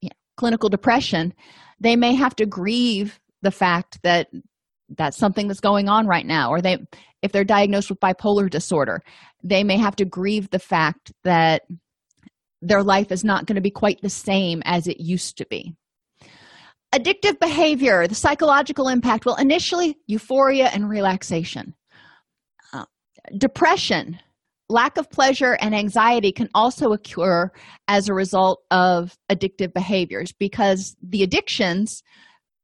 you 0.00 0.08
know, 0.08 0.16
clinical 0.36 0.68
depression 0.68 1.34
they 1.80 1.96
may 1.96 2.14
have 2.14 2.36
to 2.36 2.46
grieve 2.46 3.18
the 3.42 3.50
fact 3.50 3.98
that 4.02 4.28
that's 4.96 5.16
something 5.16 5.48
that's 5.48 5.60
going 5.60 5.88
on 5.88 6.06
right 6.06 6.26
now 6.26 6.50
or 6.50 6.60
they 6.60 6.78
if 7.22 7.32
they're 7.32 7.44
diagnosed 7.44 7.90
with 7.90 8.00
bipolar 8.00 8.48
disorder 8.48 9.02
they 9.42 9.64
may 9.64 9.76
have 9.76 9.96
to 9.96 10.04
grieve 10.04 10.50
the 10.50 10.58
fact 10.58 11.12
that 11.24 11.62
their 12.62 12.82
life 12.82 13.10
is 13.10 13.24
not 13.24 13.46
going 13.46 13.56
to 13.56 13.62
be 13.62 13.70
quite 13.70 14.00
the 14.02 14.10
same 14.10 14.62
as 14.64 14.86
it 14.86 15.00
used 15.00 15.36
to 15.38 15.46
be 15.46 15.74
addictive 16.94 17.38
behavior 17.38 18.06
the 18.06 18.14
psychological 18.14 18.88
impact 18.88 19.24
well 19.24 19.36
initially 19.36 19.96
euphoria 20.06 20.66
and 20.68 20.88
relaxation 20.88 21.74
uh, 22.72 22.84
depression 23.38 24.18
lack 24.70 24.96
of 24.96 25.10
pleasure 25.10 25.58
and 25.60 25.74
anxiety 25.74 26.32
can 26.32 26.48
also 26.54 26.92
occur 26.92 27.50
as 27.88 28.08
a 28.08 28.14
result 28.14 28.62
of 28.70 29.16
addictive 29.30 29.74
behaviors 29.74 30.32
because 30.32 30.96
the 31.02 31.22
addictions 31.22 32.02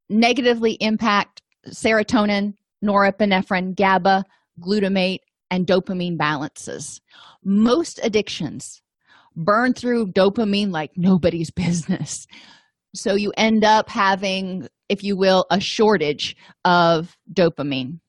negatively 0.08 0.72
impact 0.74 1.42
serotonin, 1.68 2.54
norepinephrine, 2.84 3.74
GABA, 3.74 4.24
glutamate, 4.60 5.20
and 5.50 5.66
dopamine 5.66 6.16
balances. 6.16 7.00
Most 7.44 8.00
addictions 8.02 8.82
burn 9.34 9.74
through 9.74 10.12
dopamine 10.12 10.70
like 10.70 10.92
nobody's 10.96 11.50
business. 11.66 12.26
So 12.96 13.14
you 13.14 13.32
end 13.36 13.64
up 13.64 13.88
having, 13.88 14.68
if 14.88 15.04
you 15.04 15.16
will, 15.16 15.46
a 15.50 15.60
shortage 15.60 16.36
of 16.64 17.16
dopamine. 17.32 18.00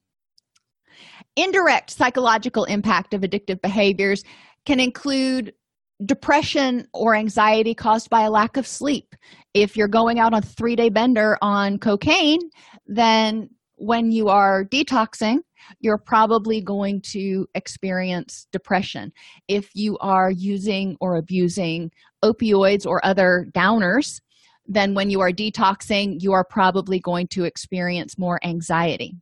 Indirect 1.36 1.92
psychological 1.92 2.64
impact 2.64 3.14
of 3.14 3.22
addictive 3.22 3.62
behaviors 3.62 4.24
can 4.66 4.80
include 4.80 5.54
depression 6.06 6.88
or 6.94 7.16
anxiety 7.16 7.74
caused 7.74 8.10
by 8.10 8.22
a 8.22 8.32
lack 8.32 8.58
of 8.58 8.68
sleep. 8.68 9.16
If 9.54 9.76
you're 9.76 9.88
going 9.88 10.20
out 10.20 10.34
on 10.34 10.44
a 10.44 10.46
three 10.46 10.76
day 10.76 10.90
bender 10.90 11.38
on 11.42 11.80
cocaine, 11.80 12.40
then 12.86 13.50
when 13.76 14.12
you 14.12 14.30
are 14.30 14.66
detoxing, 14.66 15.40
you're 15.80 15.98
probably 15.98 16.62
going 16.62 17.02
to 17.02 17.48
experience 17.56 18.48
depression. 18.52 19.12
If 19.48 19.70
you 19.76 19.98
are 20.00 20.32
using 20.32 20.98
or 21.00 21.16
abusing 21.16 21.92
opioids 22.24 22.86
or 22.86 23.04
other 23.06 23.48
downers, 23.54 24.20
then 24.68 24.94
when 24.94 25.10
you 25.10 25.22
are 25.22 25.32
detoxing, 25.32 26.18
you 26.20 26.34
are 26.34 26.44
probably 26.44 27.00
going 27.00 27.28
to 27.28 27.46
experience 27.46 28.18
more 28.18 28.40
anxiety. 28.44 29.16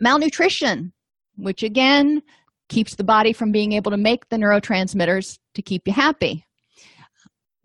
Malnutrition, 0.00 0.92
which 1.36 1.62
again 1.62 2.22
keeps 2.68 2.94
the 2.94 3.04
body 3.04 3.32
from 3.32 3.52
being 3.52 3.72
able 3.72 3.90
to 3.90 3.96
make 3.96 4.28
the 4.28 4.36
neurotransmitters 4.36 5.38
to 5.54 5.62
keep 5.62 5.86
you 5.86 5.92
happy. 5.92 6.44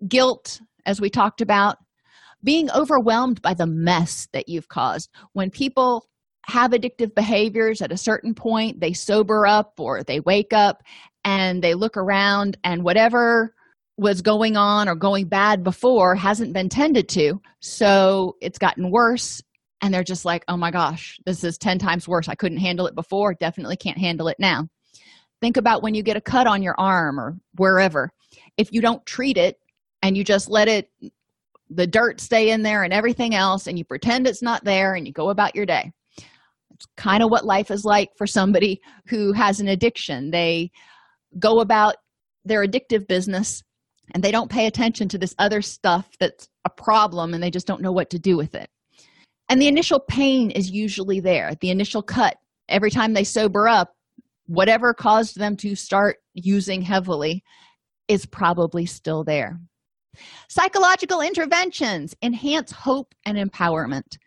Guilt, 0.07 0.61
as 0.85 0.99
we 0.99 1.09
talked 1.09 1.41
about, 1.41 1.77
being 2.43 2.69
overwhelmed 2.71 3.41
by 3.41 3.53
the 3.53 3.67
mess 3.67 4.27
that 4.33 4.47
you've 4.47 4.69
caused. 4.69 5.09
When 5.33 5.49
people 5.49 6.05
have 6.45 6.71
addictive 6.71 7.13
behaviors 7.13 7.81
at 7.81 7.91
a 7.91 7.97
certain 7.97 8.33
point, 8.33 8.79
they 8.79 8.93
sober 8.93 9.45
up 9.45 9.73
or 9.77 10.03
they 10.03 10.19
wake 10.21 10.53
up 10.53 10.81
and 11.25 11.61
they 11.61 11.73
look 11.73 11.97
around, 11.97 12.57
and 12.63 12.83
whatever 12.83 13.53
was 13.99 14.21
going 14.21 14.55
on 14.55 14.87
or 14.87 14.95
going 14.95 15.27
bad 15.27 15.63
before 15.63 16.15
hasn't 16.15 16.53
been 16.53 16.69
tended 16.69 17.09
to. 17.09 17.41
So 17.59 18.37
it's 18.41 18.57
gotten 18.57 18.91
worse. 18.91 19.41
And 19.81 19.93
they're 19.93 20.03
just 20.03 20.25
like, 20.25 20.43
oh 20.47 20.57
my 20.57 20.71
gosh, 20.71 21.19
this 21.25 21.43
is 21.43 21.57
10 21.57 21.79
times 21.79 22.07
worse. 22.07 22.29
I 22.29 22.35
couldn't 22.35 22.59
handle 22.59 22.87
it 22.87 22.95
before, 22.95 23.33
definitely 23.33 23.77
can't 23.77 23.97
handle 23.97 24.27
it 24.29 24.37
now. 24.39 24.67
Think 25.41 25.57
about 25.57 25.83
when 25.83 25.95
you 25.95 26.03
get 26.03 26.17
a 26.17 26.21
cut 26.21 26.47
on 26.47 26.61
your 26.61 26.75
arm 26.77 27.19
or 27.19 27.37
wherever. 27.55 28.11
If 28.57 28.71
you 28.71 28.81
don't 28.81 29.05
treat 29.05 29.37
it 29.37 29.57
and 30.01 30.17
you 30.17 30.23
just 30.23 30.49
let 30.49 30.67
it, 30.67 30.89
the 31.69 31.87
dirt 31.87 32.19
stay 32.19 32.51
in 32.51 32.61
there 32.61 32.83
and 32.83 32.93
everything 32.93 33.35
else, 33.35 33.67
and 33.67 33.77
you 33.77 33.85
pretend 33.85 34.27
it's 34.27 34.41
not 34.41 34.63
there 34.63 34.95
and 34.95 35.05
you 35.05 35.13
go 35.13 35.29
about 35.29 35.55
your 35.55 35.65
day. 35.65 35.91
It's 36.17 36.87
kind 36.97 37.21
of 37.21 37.29
what 37.29 37.45
life 37.45 37.69
is 37.71 37.85
like 37.85 38.09
for 38.17 38.27
somebody 38.27 38.81
who 39.07 39.33
has 39.33 39.59
an 39.59 39.67
addiction. 39.67 40.31
They 40.31 40.71
go 41.37 41.59
about 41.59 41.95
their 42.43 42.65
addictive 42.65 43.07
business 43.07 43.63
and 44.11 44.23
they 44.23 44.31
don't 44.31 44.51
pay 44.51 44.65
attention 44.65 45.07
to 45.09 45.17
this 45.17 45.35
other 45.39 45.61
stuff 45.61 46.09
that's 46.19 46.49
a 46.65 46.69
problem 46.69 47.33
and 47.33 47.41
they 47.41 47.51
just 47.51 47.67
don't 47.67 47.81
know 47.81 47.91
what 47.91 48.09
to 48.11 48.19
do 48.19 48.37
with 48.37 48.55
it. 48.55 48.69
And 49.49 49.61
the 49.61 49.67
initial 49.67 49.99
pain 49.99 50.51
is 50.51 50.69
usually 50.69 51.19
there, 51.19 51.55
the 51.59 51.71
initial 51.71 52.03
cut. 52.03 52.37
Every 52.67 52.91
time 52.91 53.13
they 53.13 53.23
sober 53.23 53.67
up, 53.67 53.95
whatever 54.45 54.93
caused 54.93 55.37
them 55.37 55.55
to 55.57 55.75
start 55.75 56.17
using 56.33 56.81
heavily 56.81 57.43
is 58.07 58.25
probably 58.25 58.85
still 58.85 59.23
there. 59.23 59.59
Psychological 60.49 61.21
interventions 61.21 62.15
enhance 62.21 62.71
hope 62.71 63.13
and 63.25 63.37
empowerment. 63.37 64.17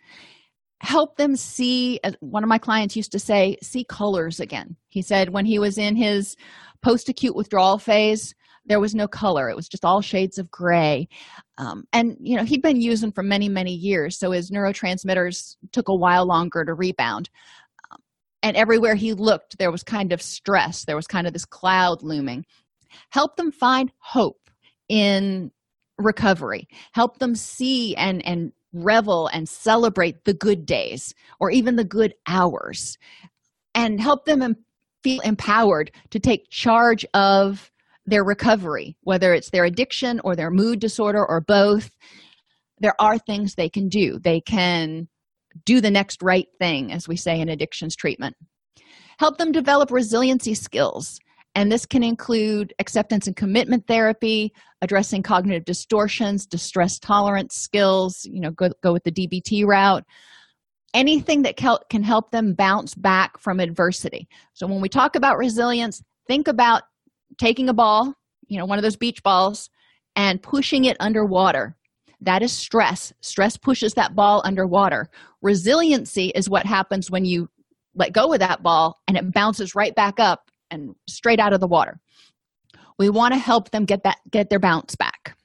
Help 0.81 1.17
them 1.17 1.37
see, 1.37 2.01
one 2.21 2.43
of 2.43 2.49
my 2.49 2.59
clients 2.59 2.97
used 2.97 3.13
to 3.13 3.19
say, 3.19 3.57
see 3.63 3.85
colors 3.85 4.41
again. 4.41 4.77
He 4.89 5.03
said 5.03 5.31
when 5.31 5.45
he 5.45 5.59
was 5.59 5.79
in 5.79 5.95
his 5.95 6.37
post 6.83 7.09
acute 7.09 7.37
withdrawal 7.37 7.79
phase, 7.79 8.35
there 8.67 8.81
was 8.81 8.95
no 8.95 9.09
color, 9.09 9.49
it 9.49 9.57
was 9.57 9.69
just 9.69 9.85
all 9.85 10.01
shades 10.01 10.39
of 10.39 10.51
gray. 10.51 11.09
Um, 11.59 11.85
and, 11.93 12.17
you 12.21 12.37
know, 12.37 12.45
he'd 12.45 12.63
been 12.63 12.81
using 12.81 13.13
for 13.13 13.23
many, 13.23 13.49
many 13.49 13.73
years, 13.73 14.19
so 14.19 14.31
his 14.31 14.51
neurotransmitters 14.51 15.57
took 15.73 15.89
a 15.89 15.95
while 15.95 16.27
longer 16.27 16.65
to 16.65 16.75
rebound. 16.75 17.29
And 18.43 18.57
everywhere 18.57 18.97
he 18.97 19.13
looked 19.13 19.59
there 19.59 19.71
was 19.71 19.83
kind 19.83 20.13
of 20.13 20.21
stress. 20.21 20.85
There 20.85 20.97
was 20.97 21.07
kind 21.07 21.27
of 21.27 21.33
this 21.33 21.45
cloud 21.45 22.03
looming. 22.03 22.45
Help 23.11 23.37
them 23.37 23.53
find 23.53 23.93
hope 23.99 24.51
in 24.89 25.53
recovery. 25.99 26.67
Help 26.93 27.19
them 27.19 27.35
see 27.35 27.95
and 27.97 28.25
and 28.27 28.53
revel 28.73 29.29
and 29.29 29.49
celebrate 29.49 30.25
the 30.25 30.35
good 30.35 30.67
days 30.67 31.15
or 31.41 31.51
even 31.51 31.77
the 31.77 31.85
good 31.85 32.15
hours. 32.27 32.99
And 33.75 34.01
help 34.01 34.25
them 34.25 34.57
feel 35.03 35.21
empowered 35.21 35.91
to 36.11 36.19
take 36.19 36.51
charge 36.51 37.05
of 37.15 37.72
their 38.05 38.25
recovery 38.25 38.97
whether 39.03 39.33
it's 39.33 39.51
their 39.51 39.65
addiction 39.65 40.21
or 40.25 40.35
their 40.35 40.51
mood 40.51 40.81
disorder 40.81 41.25
or 41.25 41.41
both 41.41 41.91
there 42.83 43.01
are 43.01 43.17
things 43.17 43.55
they 43.55 43.69
can 43.69 43.89
do. 43.89 44.19
They 44.19 44.41
can 44.41 45.09
do 45.65 45.81
the 45.81 45.91
next 45.91 46.23
right 46.23 46.49
thing 46.59 46.93
as 46.93 47.07
we 47.07 47.17
say 47.17 47.41
in 47.41 47.49
addictions 47.49 47.95
treatment. 47.95 48.37
Help 49.19 49.39
them 49.39 49.53
develop 49.53 49.91
resiliency 49.91 50.55
skills 50.55 51.19
and 51.55 51.71
this 51.71 51.87
can 51.87 52.03
include 52.03 52.75
acceptance 52.79 53.27
and 53.27 53.37
commitment 53.37 53.87
therapy 53.87 54.53
addressing 54.81 55.23
cognitive 55.23 55.65
distortions 55.65 56.47
distress 56.47 56.99
tolerance 56.99 57.55
skills 57.55 58.25
you 58.25 58.41
know 58.41 58.51
go, 58.51 58.71
go 58.83 58.93
with 58.93 59.05
the 59.05 59.13
dbt 59.13 59.65
route. 59.65 60.05
Anything 60.95 61.43
that 61.43 61.57
can 61.57 62.03
help 62.03 62.33
them 62.33 62.53
bounce 62.53 62.95
back 62.95 63.39
from 63.39 63.61
adversity. 63.61 64.29
So 64.53 64.67
when 64.67 64.83
we 64.83 64.89
talk 64.89 65.15
about 65.15 65.39
resilience 65.39 66.03
think 66.27 66.49
about 66.49 66.83
taking 67.39 67.69
a 67.69 67.75
ball 67.75 68.15
you 68.53 68.59
know 68.59 68.67
one 68.67 68.79
of 68.79 68.83
those 68.83 68.97
beach 68.97 69.23
balls 69.23 69.71
and 70.17 70.43
pushing 70.43 70.85
it 70.85 70.97
underwater. 71.01 71.77
That 72.21 72.43
is 72.43 72.53
stress. 72.53 73.13
Stress 73.21 73.57
pushes 73.57 73.95
that 73.95 74.15
ball 74.15 74.43
underwater. 74.45 75.09
Resiliency 75.41 76.29
is 76.35 76.51
what 76.51 76.67
happens 76.67 77.11
when 77.11 77.25
you 77.25 77.49
let 77.95 78.13
go 78.13 78.33
of 78.33 78.41
that 78.41 78.63
ball 78.63 79.01
and 79.09 79.17
it 79.17 79.33
bounces 79.33 79.75
right 79.75 79.95
back 79.95 80.21
up 80.21 80.51
and 80.71 80.95
straight 81.09 81.41
out 81.41 81.53
of 81.53 81.61
the 81.61 81.67
water. 81.67 81.99
We 82.99 83.11
want 83.11 83.33
to 83.35 83.41
help 83.41 83.71
them 83.71 83.85
get 83.85 84.05
that 84.05 84.19
get 84.31 84.51
their 84.51 84.61
bounce 84.61 84.95
back. 84.97 85.37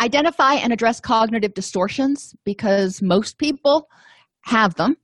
Identify 0.00 0.54
and 0.54 0.72
address 0.72 1.00
cognitive 1.00 1.52
distortions 1.52 2.34
because 2.44 3.02
most 3.02 3.38
people 3.38 3.88
have 4.42 4.76
them. 4.76 4.96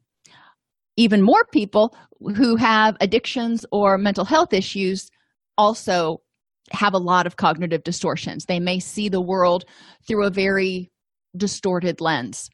Even 0.96 1.22
more 1.22 1.44
people 1.52 1.94
who 2.36 2.56
have 2.56 2.96
addictions 3.00 3.66
or 3.72 3.98
mental 3.98 4.24
health 4.24 4.52
issues 4.52 5.10
also 5.56 6.22
have 6.70 6.94
a 6.94 6.98
lot 6.98 7.26
of 7.26 7.36
cognitive 7.36 7.82
distortions. 7.82 8.44
They 8.44 8.60
may 8.60 8.78
see 8.78 9.08
the 9.08 9.20
world 9.20 9.64
through 10.06 10.26
a 10.26 10.30
very 10.30 10.90
distorted 11.36 12.00
lens. 12.00 12.48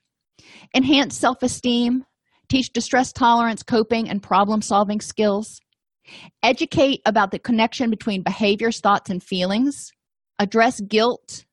Enhance 0.74 1.16
self-esteem 1.16 2.04
teach 2.48 2.72
distress 2.72 3.12
tolerance 3.12 3.62
coping 3.62 4.08
and 4.08 4.22
problem 4.22 4.62
solving 4.62 5.00
skills. 5.00 5.60
Educate 6.42 7.00
about 7.04 7.30
the 7.30 7.38
connection 7.38 7.90
between 7.90 8.22
behaviors 8.22 8.80
thoughts 8.80 9.10
and 9.10 9.22
feelings. 9.22 9.90
Address 10.38 10.80
guilt 10.80 11.44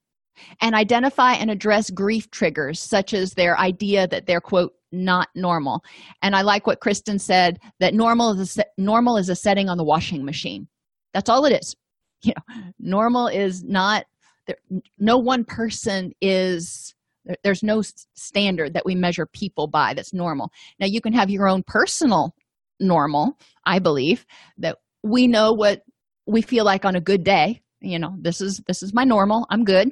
and 0.62 0.76
identify 0.76 1.34
and 1.34 1.50
address 1.50 1.90
grief 1.90 2.30
triggers 2.32 2.80
such 2.80 3.14
as 3.14 3.34
their 3.34 3.58
idea 3.58 4.08
that 4.08 4.26
they're 4.26 4.42
quote 4.42 4.74
not 4.92 5.28
normal. 5.36 5.84
And 6.22 6.36
i 6.36 6.42
like 6.42 6.68
what 6.68 6.80
kristen 6.80 7.20
said 7.20 7.60
that 7.80 7.94
normal 7.94 8.40
is 8.40 8.58
a, 8.58 8.64
normal 8.78 9.18
is 9.18 9.28
a 9.28 9.36
setting 9.36 9.68
on 9.68 9.78
the 9.78 9.84
washing 9.84 10.24
machine 10.24 10.68
that's 11.16 11.30
all 11.30 11.46
it 11.46 11.54
is. 11.62 11.76
You 12.24 12.34
know 12.36 12.56
normal 12.80 13.28
is 13.28 13.64
not 13.64 14.06
there, 14.48 14.58
no 14.98 15.18
one 15.18 15.44
person 15.44 16.12
is 16.22 16.96
there's 17.44 17.62
no 17.62 17.84
standard 18.16 18.74
that 18.74 18.86
we 18.86 18.96
measure 18.96 19.26
people 19.26 19.68
by 19.68 19.94
that's 19.94 20.14
normal. 20.14 20.52
Now 20.80 20.88
you 20.88 21.02
can 21.02 21.14
have 21.14 21.30
your 21.30 21.48
own 21.48 21.64
personal 21.64 22.36
normal 22.82 23.38
i 23.66 23.80
believe 23.80 24.26
that 24.58 24.78
we 25.02 25.28
know 25.28 25.54
what 25.54 25.82
we 26.26 26.42
feel 26.42 26.66
like 26.66 26.86
on 26.86 26.96
a 26.96 27.02
good 27.02 27.24
day. 27.24 27.62
You 27.82 28.00
know 28.00 28.16
this 28.20 28.42
is 28.42 28.62
this 28.68 28.82
is 28.82 28.94
my 28.94 29.04
normal. 29.04 29.46
I'm 29.50 29.64
good. 29.64 29.92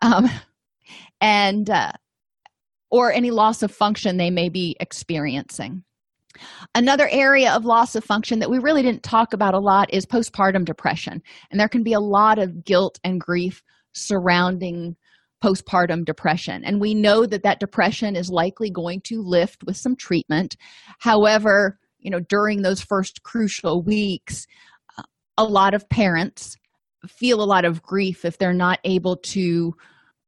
Um, 0.00 0.28
and 1.20 1.68
uh, 1.68 1.92
or 2.90 3.12
any 3.12 3.30
loss 3.30 3.62
of 3.62 3.70
function 3.70 4.16
they 4.16 4.30
may 4.30 4.48
be 4.48 4.76
experiencing 4.80 5.84
another 6.74 7.08
area 7.10 7.52
of 7.52 7.64
loss 7.64 7.94
of 7.94 8.04
function 8.04 8.38
that 8.38 8.50
we 8.50 8.58
really 8.58 8.82
didn't 8.82 9.02
talk 9.02 9.32
about 9.32 9.54
a 9.54 9.58
lot 9.58 9.92
is 9.92 10.06
postpartum 10.06 10.64
depression. 10.64 11.22
And 11.50 11.58
there 11.58 11.68
can 11.68 11.82
be 11.82 11.92
a 11.92 12.00
lot 12.00 12.38
of 12.38 12.64
guilt 12.64 12.98
and 13.04 13.20
grief 13.20 13.62
surrounding 13.92 14.96
postpartum 15.42 16.04
depression. 16.04 16.64
And 16.64 16.80
we 16.80 16.94
know 16.94 17.26
that 17.26 17.42
that 17.42 17.60
depression 17.60 18.16
is 18.16 18.30
likely 18.30 18.70
going 18.70 19.02
to 19.02 19.22
lift 19.22 19.64
with 19.64 19.76
some 19.76 19.94
treatment. 19.94 20.56
However 20.98 21.78
you 22.04 22.10
know 22.10 22.20
during 22.20 22.62
those 22.62 22.80
first 22.80 23.24
crucial 23.24 23.82
weeks 23.82 24.46
uh, 24.96 25.02
a 25.36 25.44
lot 25.44 25.74
of 25.74 25.88
parents 25.88 26.56
feel 27.08 27.42
a 27.42 27.44
lot 27.44 27.64
of 27.64 27.82
grief 27.82 28.24
if 28.24 28.38
they're 28.38 28.52
not 28.52 28.78
able 28.84 29.16
to 29.16 29.74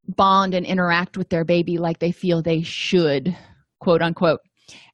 bond 0.09 0.55
and 0.55 0.67
interact 0.67 1.17
with 1.17 1.29
their 1.29 1.45
baby 1.45 1.79
like 1.79 2.01
they 2.01 2.13
feel 2.13 2.43
they 2.43 2.63
should 2.63 3.37
quote 3.79 4.03
unquote 4.03 4.41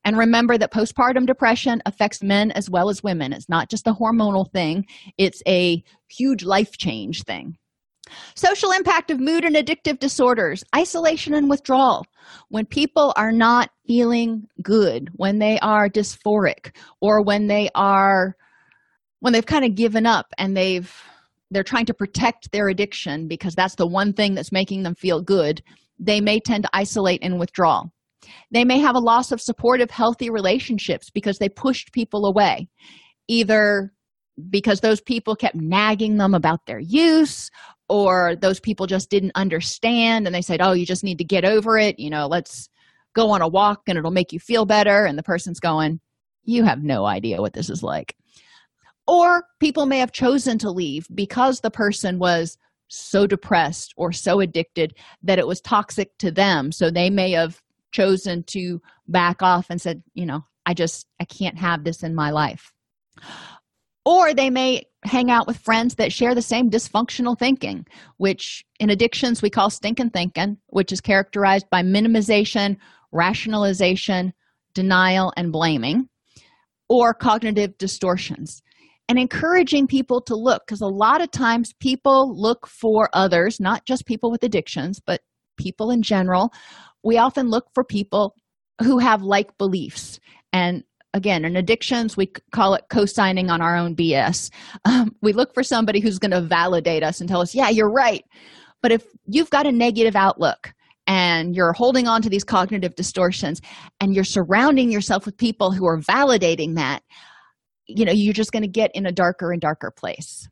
and 0.05 0.19
remember 0.19 0.59
that 0.59 0.73
postpartum 0.73 1.27
depression 1.27 1.83
affects 1.87 2.23
men 2.23 2.51
as 2.53 2.69
well 2.69 2.91
as 2.91 3.03
women. 3.03 3.33
It's 3.33 3.49
not 3.49 3.71
just 3.71 3.87
a 3.87 3.93
hormonal 3.93 4.51
thing. 4.51 4.87
It's 5.19 5.43
a 5.47 5.83
huge 6.09 6.45
life 6.45 6.77
change 6.77 7.23
thing. 7.23 7.57
Social 8.35 8.73
impact 8.73 9.11
of 9.11 9.21
mood 9.21 9.45
and 9.45 9.57
addictive 9.57 9.99
disorders 9.99 10.65
isolation 10.75 11.35
and 11.35 11.49
withdrawal. 11.49 12.05
When 12.49 12.67
people 12.67 13.15
are 13.17 13.33
not 13.33 13.71
feeling 13.87 14.47
good 14.63 15.11
when 15.17 15.39
they 15.39 15.59
are 15.61 15.89
dysphoric 15.89 16.75
or 17.01 17.23
when 17.23 17.47
they 17.47 17.69
are 17.75 18.37
when 19.21 19.33
they've 19.33 19.47
kind 19.47 19.65
of 19.65 19.75
given 19.75 20.07
up 20.07 20.27
and 20.39 20.57
they've 20.57 20.95
they're 21.51 21.63
trying 21.63 21.87
to 21.87 21.95
protect 21.95 22.51
their 22.53 22.69
addiction 22.69 23.29
because 23.29 23.55
that's 23.55 23.75
the 23.75 23.87
one 23.87 24.13
thing 24.13 24.35
that's 24.35 24.53
making 24.53 24.83
them 24.83 24.95
feel 24.95 25.21
good 25.21 25.63
they 25.99 26.21
may 26.21 26.41
tend 26.41 26.65
to 26.65 26.71
isolate 26.73 27.21
and 27.23 27.39
withdraw 27.39 27.83
they 28.51 28.65
may 28.65 28.79
have 28.79 28.95
a 28.95 29.01
loss 29.01 29.33
of 29.33 29.41
supportive 29.41 29.91
healthy 29.91 30.31
relationships 30.31 31.11
because 31.11 31.39
they 31.39 31.49
pushed 31.49 31.93
people 31.93 32.27
away 32.27 32.69
either 33.29 33.93
because 34.51 34.81
those 34.81 35.01
people 35.01 35.37
kept 35.37 35.55
nagging 35.55 36.17
them 36.17 36.35
about 36.35 36.65
their 36.67 36.81
use 36.81 37.51
or 37.89 38.35
those 38.37 38.61
people 38.61 38.87
just 38.87 39.11
didn't 39.11 39.33
understand 39.35 40.27
and 40.27 40.35
they 40.35 40.43
said 40.43 40.61
oh 40.63 40.73
you 40.73 40.87
just 40.87 41.05
need 41.05 41.19
to 41.19 41.25
get 41.25 41.45
over 41.45 41.79
it. 41.79 41.99
You 41.99 42.11
know 42.11 42.27
let's 42.27 42.69
go 43.15 43.31
on 43.31 43.43
a 43.43 43.49
walk 43.49 43.83
and 43.87 43.99
it'll 43.99 44.11
make 44.11 44.33
you 44.33 44.41
feel 44.41 44.65
better. 44.65 45.05
And 45.05 45.19
the 45.19 45.23
person's 45.23 45.61
going 45.61 46.01
you 46.45 46.65
have 46.65 46.83
no 46.83 47.05
idea 47.05 47.41
what 47.41 47.53
this 47.53 47.71
is 47.71 47.83
like. 47.83 48.17
Or 49.07 49.45
people 49.61 49.87
may 49.87 49.99
have 49.99 50.13
chosen 50.13 50.59
to 50.59 50.71
leave 50.71 51.07
because 51.15 51.61
the 51.61 51.71
person 51.71 52.19
was 52.19 52.57
so 52.89 53.27
depressed 53.27 53.95
or 53.97 54.13
so 54.13 54.41
addicted 54.41 54.95
that 55.23 55.39
it 55.39 55.47
was 55.47 55.61
toxic 55.61 56.17
to 56.19 56.31
them. 56.31 56.73
So 56.73 56.91
they 56.91 57.11
may 57.11 57.33
have 57.33 57.61
chosen 57.93 58.43
to 58.45 58.81
back 59.07 59.43
off 59.43 59.67
and 59.71 59.81
said 59.81 60.03
you 60.15 60.27
know 60.27 60.41
i 60.67 60.75
just 60.75 61.07
i 61.21 61.25
can't 61.25 61.59
have 61.59 61.85
this 61.85 62.03
in 62.03 62.15
my 62.15 62.31
life. 62.31 62.73
Or 64.05 64.35
they 64.35 64.51
may 64.51 64.83
hang 65.05 65.31
out 65.31 65.47
with 65.47 65.59
friends 65.59 65.95
that 65.95 66.13
share 66.13 66.35
the 66.35 66.43
same 66.43 66.71
dysfunctional 66.71 67.39
thinking 67.39 67.87
which 68.17 68.65
in 68.81 68.91
addictions 68.91 69.43
we 69.43 69.51
call 69.51 69.71
stinking 69.71 70.11
thinking 70.11 70.57
which 70.69 70.93
is 70.93 71.01
characterized 71.01 71.67
by 71.71 71.83
minimization 71.83 72.77
rationalization 73.13 74.33
denial 74.75 75.33
and 75.37 75.53
blaming 75.53 76.09
or 76.89 77.15
cognitive 77.15 77.77
distortions. 77.79 78.63
And 79.09 79.19
encouraging 79.19 79.89
people 79.89 80.23
to 80.23 80.37
look 80.37 80.63
because 80.67 80.81
a 80.81 80.87
lot 80.87 81.21
of 81.21 81.31
times 81.31 81.75
people 81.81 82.35
look 82.41 82.67
for 82.67 83.11
others 83.13 83.61
not 83.61 83.85
just 83.85 84.07
people 84.07 84.31
with 84.31 84.43
addictions 84.43 85.01
but 85.05 85.21
people 85.57 85.91
in 85.91 86.03
general 86.03 86.53
we 87.03 87.19
often 87.19 87.49
look 87.49 87.67
for 87.75 87.85
people 87.85 88.35
who 88.81 88.99
have 88.99 89.23
like 89.23 89.57
beliefs. 89.59 90.21
And 90.53 90.85
again 91.15 91.45
in 91.45 91.57
addictions 91.57 92.17
we 92.17 92.33
call 92.53 92.75
it 92.75 92.85
co-signing 92.89 93.51
on 93.51 93.61
our 93.61 93.77
own 93.77 93.95
bs 93.95 94.51
um, 94.87 95.15
we 95.21 95.35
look 95.35 95.53
for 95.53 95.63
somebody 95.63 96.01
who's 96.01 96.19
going 96.19 96.31
to 96.31 96.41
validate 96.41 97.03
us 97.03 97.21
and 97.21 97.29
tell 97.29 97.43
us 97.43 97.55
yeah 97.55 97.69
you're 97.69 97.91
right. 97.91 98.25
But 98.81 98.93
if 98.93 99.07
you've 99.27 99.51
got 99.51 99.67
a 99.67 99.73
negative 99.73 100.17
outlook 100.17 100.73
and 101.07 101.55
you're 101.55 101.73
holding 101.73 102.09
on 102.09 102.23
to 102.23 102.31
these 102.31 102.45
cognitive 102.45 102.95
distortions 102.95 103.61
and 104.01 104.15
you're 104.15 104.25
surrounding 104.25 104.91
yourself 104.91 105.27
with 105.27 105.37
people 105.37 105.71
who 105.71 105.87
are 105.87 106.01
validating 106.01 106.77
that 106.77 107.03
you 107.87 108.05
know 108.05 108.13
you're 108.13 108.33
just 108.33 108.53
going 108.53 108.63
to 108.63 108.69
get 108.69 108.91
in 108.95 109.07
a 109.07 109.13
darker 109.13 109.53
and 109.53 109.61
darker 109.61 109.91
place 109.91 110.49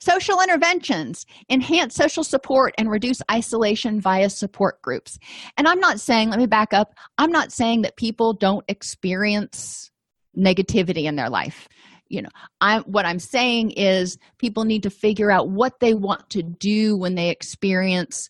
Social 0.00 0.40
interventions 0.40 1.26
enhance 1.50 1.94
social 1.94 2.24
support 2.24 2.74
and 2.78 2.90
reduce 2.90 3.20
isolation 3.30 4.00
via 4.00 4.30
support 4.30 4.80
groups. 4.82 5.18
And 5.56 5.66
I'm 5.68 5.80
not 5.80 6.00
saying, 6.00 6.30
let 6.30 6.38
me 6.38 6.46
back 6.46 6.72
up, 6.72 6.94
I'm 7.18 7.30
not 7.30 7.52
saying 7.52 7.82
that 7.82 7.96
people 7.96 8.32
don't 8.32 8.64
experience 8.68 9.90
negativity 10.36 11.04
in 11.04 11.16
their 11.16 11.30
life. 11.30 11.68
You 12.08 12.22
know, 12.22 12.28
I 12.60 12.78
what 12.80 13.06
I'm 13.06 13.18
saying 13.18 13.72
is 13.72 14.18
people 14.38 14.64
need 14.64 14.82
to 14.82 14.90
figure 14.90 15.30
out 15.30 15.48
what 15.48 15.80
they 15.80 15.94
want 15.94 16.28
to 16.30 16.42
do 16.42 16.96
when 16.96 17.14
they 17.14 17.30
experience 17.30 18.28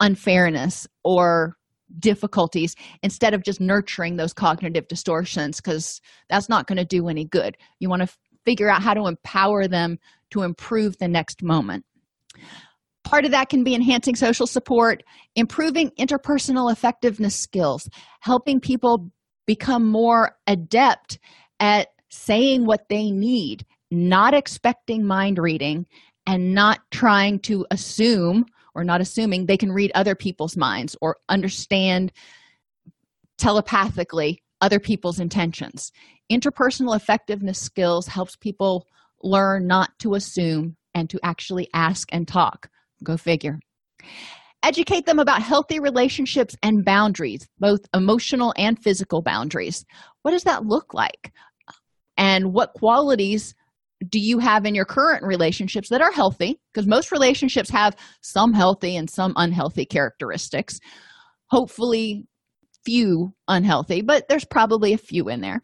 unfairness 0.00 0.86
or 1.02 1.56
difficulties 1.98 2.74
instead 3.02 3.32
of 3.32 3.42
just 3.42 3.60
nurturing 3.60 4.16
those 4.16 4.32
cognitive 4.32 4.88
distortions 4.88 5.60
because 5.60 6.00
that's 6.28 6.48
not 6.48 6.66
going 6.66 6.76
to 6.76 6.84
do 6.84 7.08
any 7.08 7.24
good. 7.24 7.56
You 7.78 7.88
want 7.88 8.02
to 8.02 8.08
figure 8.46 8.70
out 8.70 8.82
how 8.82 8.94
to 8.94 9.06
empower 9.06 9.68
them 9.68 9.98
to 10.30 10.42
improve 10.42 10.96
the 10.98 11.08
next 11.08 11.42
moment. 11.42 11.84
Part 13.04 13.24
of 13.24 13.30
that 13.32 13.50
can 13.50 13.62
be 13.62 13.74
enhancing 13.74 14.16
social 14.16 14.46
support, 14.46 15.02
improving 15.34 15.90
interpersonal 15.98 16.72
effectiveness 16.72 17.36
skills, 17.36 17.88
helping 18.20 18.60
people 18.60 19.10
become 19.46 19.86
more 19.86 20.36
adept 20.46 21.18
at 21.60 21.88
saying 22.08 22.66
what 22.66 22.88
they 22.88 23.10
need, 23.10 23.64
not 23.90 24.34
expecting 24.34 25.04
mind 25.04 25.38
reading, 25.38 25.86
and 26.26 26.54
not 26.54 26.80
trying 26.90 27.38
to 27.40 27.64
assume 27.70 28.46
or 28.74 28.82
not 28.82 29.00
assuming 29.00 29.46
they 29.46 29.56
can 29.56 29.72
read 29.72 29.92
other 29.94 30.14
people's 30.14 30.56
minds 30.56 30.96
or 31.00 31.16
understand 31.28 32.12
telepathically 33.38 34.42
other 34.60 34.80
people's 34.80 35.20
intentions. 35.20 35.92
Interpersonal 36.30 36.96
effectiveness 36.96 37.58
skills 37.58 38.06
helps 38.06 38.36
people 38.36 38.86
learn 39.22 39.66
not 39.66 39.90
to 40.00 40.14
assume 40.14 40.76
and 40.94 41.10
to 41.10 41.20
actually 41.22 41.68
ask 41.74 42.08
and 42.12 42.26
talk. 42.26 42.68
Go 43.04 43.16
figure. 43.16 43.60
Educate 44.62 45.06
them 45.06 45.18
about 45.18 45.42
healthy 45.42 45.78
relationships 45.78 46.56
and 46.62 46.84
boundaries 46.84 47.46
both 47.58 47.80
emotional 47.94 48.52
and 48.56 48.82
physical 48.82 49.22
boundaries. 49.22 49.84
What 50.22 50.32
does 50.32 50.44
that 50.44 50.64
look 50.64 50.94
like? 50.94 51.32
And 52.16 52.52
what 52.52 52.72
qualities 52.72 53.54
do 54.08 54.18
you 54.18 54.38
have 54.38 54.64
in 54.64 54.74
your 54.74 54.84
current 54.84 55.22
relationships 55.24 55.88
that 55.90 56.02
are 56.02 56.12
healthy? 56.12 56.58
Because 56.72 56.86
most 56.86 57.12
relationships 57.12 57.70
have 57.70 57.96
some 58.22 58.52
healthy 58.52 58.96
and 58.96 59.08
some 59.08 59.32
unhealthy 59.36 59.84
characteristics. 59.84 60.78
Hopefully 61.50 62.26
few 62.86 63.34
unhealthy 63.48 64.00
but 64.00 64.28
there's 64.28 64.44
probably 64.44 64.92
a 64.92 64.98
few 64.98 65.28
in 65.28 65.40
there. 65.40 65.60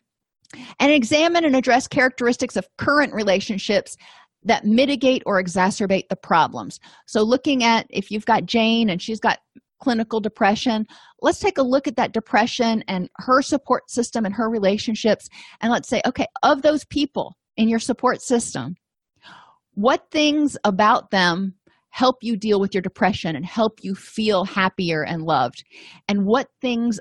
And 0.79 0.93
examine 0.93 1.47
and 1.47 1.57
address 1.57 1.89
characteristics 1.89 2.57
of 2.57 2.69
current 2.77 3.15
relationships 3.15 3.97
that 4.43 4.67
mitigate 4.67 5.23
or 5.25 5.43
exacerbate 5.43 6.09
the 6.11 6.17
problems. 6.17 6.79
So 7.07 7.23
looking 7.23 7.65
at 7.65 7.87
if 7.89 8.11
you've 8.11 8.27
got 8.27 8.45
jane 8.45 8.91
and 8.91 9.01
she's 9.01 9.21
got 9.21 9.39
clinical 9.81 10.21
depression 10.21 10.87
let's 11.23 11.41
take 11.41 11.59
a 11.59 11.63
look 11.63 11.89
at 11.89 11.97
that 11.97 12.13
depression 12.13 12.85
and 12.87 13.09
her 13.17 13.43
support 13.43 13.91
system 13.91 14.25
and 14.25 14.35
her 14.35 14.49
relationships. 14.49 15.29
And 15.61 15.73
let's 15.73 15.89
say 15.89 16.03
okay 16.07 16.27
of 16.43 16.63
those 16.63 16.85
people 16.85 17.37
in 17.57 17.69
your 17.69 17.79
support 17.79 18.21
system 18.21 18.77
what 19.75 20.11
things 20.11 20.57
about 20.65 21.11
them 21.11 21.55
help 21.93 22.17
you 22.23 22.37
deal 22.37 22.59
with 22.59 22.75
your 22.75 22.81
depression 22.81 23.37
and 23.37 23.45
help 23.45 23.79
you 23.83 23.95
feel 23.95 24.45
happier 24.45 25.05
and 25.05 25.23
loved. 25.23 25.63
And 26.09 26.25
what 26.25 26.49
things 26.61 26.99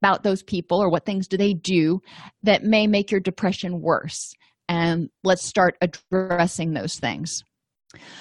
about 0.00 0.22
those 0.22 0.44
people 0.44 0.78
or 0.78 0.88
what 0.88 1.04
things 1.04 1.26
do 1.26 1.36
they 1.36 1.54
do 1.54 2.00
that 2.44 2.62
may 2.62 2.86
make 2.86 3.10
your 3.10 3.20
depression 3.20 3.82
worse? 3.82 4.32
And 4.68 5.10
let's 5.24 5.44
start 5.44 5.76
addressing 5.80 6.72
those 6.72 6.98
things. 6.98 7.42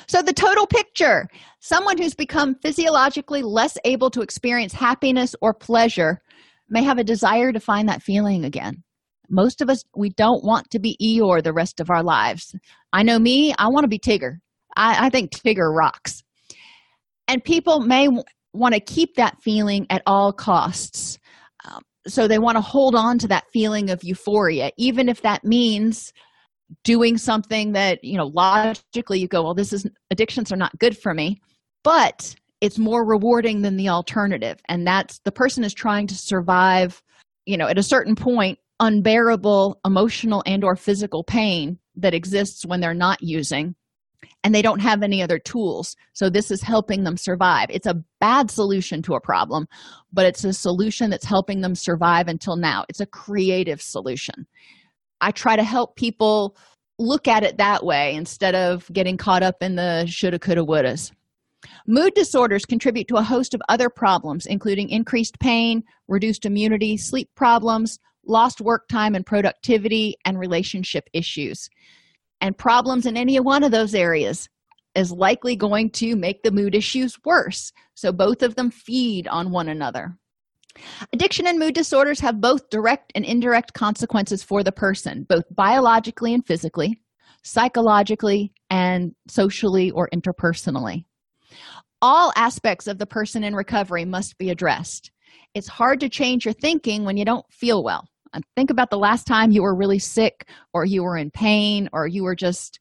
So 0.07 0.21
the 0.21 0.33
total 0.33 0.65
picture 0.65 1.27
someone 1.59 1.97
who's 1.97 2.15
become 2.15 2.55
physiologically 2.63 3.43
less 3.43 3.77
able 3.85 4.09
to 4.11 4.21
experience 4.21 4.73
happiness 4.73 5.35
or 5.41 5.53
pleasure 5.53 6.21
may 6.67 6.83
have 6.83 6.97
a 6.97 7.03
desire 7.03 7.51
to 7.51 7.59
find 7.59 7.87
that 7.89 8.01
feeling 8.01 8.43
again. 8.43 8.83
Most 9.29 9.61
of 9.61 9.69
us 9.69 9.83
we 9.95 10.09
don't 10.09 10.43
want 10.43 10.71
to 10.71 10.79
be 10.79 10.97
eeyore 10.99 11.43
the 11.43 11.53
rest 11.53 11.79
of 11.79 11.91
our 11.91 12.01
lives. 12.01 12.55
I 12.91 13.03
know 13.03 13.19
me 13.19 13.53
i 13.59 13.67
want 13.67 13.83
to 13.83 13.89
be 13.89 13.99
tigger 13.99 14.37
I, 14.77 15.07
I 15.07 15.09
think 15.09 15.31
tigger 15.31 15.73
rocks. 15.75 16.23
And 17.27 17.43
people 17.43 17.81
may 17.81 18.05
w- 18.05 18.23
want 18.53 18.73
to 18.73 18.79
keep 18.79 19.15
that 19.15 19.41
feeling 19.41 19.85
at 19.89 20.01
all 20.05 20.31
costs. 20.31 21.19
Um, 21.69 21.81
so 22.07 22.27
they 22.27 22.39
want 22.39 22.55
to 22.55 22.61
hold 22.61 22.95
on 22.95 23.17
to 23.19 23.27
that 23.27 23.43
feeling 23.51 23.89
of 23.89 24.03
euphoria 24.03 24.71
even 24.77 25.09
if 25.09 25.23
that 25.23 25.43
means 25.43 26.13
doing 26.83 27.17
something 27.17 27.73
that 27.73 28.01
you 28.01 28.15
know 28.15 28.27
logically 28.27 29.19
you 29.19 29.27
go 29.27 29.43
well 29.43 29.53
this 29.53 29.73
is 29.73 29.85
addictions 30.11 30.51
are 30.51 30.57
not 30.57 30.77
good 30.79 30.97
for 30.97 31.13
me 31.13 31.41
but 31.83 32.35
it's 32.61 32.77
more 32.79 33.05
rewarding 33.05 33.61
than 33.61 33.77
the 33.77 33.89
alternative. 33.89 34.59
And 34.67 34.85
that's 34.85 35.19
the 35.19 35.31
person 35.31 35.63
is 35.63 35.73
trying 35.73 36.07
to 36.07 36.15
survive 36.15 37.01
you 37.45 37.57
know 37.57 37.67
at 37.67 37.77
a 37.77 37.83
certain 37.83 38.15
point 38.15 38.59
unbearable 38.79 39.79
emotional 39.85 40.43
and 40.45 40.63
or 40.63 40.75
physical 40.75 41.23
pain 41.23 41.79
that 41.95 42.13
exists 42.13 42.65
when 42.65 42.79
they're 42.79 42.93
not 42.93 43.19
using 43.21 43.73
and 44.43 44.53
they 44.53 44.61
don't 44.61 44.79
have 44.79 45.03
any 45.03 45.21
other 45.21 45.39
tools. 45.39 45.95
So 46.13 46.29
this 46.29 46.51
is 46.51 46.61
helping 46.61 47.03
them 47.03 47.17
survive. 47.17 47.67
It's 47.69 47.87
a 47.87 48.01
bad 48.19 48.49
solution 48.49 49.01
to 49.03 49.15
a 49.15 49.21
problem 49.21 49.67
but 50.17 50.25
it's 50.25 50.43
a 50.43 50.53
solution 50.53 51.09
that's 51.09 51.25
helping 51.25 51.61
them 51.61 51.75
survive 51.75 52.27
until 52.27 52.55
now. 52.55 52.85
It's 52.89 52.99
a 52.99 53.05
creative 53.05 53.81
solution. 53.81 54.47
I 55.21 55.31
try 55.31 55.55
to 55.55 55.63
help 55.63 55.95
people 55.95 56.57
look 56.99 57.27
at 57.27 57.43
it 57.43 57.57
that 57.57 57.85
way 57.85 58.15
instead 58.15 58.55
of 58.55 58.91
getting 58.91 59.17
caught 59.17 59.43
up 59.43 59.61
in 59.61 59.75
the 59.75 60.05
shoulda 60.07 60.39
coulda 60.39 60.61
wouldas. 60.61 61.11
Mood 61.85 62.13
disorders 62.15 62.65
contribute 62.65 63.07
to 63.09 63.17
a 63.17 63.21
host 63.21 63.53
of 63.53 63.61
other 63.69 63.89
problems 63.89 64.45
including 64.45 64.89
increased 64.89 65.39
pain 65.39 65.83
reduced 66.07 66.45
immunity 66.45 66.97
sleep 66.97 67.29
problems 67.35 67.99
lost 68.25 68.61
work 68.61 68.87
time 68.87 69.15
and 69.15 69.25
productivity 69.25 70.15
and 70.25 70.39
relationship 70.39 71.07
issues 71.13 71.69
and 72.41 72.57
problems 72.57 73.05
in 73.05 73.17
any 73.17 73.39
one 73.39 73.63
of 73.63 73.71
those 73.71 73.95
areas 73.95 74.47
is 74.95 75.11
likely 75.11 75.55
going 75.55 75.89
to 75.91 76.15
make 76.15 76.41
the 76.43 76.51
mood 76.51 76.73
issues 76.73 77.17
worse. 77.23 77.71
So 77.93 78.11
both 78.11 78.41
of 78.41 78.55
them 78.55 78.71
feed 78.71 79.27
on 79.27 79.51
one 79.51 79.69
another. 79.69 80.17
Addiction 81.13 81.47
and 81.47 81.59
mood 81.59 81.73
disorders 81.73 82.19
have 82.19 82.41
both 82.41 82.69
direct 82.69 83.11
and 83.15 83.25
indirect 83.25 83.73
consequences 83.73 84.43
for 84.43 84.63
the 84.63 84.71
person 84.71 85.25
both 85.27 85.43
biologically 85.55 86.33
and 86.33 86.45
physically 86.45 86.99
psychologically 87.47 88.51
and 88.69 89.13
socially 89.27 89.89
or 89.91 90.09
interpersonally. 90.13 91.05
All 92.01 92.33
aspects 92.35 92.87
of 92.87 92.99
the 92.99 93.05
person 93.05 93.43
in 93.43 93.55
recovery 93.55 94.05
must 94.05 94.37
be 94.37 94.49
addressed. 94.49 95.11
It's 95.53 95.67
hard 95.67 95.99
to 96.01 96.09
change 96.09 96.45
your 96.45 96.53
thinking 96.53 97.05
when 97.05 97.17
you 97.17 97.25
don't 97.25 97.45
feel 97.51 97.83
well 97.83 98.07
and 98.33 98.43
think 98.55 98.69
about 98.69 98.89
the 98.89 98.97
last 98.97 99.25
time 99.25 99.51
you 99.51 99.63
were 99.63 99.75
really 99.75 99.99
sick 99.99 100.47
or 100.73 100.85
you 100.85 101.03
were 101.03 101.17
in 101.17 101.31
pain 101.31 101.89
or 101.93 102.07
you 102.07 102.23
were 102.23 102.35
just 102.35 102.79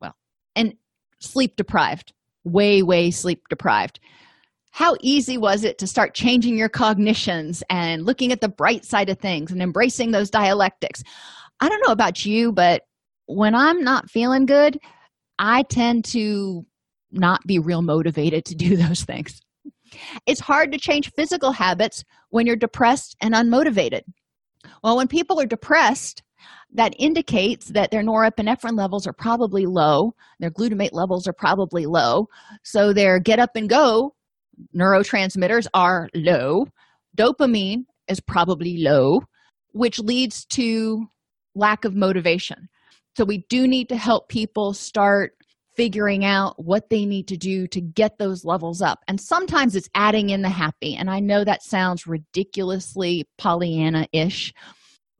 well 0.00 0.14
and 0.54 0.74
sleep 1.18 1.56
deprived 1.56 2.12
way 2.44 2.82
way 2.82 3.10
sleep 3.10 3.42
deprived. 3.48 4.00
How 4.70 4.96
easy 5.00 5.38
was 5.38 5.64
it 5.64 5.78
to 5.78 5.86
start 5.86 6.14
changing 6.14 6.56
your 6.56 6.68
cognitions 6.68 7.62
and 7.70 8.04
looking 8.04 8.30
at 8.30 8.40
the 8.40 8.48
bright 8.48 8.84
side 8.84 9.08
of 9.08 9.18
things 9.18 9.50
and 9.50 9.62
embracing 9.62 10.10
those 10.10 10.30
dialectics? 10.30 11.02
I 11.60 11.68
don't 11.68 11.82
know 11.86 11.92
about 11.92 12.26
you 12.26 12.52
but 12.52 12.82
when 13.28 13.54
i'm 13.54 13.82
not 13.82 14.10
feeling 14.10 14.46
good 14.46 14.78
i 15.38 15.62
tend 15.62 16.04
to 16.04 16.64
not 17.18 17.46
be 17.46 17.58
real 17.58 17.82
motivated 17.82 18.44
to 18.46 18.54
do 18.54 18.76
those 18.76 19.04
things. 19.04 19.40
It's 20.26 20.40
hard 20.40 20.72
to 20.72 20.78
change 20.78 21.12
physical 21.12 21.52
habits 21.52 22.04
when 22.30 22.46
you're 22.46 22.56
depressed 22.56 23.16
and 23.20 23.34
unmotivated 23.34 24.02
well, 24.82 24.96
when 24.96 25.08
people 25.08 25.40
are 25.40 25.46
depressed, 25.46 26.22
that 26.72 26.94
indicates 26.98 27.68
that 27.68 27.90
their 27.90 28.02
norepinephrine 28.02 28.76
levels 28.76 29.06
are 29.06 29.12
probably 29.12 29.66
low, 29.66 30.14
their 30.40 30.50
glutamate 30.50 30.92
levels 30.92 31.26
are 31.26 31.32
probably 31.32 31.86
low, 31.86 32.28
so 32.62 32.92
their 32.92 33.18
get 33.18 33.38
up 33.38 33.56
and 33.56 33.68
go 33.68 34.14
neurotransmitters 34.74 35.66
are 35.74 36.08
low. 36.14 36.66
Dopamine 37.16 37.84
is 38.08 38.20
probably 38.20 38.78
low, 38.78 39.22
which 39.72 39.98
leads 39.98 40.44
to 40.46 41.06
lack 41.54 41.84
of 41.84 41.94
motivation. 41.94 42.68
So, 43.16 43.24
we 43.24 43.44
do 43.48 43.66
need 43.66 43.88
to 43.88 43.96
help 43.96 44.28
people 44.28 44.74
start 44.74 45.32
figuring 45.76 46.24
out 46.24 46.62
what 46.64 46.88
they 46.88 47.04
need 47.04 47.28
to 47.28 47.36
do 47.36 47.66
to 47.68 47.80
get 47.80 48.18
those 48.18 48.44
levels 48.44 48.80
up. 48.80 49.04
And 49.08 49.20
sometimes 49.20 49.76
it's 49.76 49.90
adding 49.94 50.30
in 50.30 50.42
the 50.42 50.48
happy. 50.48 50.96
And 50.96 51.10
I 51.10 51.20
know 51.20 51.44
that 51.44 51.62
sounds 51.62 52.06
ridiculously 52.06 53.28
Pollyanna 53.36 54.08
ish, 54.12 54.54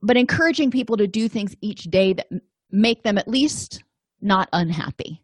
but 0.01 0.17
encouraging 0.17 0.71
people 0.71 0.97
to 0.97 1.07
do 1.07 1.29
things 1.29 1.55
each 1.61 1.83
day 1.83 2.13
that 2.13 2.27
make 2.71 3.03
them 3.03 3.17
at 3.17 3.27
least 3.27 3.83
not 4.19 4.49
unhappy 4.51 5.21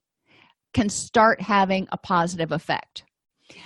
can 0.74 0.90
start 0.90 1.42
having 1.42 1.88
a 1.92 1.98
positive 1.98 2.52
effect. 2.52 3.04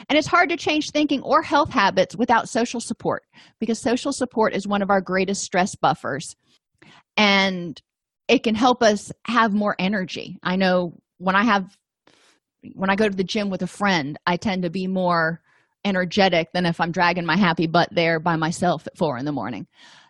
And 0.09 0.18
it's 0.18 0.28
hard 0.28 0.49
to 0.49 0.57
change 0.57 0.91
thinking 0.91 1.22
or 1.22 1.41
health 1.41 1.70
habits 1.70 2.15
without 2.15 2.49
social 2.49 2.82
support 2.82 3.24
because 3.59 3.80
social 3.80 4.11
support 4.11 4.53
is 4.53 4.68
one 4.68 4.82
of 4.82 4.89
our 4.89 5.01
greatest 5.01 5.43
stress 5.43 5.76
buffers. 5.76 6.36
And 7.15 7.82
it 8.28 8.43
can 8.43 8.55
help 8.55 8.84
us 8.84 9.11
have 9.26 9.53
more 9.53 9.76
energy. 9.80 10.38
I 10.43 10.57
know 10.57 10.99
when 11.18 11.36
i 11.36 11.43
have 11.43 11.78
when 12.74 12.89
i 12.89 12.95
go 12.95 13.07
to 13.07 13.15
the 13.15 13.24
gym 13.24 13.49
with 13.49 13.61
a 13.61 13.68
friend 13.68 14.18
i 14.26 14.36
tend 14.36 14.63
to 14.63 14.70
be 14.70 14.88
more 14.88 15.41
energetic 15.86 16.51
than 16.53 16.65
if 16.65 16.80
i'm 16.80 16.91
dragging 16.91 17.26
my 17.26 17.38
happy 17.38 17.68
butt 17.68 17.89
there 17.91 18.20
by 18.20 18.36
myself 18.36 18.86
at 18.88 18.97
four 18.97 19.18
in 19.18 19.26
the 19.26 19.32
morning. 19.32 19.65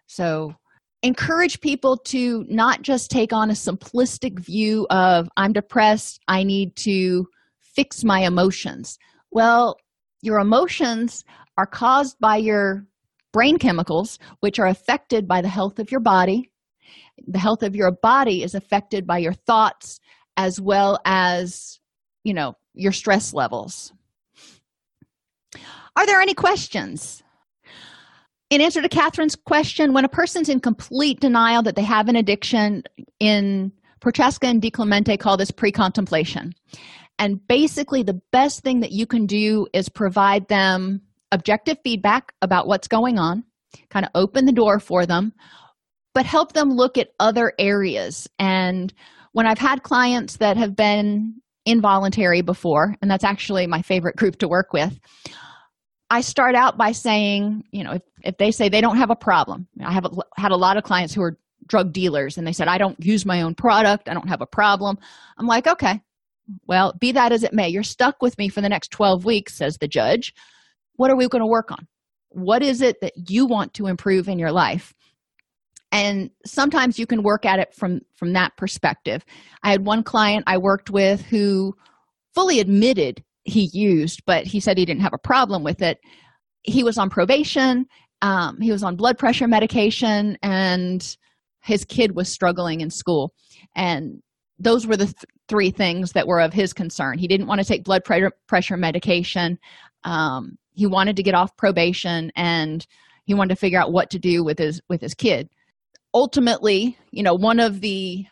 So 0.08 0.56
encourage 1.04 1.62
people 1.62 1.98
to 1.98 2.44
not 2.50 2.82
just 2.82 3.12
take 3.12 3.32
on 3.32 3.52
a 3.52 3.54
simplistic 3.54 4.40
view 4.40 4.88
of 4.90 5.30
i'm 5.38 5.54
depressed 5.54 6.20
i 6.28 6.44
need 6.44 6.76
to 6.76 7.28
fix 7.62 8.04
my 8.04 8.22
emotions. 8.22 8.98
Well 9.32 9.78
your 10.24 10.40
emotions 10.40 11.24
are 11.58 11.68
caused 11.68 12.20
by 12.20 12.38
your 12.38 12.86
brain 13.32 13.60
chemicals 13.60 14.18
which 14.40 14.58
are 14.58 14.68
affected 14.68 15.28
by 15.28 15.42
the 15.42 15.50
health 15.50 15.78
of 15.78 15.92
your 15.92 16.00
body. 16.00 16.50
The 17.28 17.40
health 17.40 17.62
of 17.62 17.76
your 17.76 17.92
body 17.92 18.42
is 18.42 18.56
affected 18.56 19.06
by 19.06 19.20
your 19.20 19.34
thoughts 19.34 20.00
as 20.38 20.62
well 20.62 21.00
as 21.06 21.80
you 22.24 22.34
know 22.34 22.56
your 22.74 22.92
stress 22.92 23.34
levels. 23.34 23.92
Are 25.96 26.06
there 26.06 26.22
any 26.22 26.34
questions? 26.34 27.24
In 28.50 28.62
answer 28.62 28.82
to 28.82 28.88
catherine's 28.88 29.36
question 29.36 29.94
when 29.94 30.06
a 30.06 30.10
person's 30.10 30.48
in 30.48 30.62
complete 30.62 31.20
denial 31.20 31.64
that 31.64 31.76
they 31.76 31.84
have 31.84 32.08
an 32.08 32.16
addiction 32.16 32.84
in 33.20 33.74
prochaska 34.00 34.48
and 34.48 34.62
DiClemente 34.62 35.20
call 35.20 35.36
this 35.36 35.52
pre-contemplation. 35.52 36.54
And 37.20 37.46
basically 37.48 38.04
the 38.04 38.22
best 38.32 38.62
thing 38.62 38.80
that 38.82 38.92
you 38.92 39.06
can 39.06 39.26
do 39.26 39.68
is 39.74 39.90
provide 39.90 40.48
them 40.48 41.02
objective 41.32 41.78
feedback 41.84 42.32
about 42.42 42.68
what's 42.68 42.88
going 42.88 43.20
on 43.20 43.44
kind 43.90 44.06
of 44.06 44.12
open 44.16 44.46
the 44.46 44.54
door 44.54 44.80
for 44.80 45.06
them 45.06 45.34
but 46.18 46.26
help 46.26 46.54
them 46.54 46.72
look 46.72 46.98
at 46.98 47.12
other 47.20 47.54
areas. 47.60 48.28
And 48.40 48.92
when 49.38 49.46
i've 49.46 49.60
had 49.60 49.84
clients 49.84 50.38
that 50.38 50.58
have 50.58 50.76
been 50.76 51.36
involuntary 51.68 52.42
before 52.42 52.96
and 53.04 53.12
that's 53.12 53.24
actually 53.24 53.68
my 53.68 53.84
favorite 53.84 54.16
group 54.16 54.36
to 54.38 54.48
work 54.48 54.74
with 54.74 55.00
i 56.10 56.22
start 56.22 56.56
out 56.56 56.76
by 56.76 56.92
saying 56.92 57.64
you 57.70 57.84
know 57.84 57.92
if, 57.92 58.02
if 58.24 58.38
they 58.40 58.50
say 58.50 58.68
they 58.68 58.82
don't 58.82 58.98
have 58.98 59.12
a 59.12 59.16
problem 59.16 59.68
i 59.86 59.94
have 59.94 60.06
a, 60.06 60.10
had 60.38 60.52
a 60.52 60.56
lot 60.56 60.76
of 60.76 60.84
clients 60.84 61.14
who 61.14 61.22
are 61.22 61.38
drug 61.68 61.94
dealers 61.94 62.40
and 62.40 62.48
they 62.48 62.52
said 62.52 62.68
i 62.68 62.80
don't 62.80 63.00
use 63.00 63.28
my 63.28 63.44
own 63.44 63.54
product 63.54 64.10
i 64.10 64.14
don't 64.16 64.28
have 64.28 64.42
a 64.42 64.48
problem. 64.48 64.98
I'm 65.38 65.46
like 65.46 65.68
okay 65.68 66.02
well 66.66 66.96
be 67.00 67.12
that 67.12 67.32
as 67.32 67.44
it 67.44 67.54
may 67.54 67.70
you're 67.70 67.84
stuck 67.84 68.24
with 68.24 68.36
me 68.40 68.50
for 68.50 68.62
the 68.62 68.70
next 68.70 68.90
12 68.90 69.24
weeks 69.24 69.54
says 69.54 69.78
the 69.78 69.88
judge. 69.88 70.34
What 70.96 71.12
are 71.12 71.16
we 71.16 71.28
going 71.28 71.44
to 71.44 71.46
work 71.46 71.72
on? 71.72 71.88
What 72.30 72.64
is 72.64 72.82
it 72.82 73.02
that 73.02 73.14
you 73.30 73.46
want 73.46 73.76
to 73.76 73.86
improve 73.86 74.28
in 74.28 74.40
your 74.40 74.52
life 74.52 74.96
and 75.92 76.30
sometimes 76.46 77.00
you 77.00 77.08
can 77.08 77.24
work 77.24 77.46
at 77.46 77.60
it 77.60 77.74
from 77.74 78.02
from 78.16 78.34
that 78.34 78.56
perspective. 78.58 79.24
I 79.64 79.72
had 79.72 79.86
one 79.86 80.04
client 80.04 80.44
i 80.48 80.58
worked 80.58 80.90
with 80.90 81.22
who 81.22 81.74
fully 82.36 82.60
admitted 82.60 83.24
he 83.44 83.70
used 83.74 84.22
but 84.26 84.46
he 84.46 84.60
said 84.60 84.78
he 84.78 84.86
didn't 84.86 85.02
have 85.02 85.14
a 85.14 85.20
problem 85.20 85.64
with 85.64 85.82
it. 85.82 86.00
He 86.64 86.84
was 86.84 86.98
on 86.98 87.10
probation 87.10 87.86
um, 88.22 88.60
he 88.60 88.72
was 88.72 88.84
on 88.84 88.96
blood 88.96 89.18
pressure 89.18 89.48
medication 89.48 90.38
and 90.42 91.18
his 91.62 91.86
kid 91.86 92.16
was 92.16 92.32
struggling 92.32 92.82
in 92.82 92.90
school. 92.90 93.34
And 93.76 94.22
those 94.58 94.88
were 94.88 94.98
the 94.98 95.06
th- 95.06 95.26
three 95.48 95.70
things 95.70 96.14
that 96.14 96.28
were 96.28 96.42
of 96.42 96.54
his 96.54 96.74
concern. 96.74 97.20
He 97.20 97.28
didn't 97.28 97.48
want 97.48 97.62
to 97.62 97.68
take 97.68 97.84
blood 97.84 98.04
pre- 98.04 98.30
pressure 98.48 98.78
medication. 98.78 99.60
Um, 100.04 100.58
he 100.74 100.88
wanted 100.88 101.16
to 101.18 101.24
get 101.24 101.36
off 101.36 101.56
probation 101.58 102.32
and 102.36 102.86
he 103.26 103.34
wanted 103.34 103.56
to 103.56 103.60
figure 103.60 103.80
out 103.80 103.92
what 103.92 104.10
to 104.12 104.20
do 104.20 104.44
with 104.44 104.58
his 104.58 104.82
with 104.90 105.02
his 105.02 105.14
kid 105.14 105.50
ultimately 106.14 106.98
you 107.12 107.24
know 107.24 107.34
one 107.34 107.60
of 107.60 107.82
the 107.82 108.26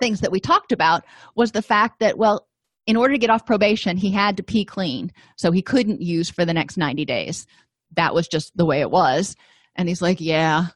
things 0.00 0.20
that 0.20 0.32
we 0.32 0.40
talked 0.40 0.72
about 0.72 1.04
was 1.36 1.52
the 1.52 1.62
fact 1.62 2.00
that 2.00 2.18
well 2.18 2.46
in 2.86 2.96
order 2.96 3.14
to 3.14 3.18
get 3.18 3.30
off 3.30 3.46
probation 3.46 3.96
he 3.96 4.10
had 4.10 4.36
to 4.36 4.42
pee 4.42 4.64
clean 4.64 5.12
so 5.36 5.52
he 5.52 5.62
couldn't 5.62 6.02
use 6.02 6.28
for 6.28 6.44
the 6.44 6.52
next 6.52 6.76
90 6.76 7.04
days. 7.04 7.46
That 7.94 8.14
was 8.14 8.26
just 8.26 8.56
the 8.56 8.64
way 8.64 8.80
it 8.80 8.90
was. 8.90 9.36
And 9.76 9.88
he's 9.88 10.02
like 10.02 10.20
yeah 10.20 10.66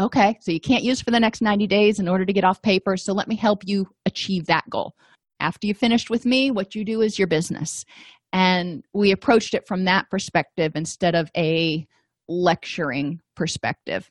okay 0.00 0.36
so 0.40 0.50
you 0.50 0.60
can't 0.60 0.82
use 0.82 1.00
for 1.00 1.10
the 1.10 1.20
next 1.20 1.42
90 1.42 1.66
days 1.66 2.00
in 2.00 2.08
order 2.08 2.24
to 2.24 2.32
get 2.32 2.42
off 2.42 2.60
paper 2.62 2.96
so 2.96 3.12
let 3.12 3.28
me 3.28 3.36
help 3.36 3.62
you 3.66 3.86
achieve 4.06 4.46
that 4.46 4.68
goal. 4.70 4.94
After 5.38 5.66
you 5.66 5.74
finished 5.74 6.10
with 6.10 6.24
me 6.24 6.50
what 6.50 6.74
you 6.74 6.84
do 6.84 7.02
is 7.02 7.18
your 7.18 7.28
business. 7.28 7.84
And 8.32 8.84
we 8.94 9.10
approached 9.10 9.54
it 9.54 9.66
from 9.66 9.84
that 9.84 10.08
perspective 10.08 10.72
instead 10.74 11.14
of 11.14 11.30
a 11.36 11.86
lecturing 12.28 13.20
perspective. 13.34 14.08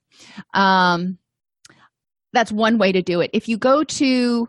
Um, 0.53 1.17
that's 2.33 2.51
one 2.51 2.77
way 2.77 2.91
to 2.91 3.01
do 3.01 3.21
it. 3.21 3.29
If 3.33 3.47
you 3.47 3.57
go 3.57 3.83
to 3.83 4.47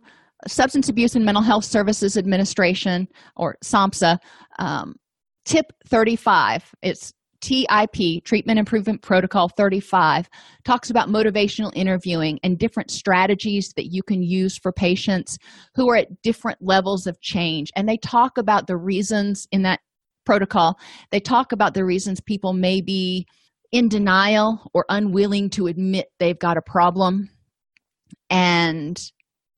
substance 0.48 0.88
abuse 0.88 1.14
and 1.14 1.24
mental 1.24 1.42
health 1.42 1.64
services 1.64 2.16
administration 2.16 3.06
or 3.36 3.56
samhsa 3.62 4.18
um, 4.58 4.94
tip 5.44 5.66
35 5.86 6.74
it's 6.82 7.12
tip 7.40 8.24
treatment 8.24 8.58
improvement 8.58 9.02
protocol 9.02 9.48
35 9.48 10.28
talks 10.64 10.90
about 10.90 11.08
motivational 11.08 11.72
interviewing 11.74 12.38
and 12.42 12.58
different 12.58 12.90
strategies 12.90 13.72
that 13.76 13.92
you 13.92 14.02
can 14.02 14.22
use 14.22 14.58
for 14.58 14.72
patients 14.72 15.38
who 15.74 15.88
are 15.90 15.96
at 15.96 16.22
different 16.22 16.58
levels 16.60 17.06
of 17.06 17.20
change. 17.20 17.70
And 17.76 17.88
they 17.88 17.96
talk 17.96 18.36
about 18.36 18.66
the 18.66 18.76
reasons 18.76 19.48
in 19.52 19.62
that 19.62 19.80
protocol. 20.26 20.78
They 21.10 21.20
talk 21.20 21.52
about 21.52 21.72
the 21.72 21.84
reasons 21.84 22.20
people 22.20 22.52
may 22.52 22.82
be 22.82 23.26
in 23.72 23.88
denial 23.88 24.68
or 24.74 24.84
unwilling 24.88 25.48
to 25.50 25.66
admit 25.66 26.08
they've 26.18 26.38
got 26.38 26.58
a 26.58 26.62
problem 26.62 27.30
and 28.30 29.00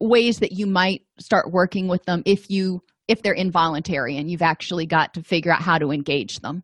ways 0.00 0.40
that 0.40 0.52
you 0.52 0.66
might 0.66 1.02
start 1.20 1.52
working 1.52 1.86
with 1.86 2.04
them 2.04 2.22
if 2.26 2.50
you 2.50 2.82
if 3.08 3.22
they're 3.22 3.32
involuntary 3.32 4.16
and 4.16 4.30
you've 4.30 4.42
actually 4.42 4.86
got 4.86 5.14
to 5.14 5.22
figure 5.22 5.52
out 5.52 5.60
how 5.60 5.78
to 5.78 5.90
engage 5.90 6.40
them. 6.40 6.62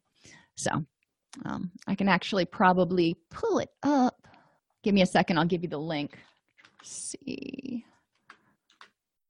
So 0.57 0.71
um, 1.45 1.71
i 1.87 1.95
can 1.95 2.09
actually 2.09 2.45
probably 2.45 3.17
pull 3.31 3.59
it 3.59 3.71
up. 3.83 4.27
Give 4.83 4.95
me 4.95 5.03
a 5.03 5.07
second 5.07 5.39
i'll 5.39 5.45
give 5.45 5.63
you 5.63 5.69
the 5.69 5.79
link. 5.79 6.19
Let's 6.81 7.15
see. 7.25 7.85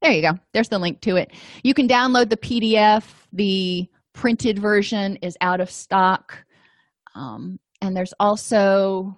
There 0.01 0.13
you 0.13 0.23
go. 0.23 0.39
There's 0.55 0.69
the 0.69 0.79
link 0.79 1.01
to 1.03 1.17
it. 1.17 1.33
You 1.63 1.75
can 1.75 1.89
download 1.89 2.31
the 2.31 2.37
pdf 2.37 3.05
the 3.33 3.89
printed 4.13 4.59
version 4.59 5.17
is 5.17 5.37
out 5.41 5.61
of 5.61 5.71
stock. 5.71 6.45
Um, 7.15 7.59
and 7.81 7.97
there's 7.97 8.15
also 8.19 9.17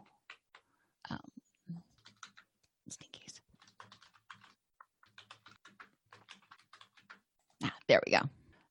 there 7.91 8.01
we 8.07 8.13
go. 8.13 8.21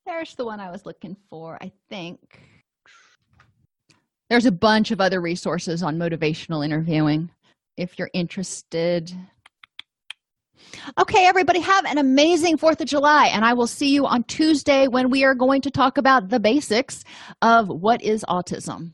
There's 0.05 0.33
the 0.35 0.45
one 0.45 0.61
i 0.61 0.71
was 0.71 0.85
looking 0.85 1.15
for 1.29 1.57
i 1.61 1.71
think. 1.89 2.39
There's 4.29 4.45
a 4.45 4.51
bunch 4.51 4.91
of 4.91 5.01
other 5.01 5.19
resources 5.21 5.83
on 5.83 5.97
motivational 5.97 6.63
interviewing 6.63 7.29
if 7.77 7.99
you're 7.99 8.11
interested. 8.13 9.11
Okay 10.97 11.25
everybody 11.25 11.59
have 11.59 11.85
an 11.85 11.97
amazing 11.97 12.57
fourth 12.57 12.79
of 12.79 12.87
july 12.87 13.27
and 13.27 13.43
i 13.43 13.53
will 13.53 13.67
see 13.67 13.93
you 13.93 14.05
on 14.05 14.23
tuesday 14.23 14.87
when 14.87 15.09
we 15.09 15.23
are 15.25 15.35
going 15.35 15.61
to 15.61 15.71
talk 15.71 15.97
about 15.97 16.29
the 16.29 16.39
basics 16.39 17.03
of 17.41 17.67
what 17.67 18.01
is 18.01 18.23
autism 18.29 18.93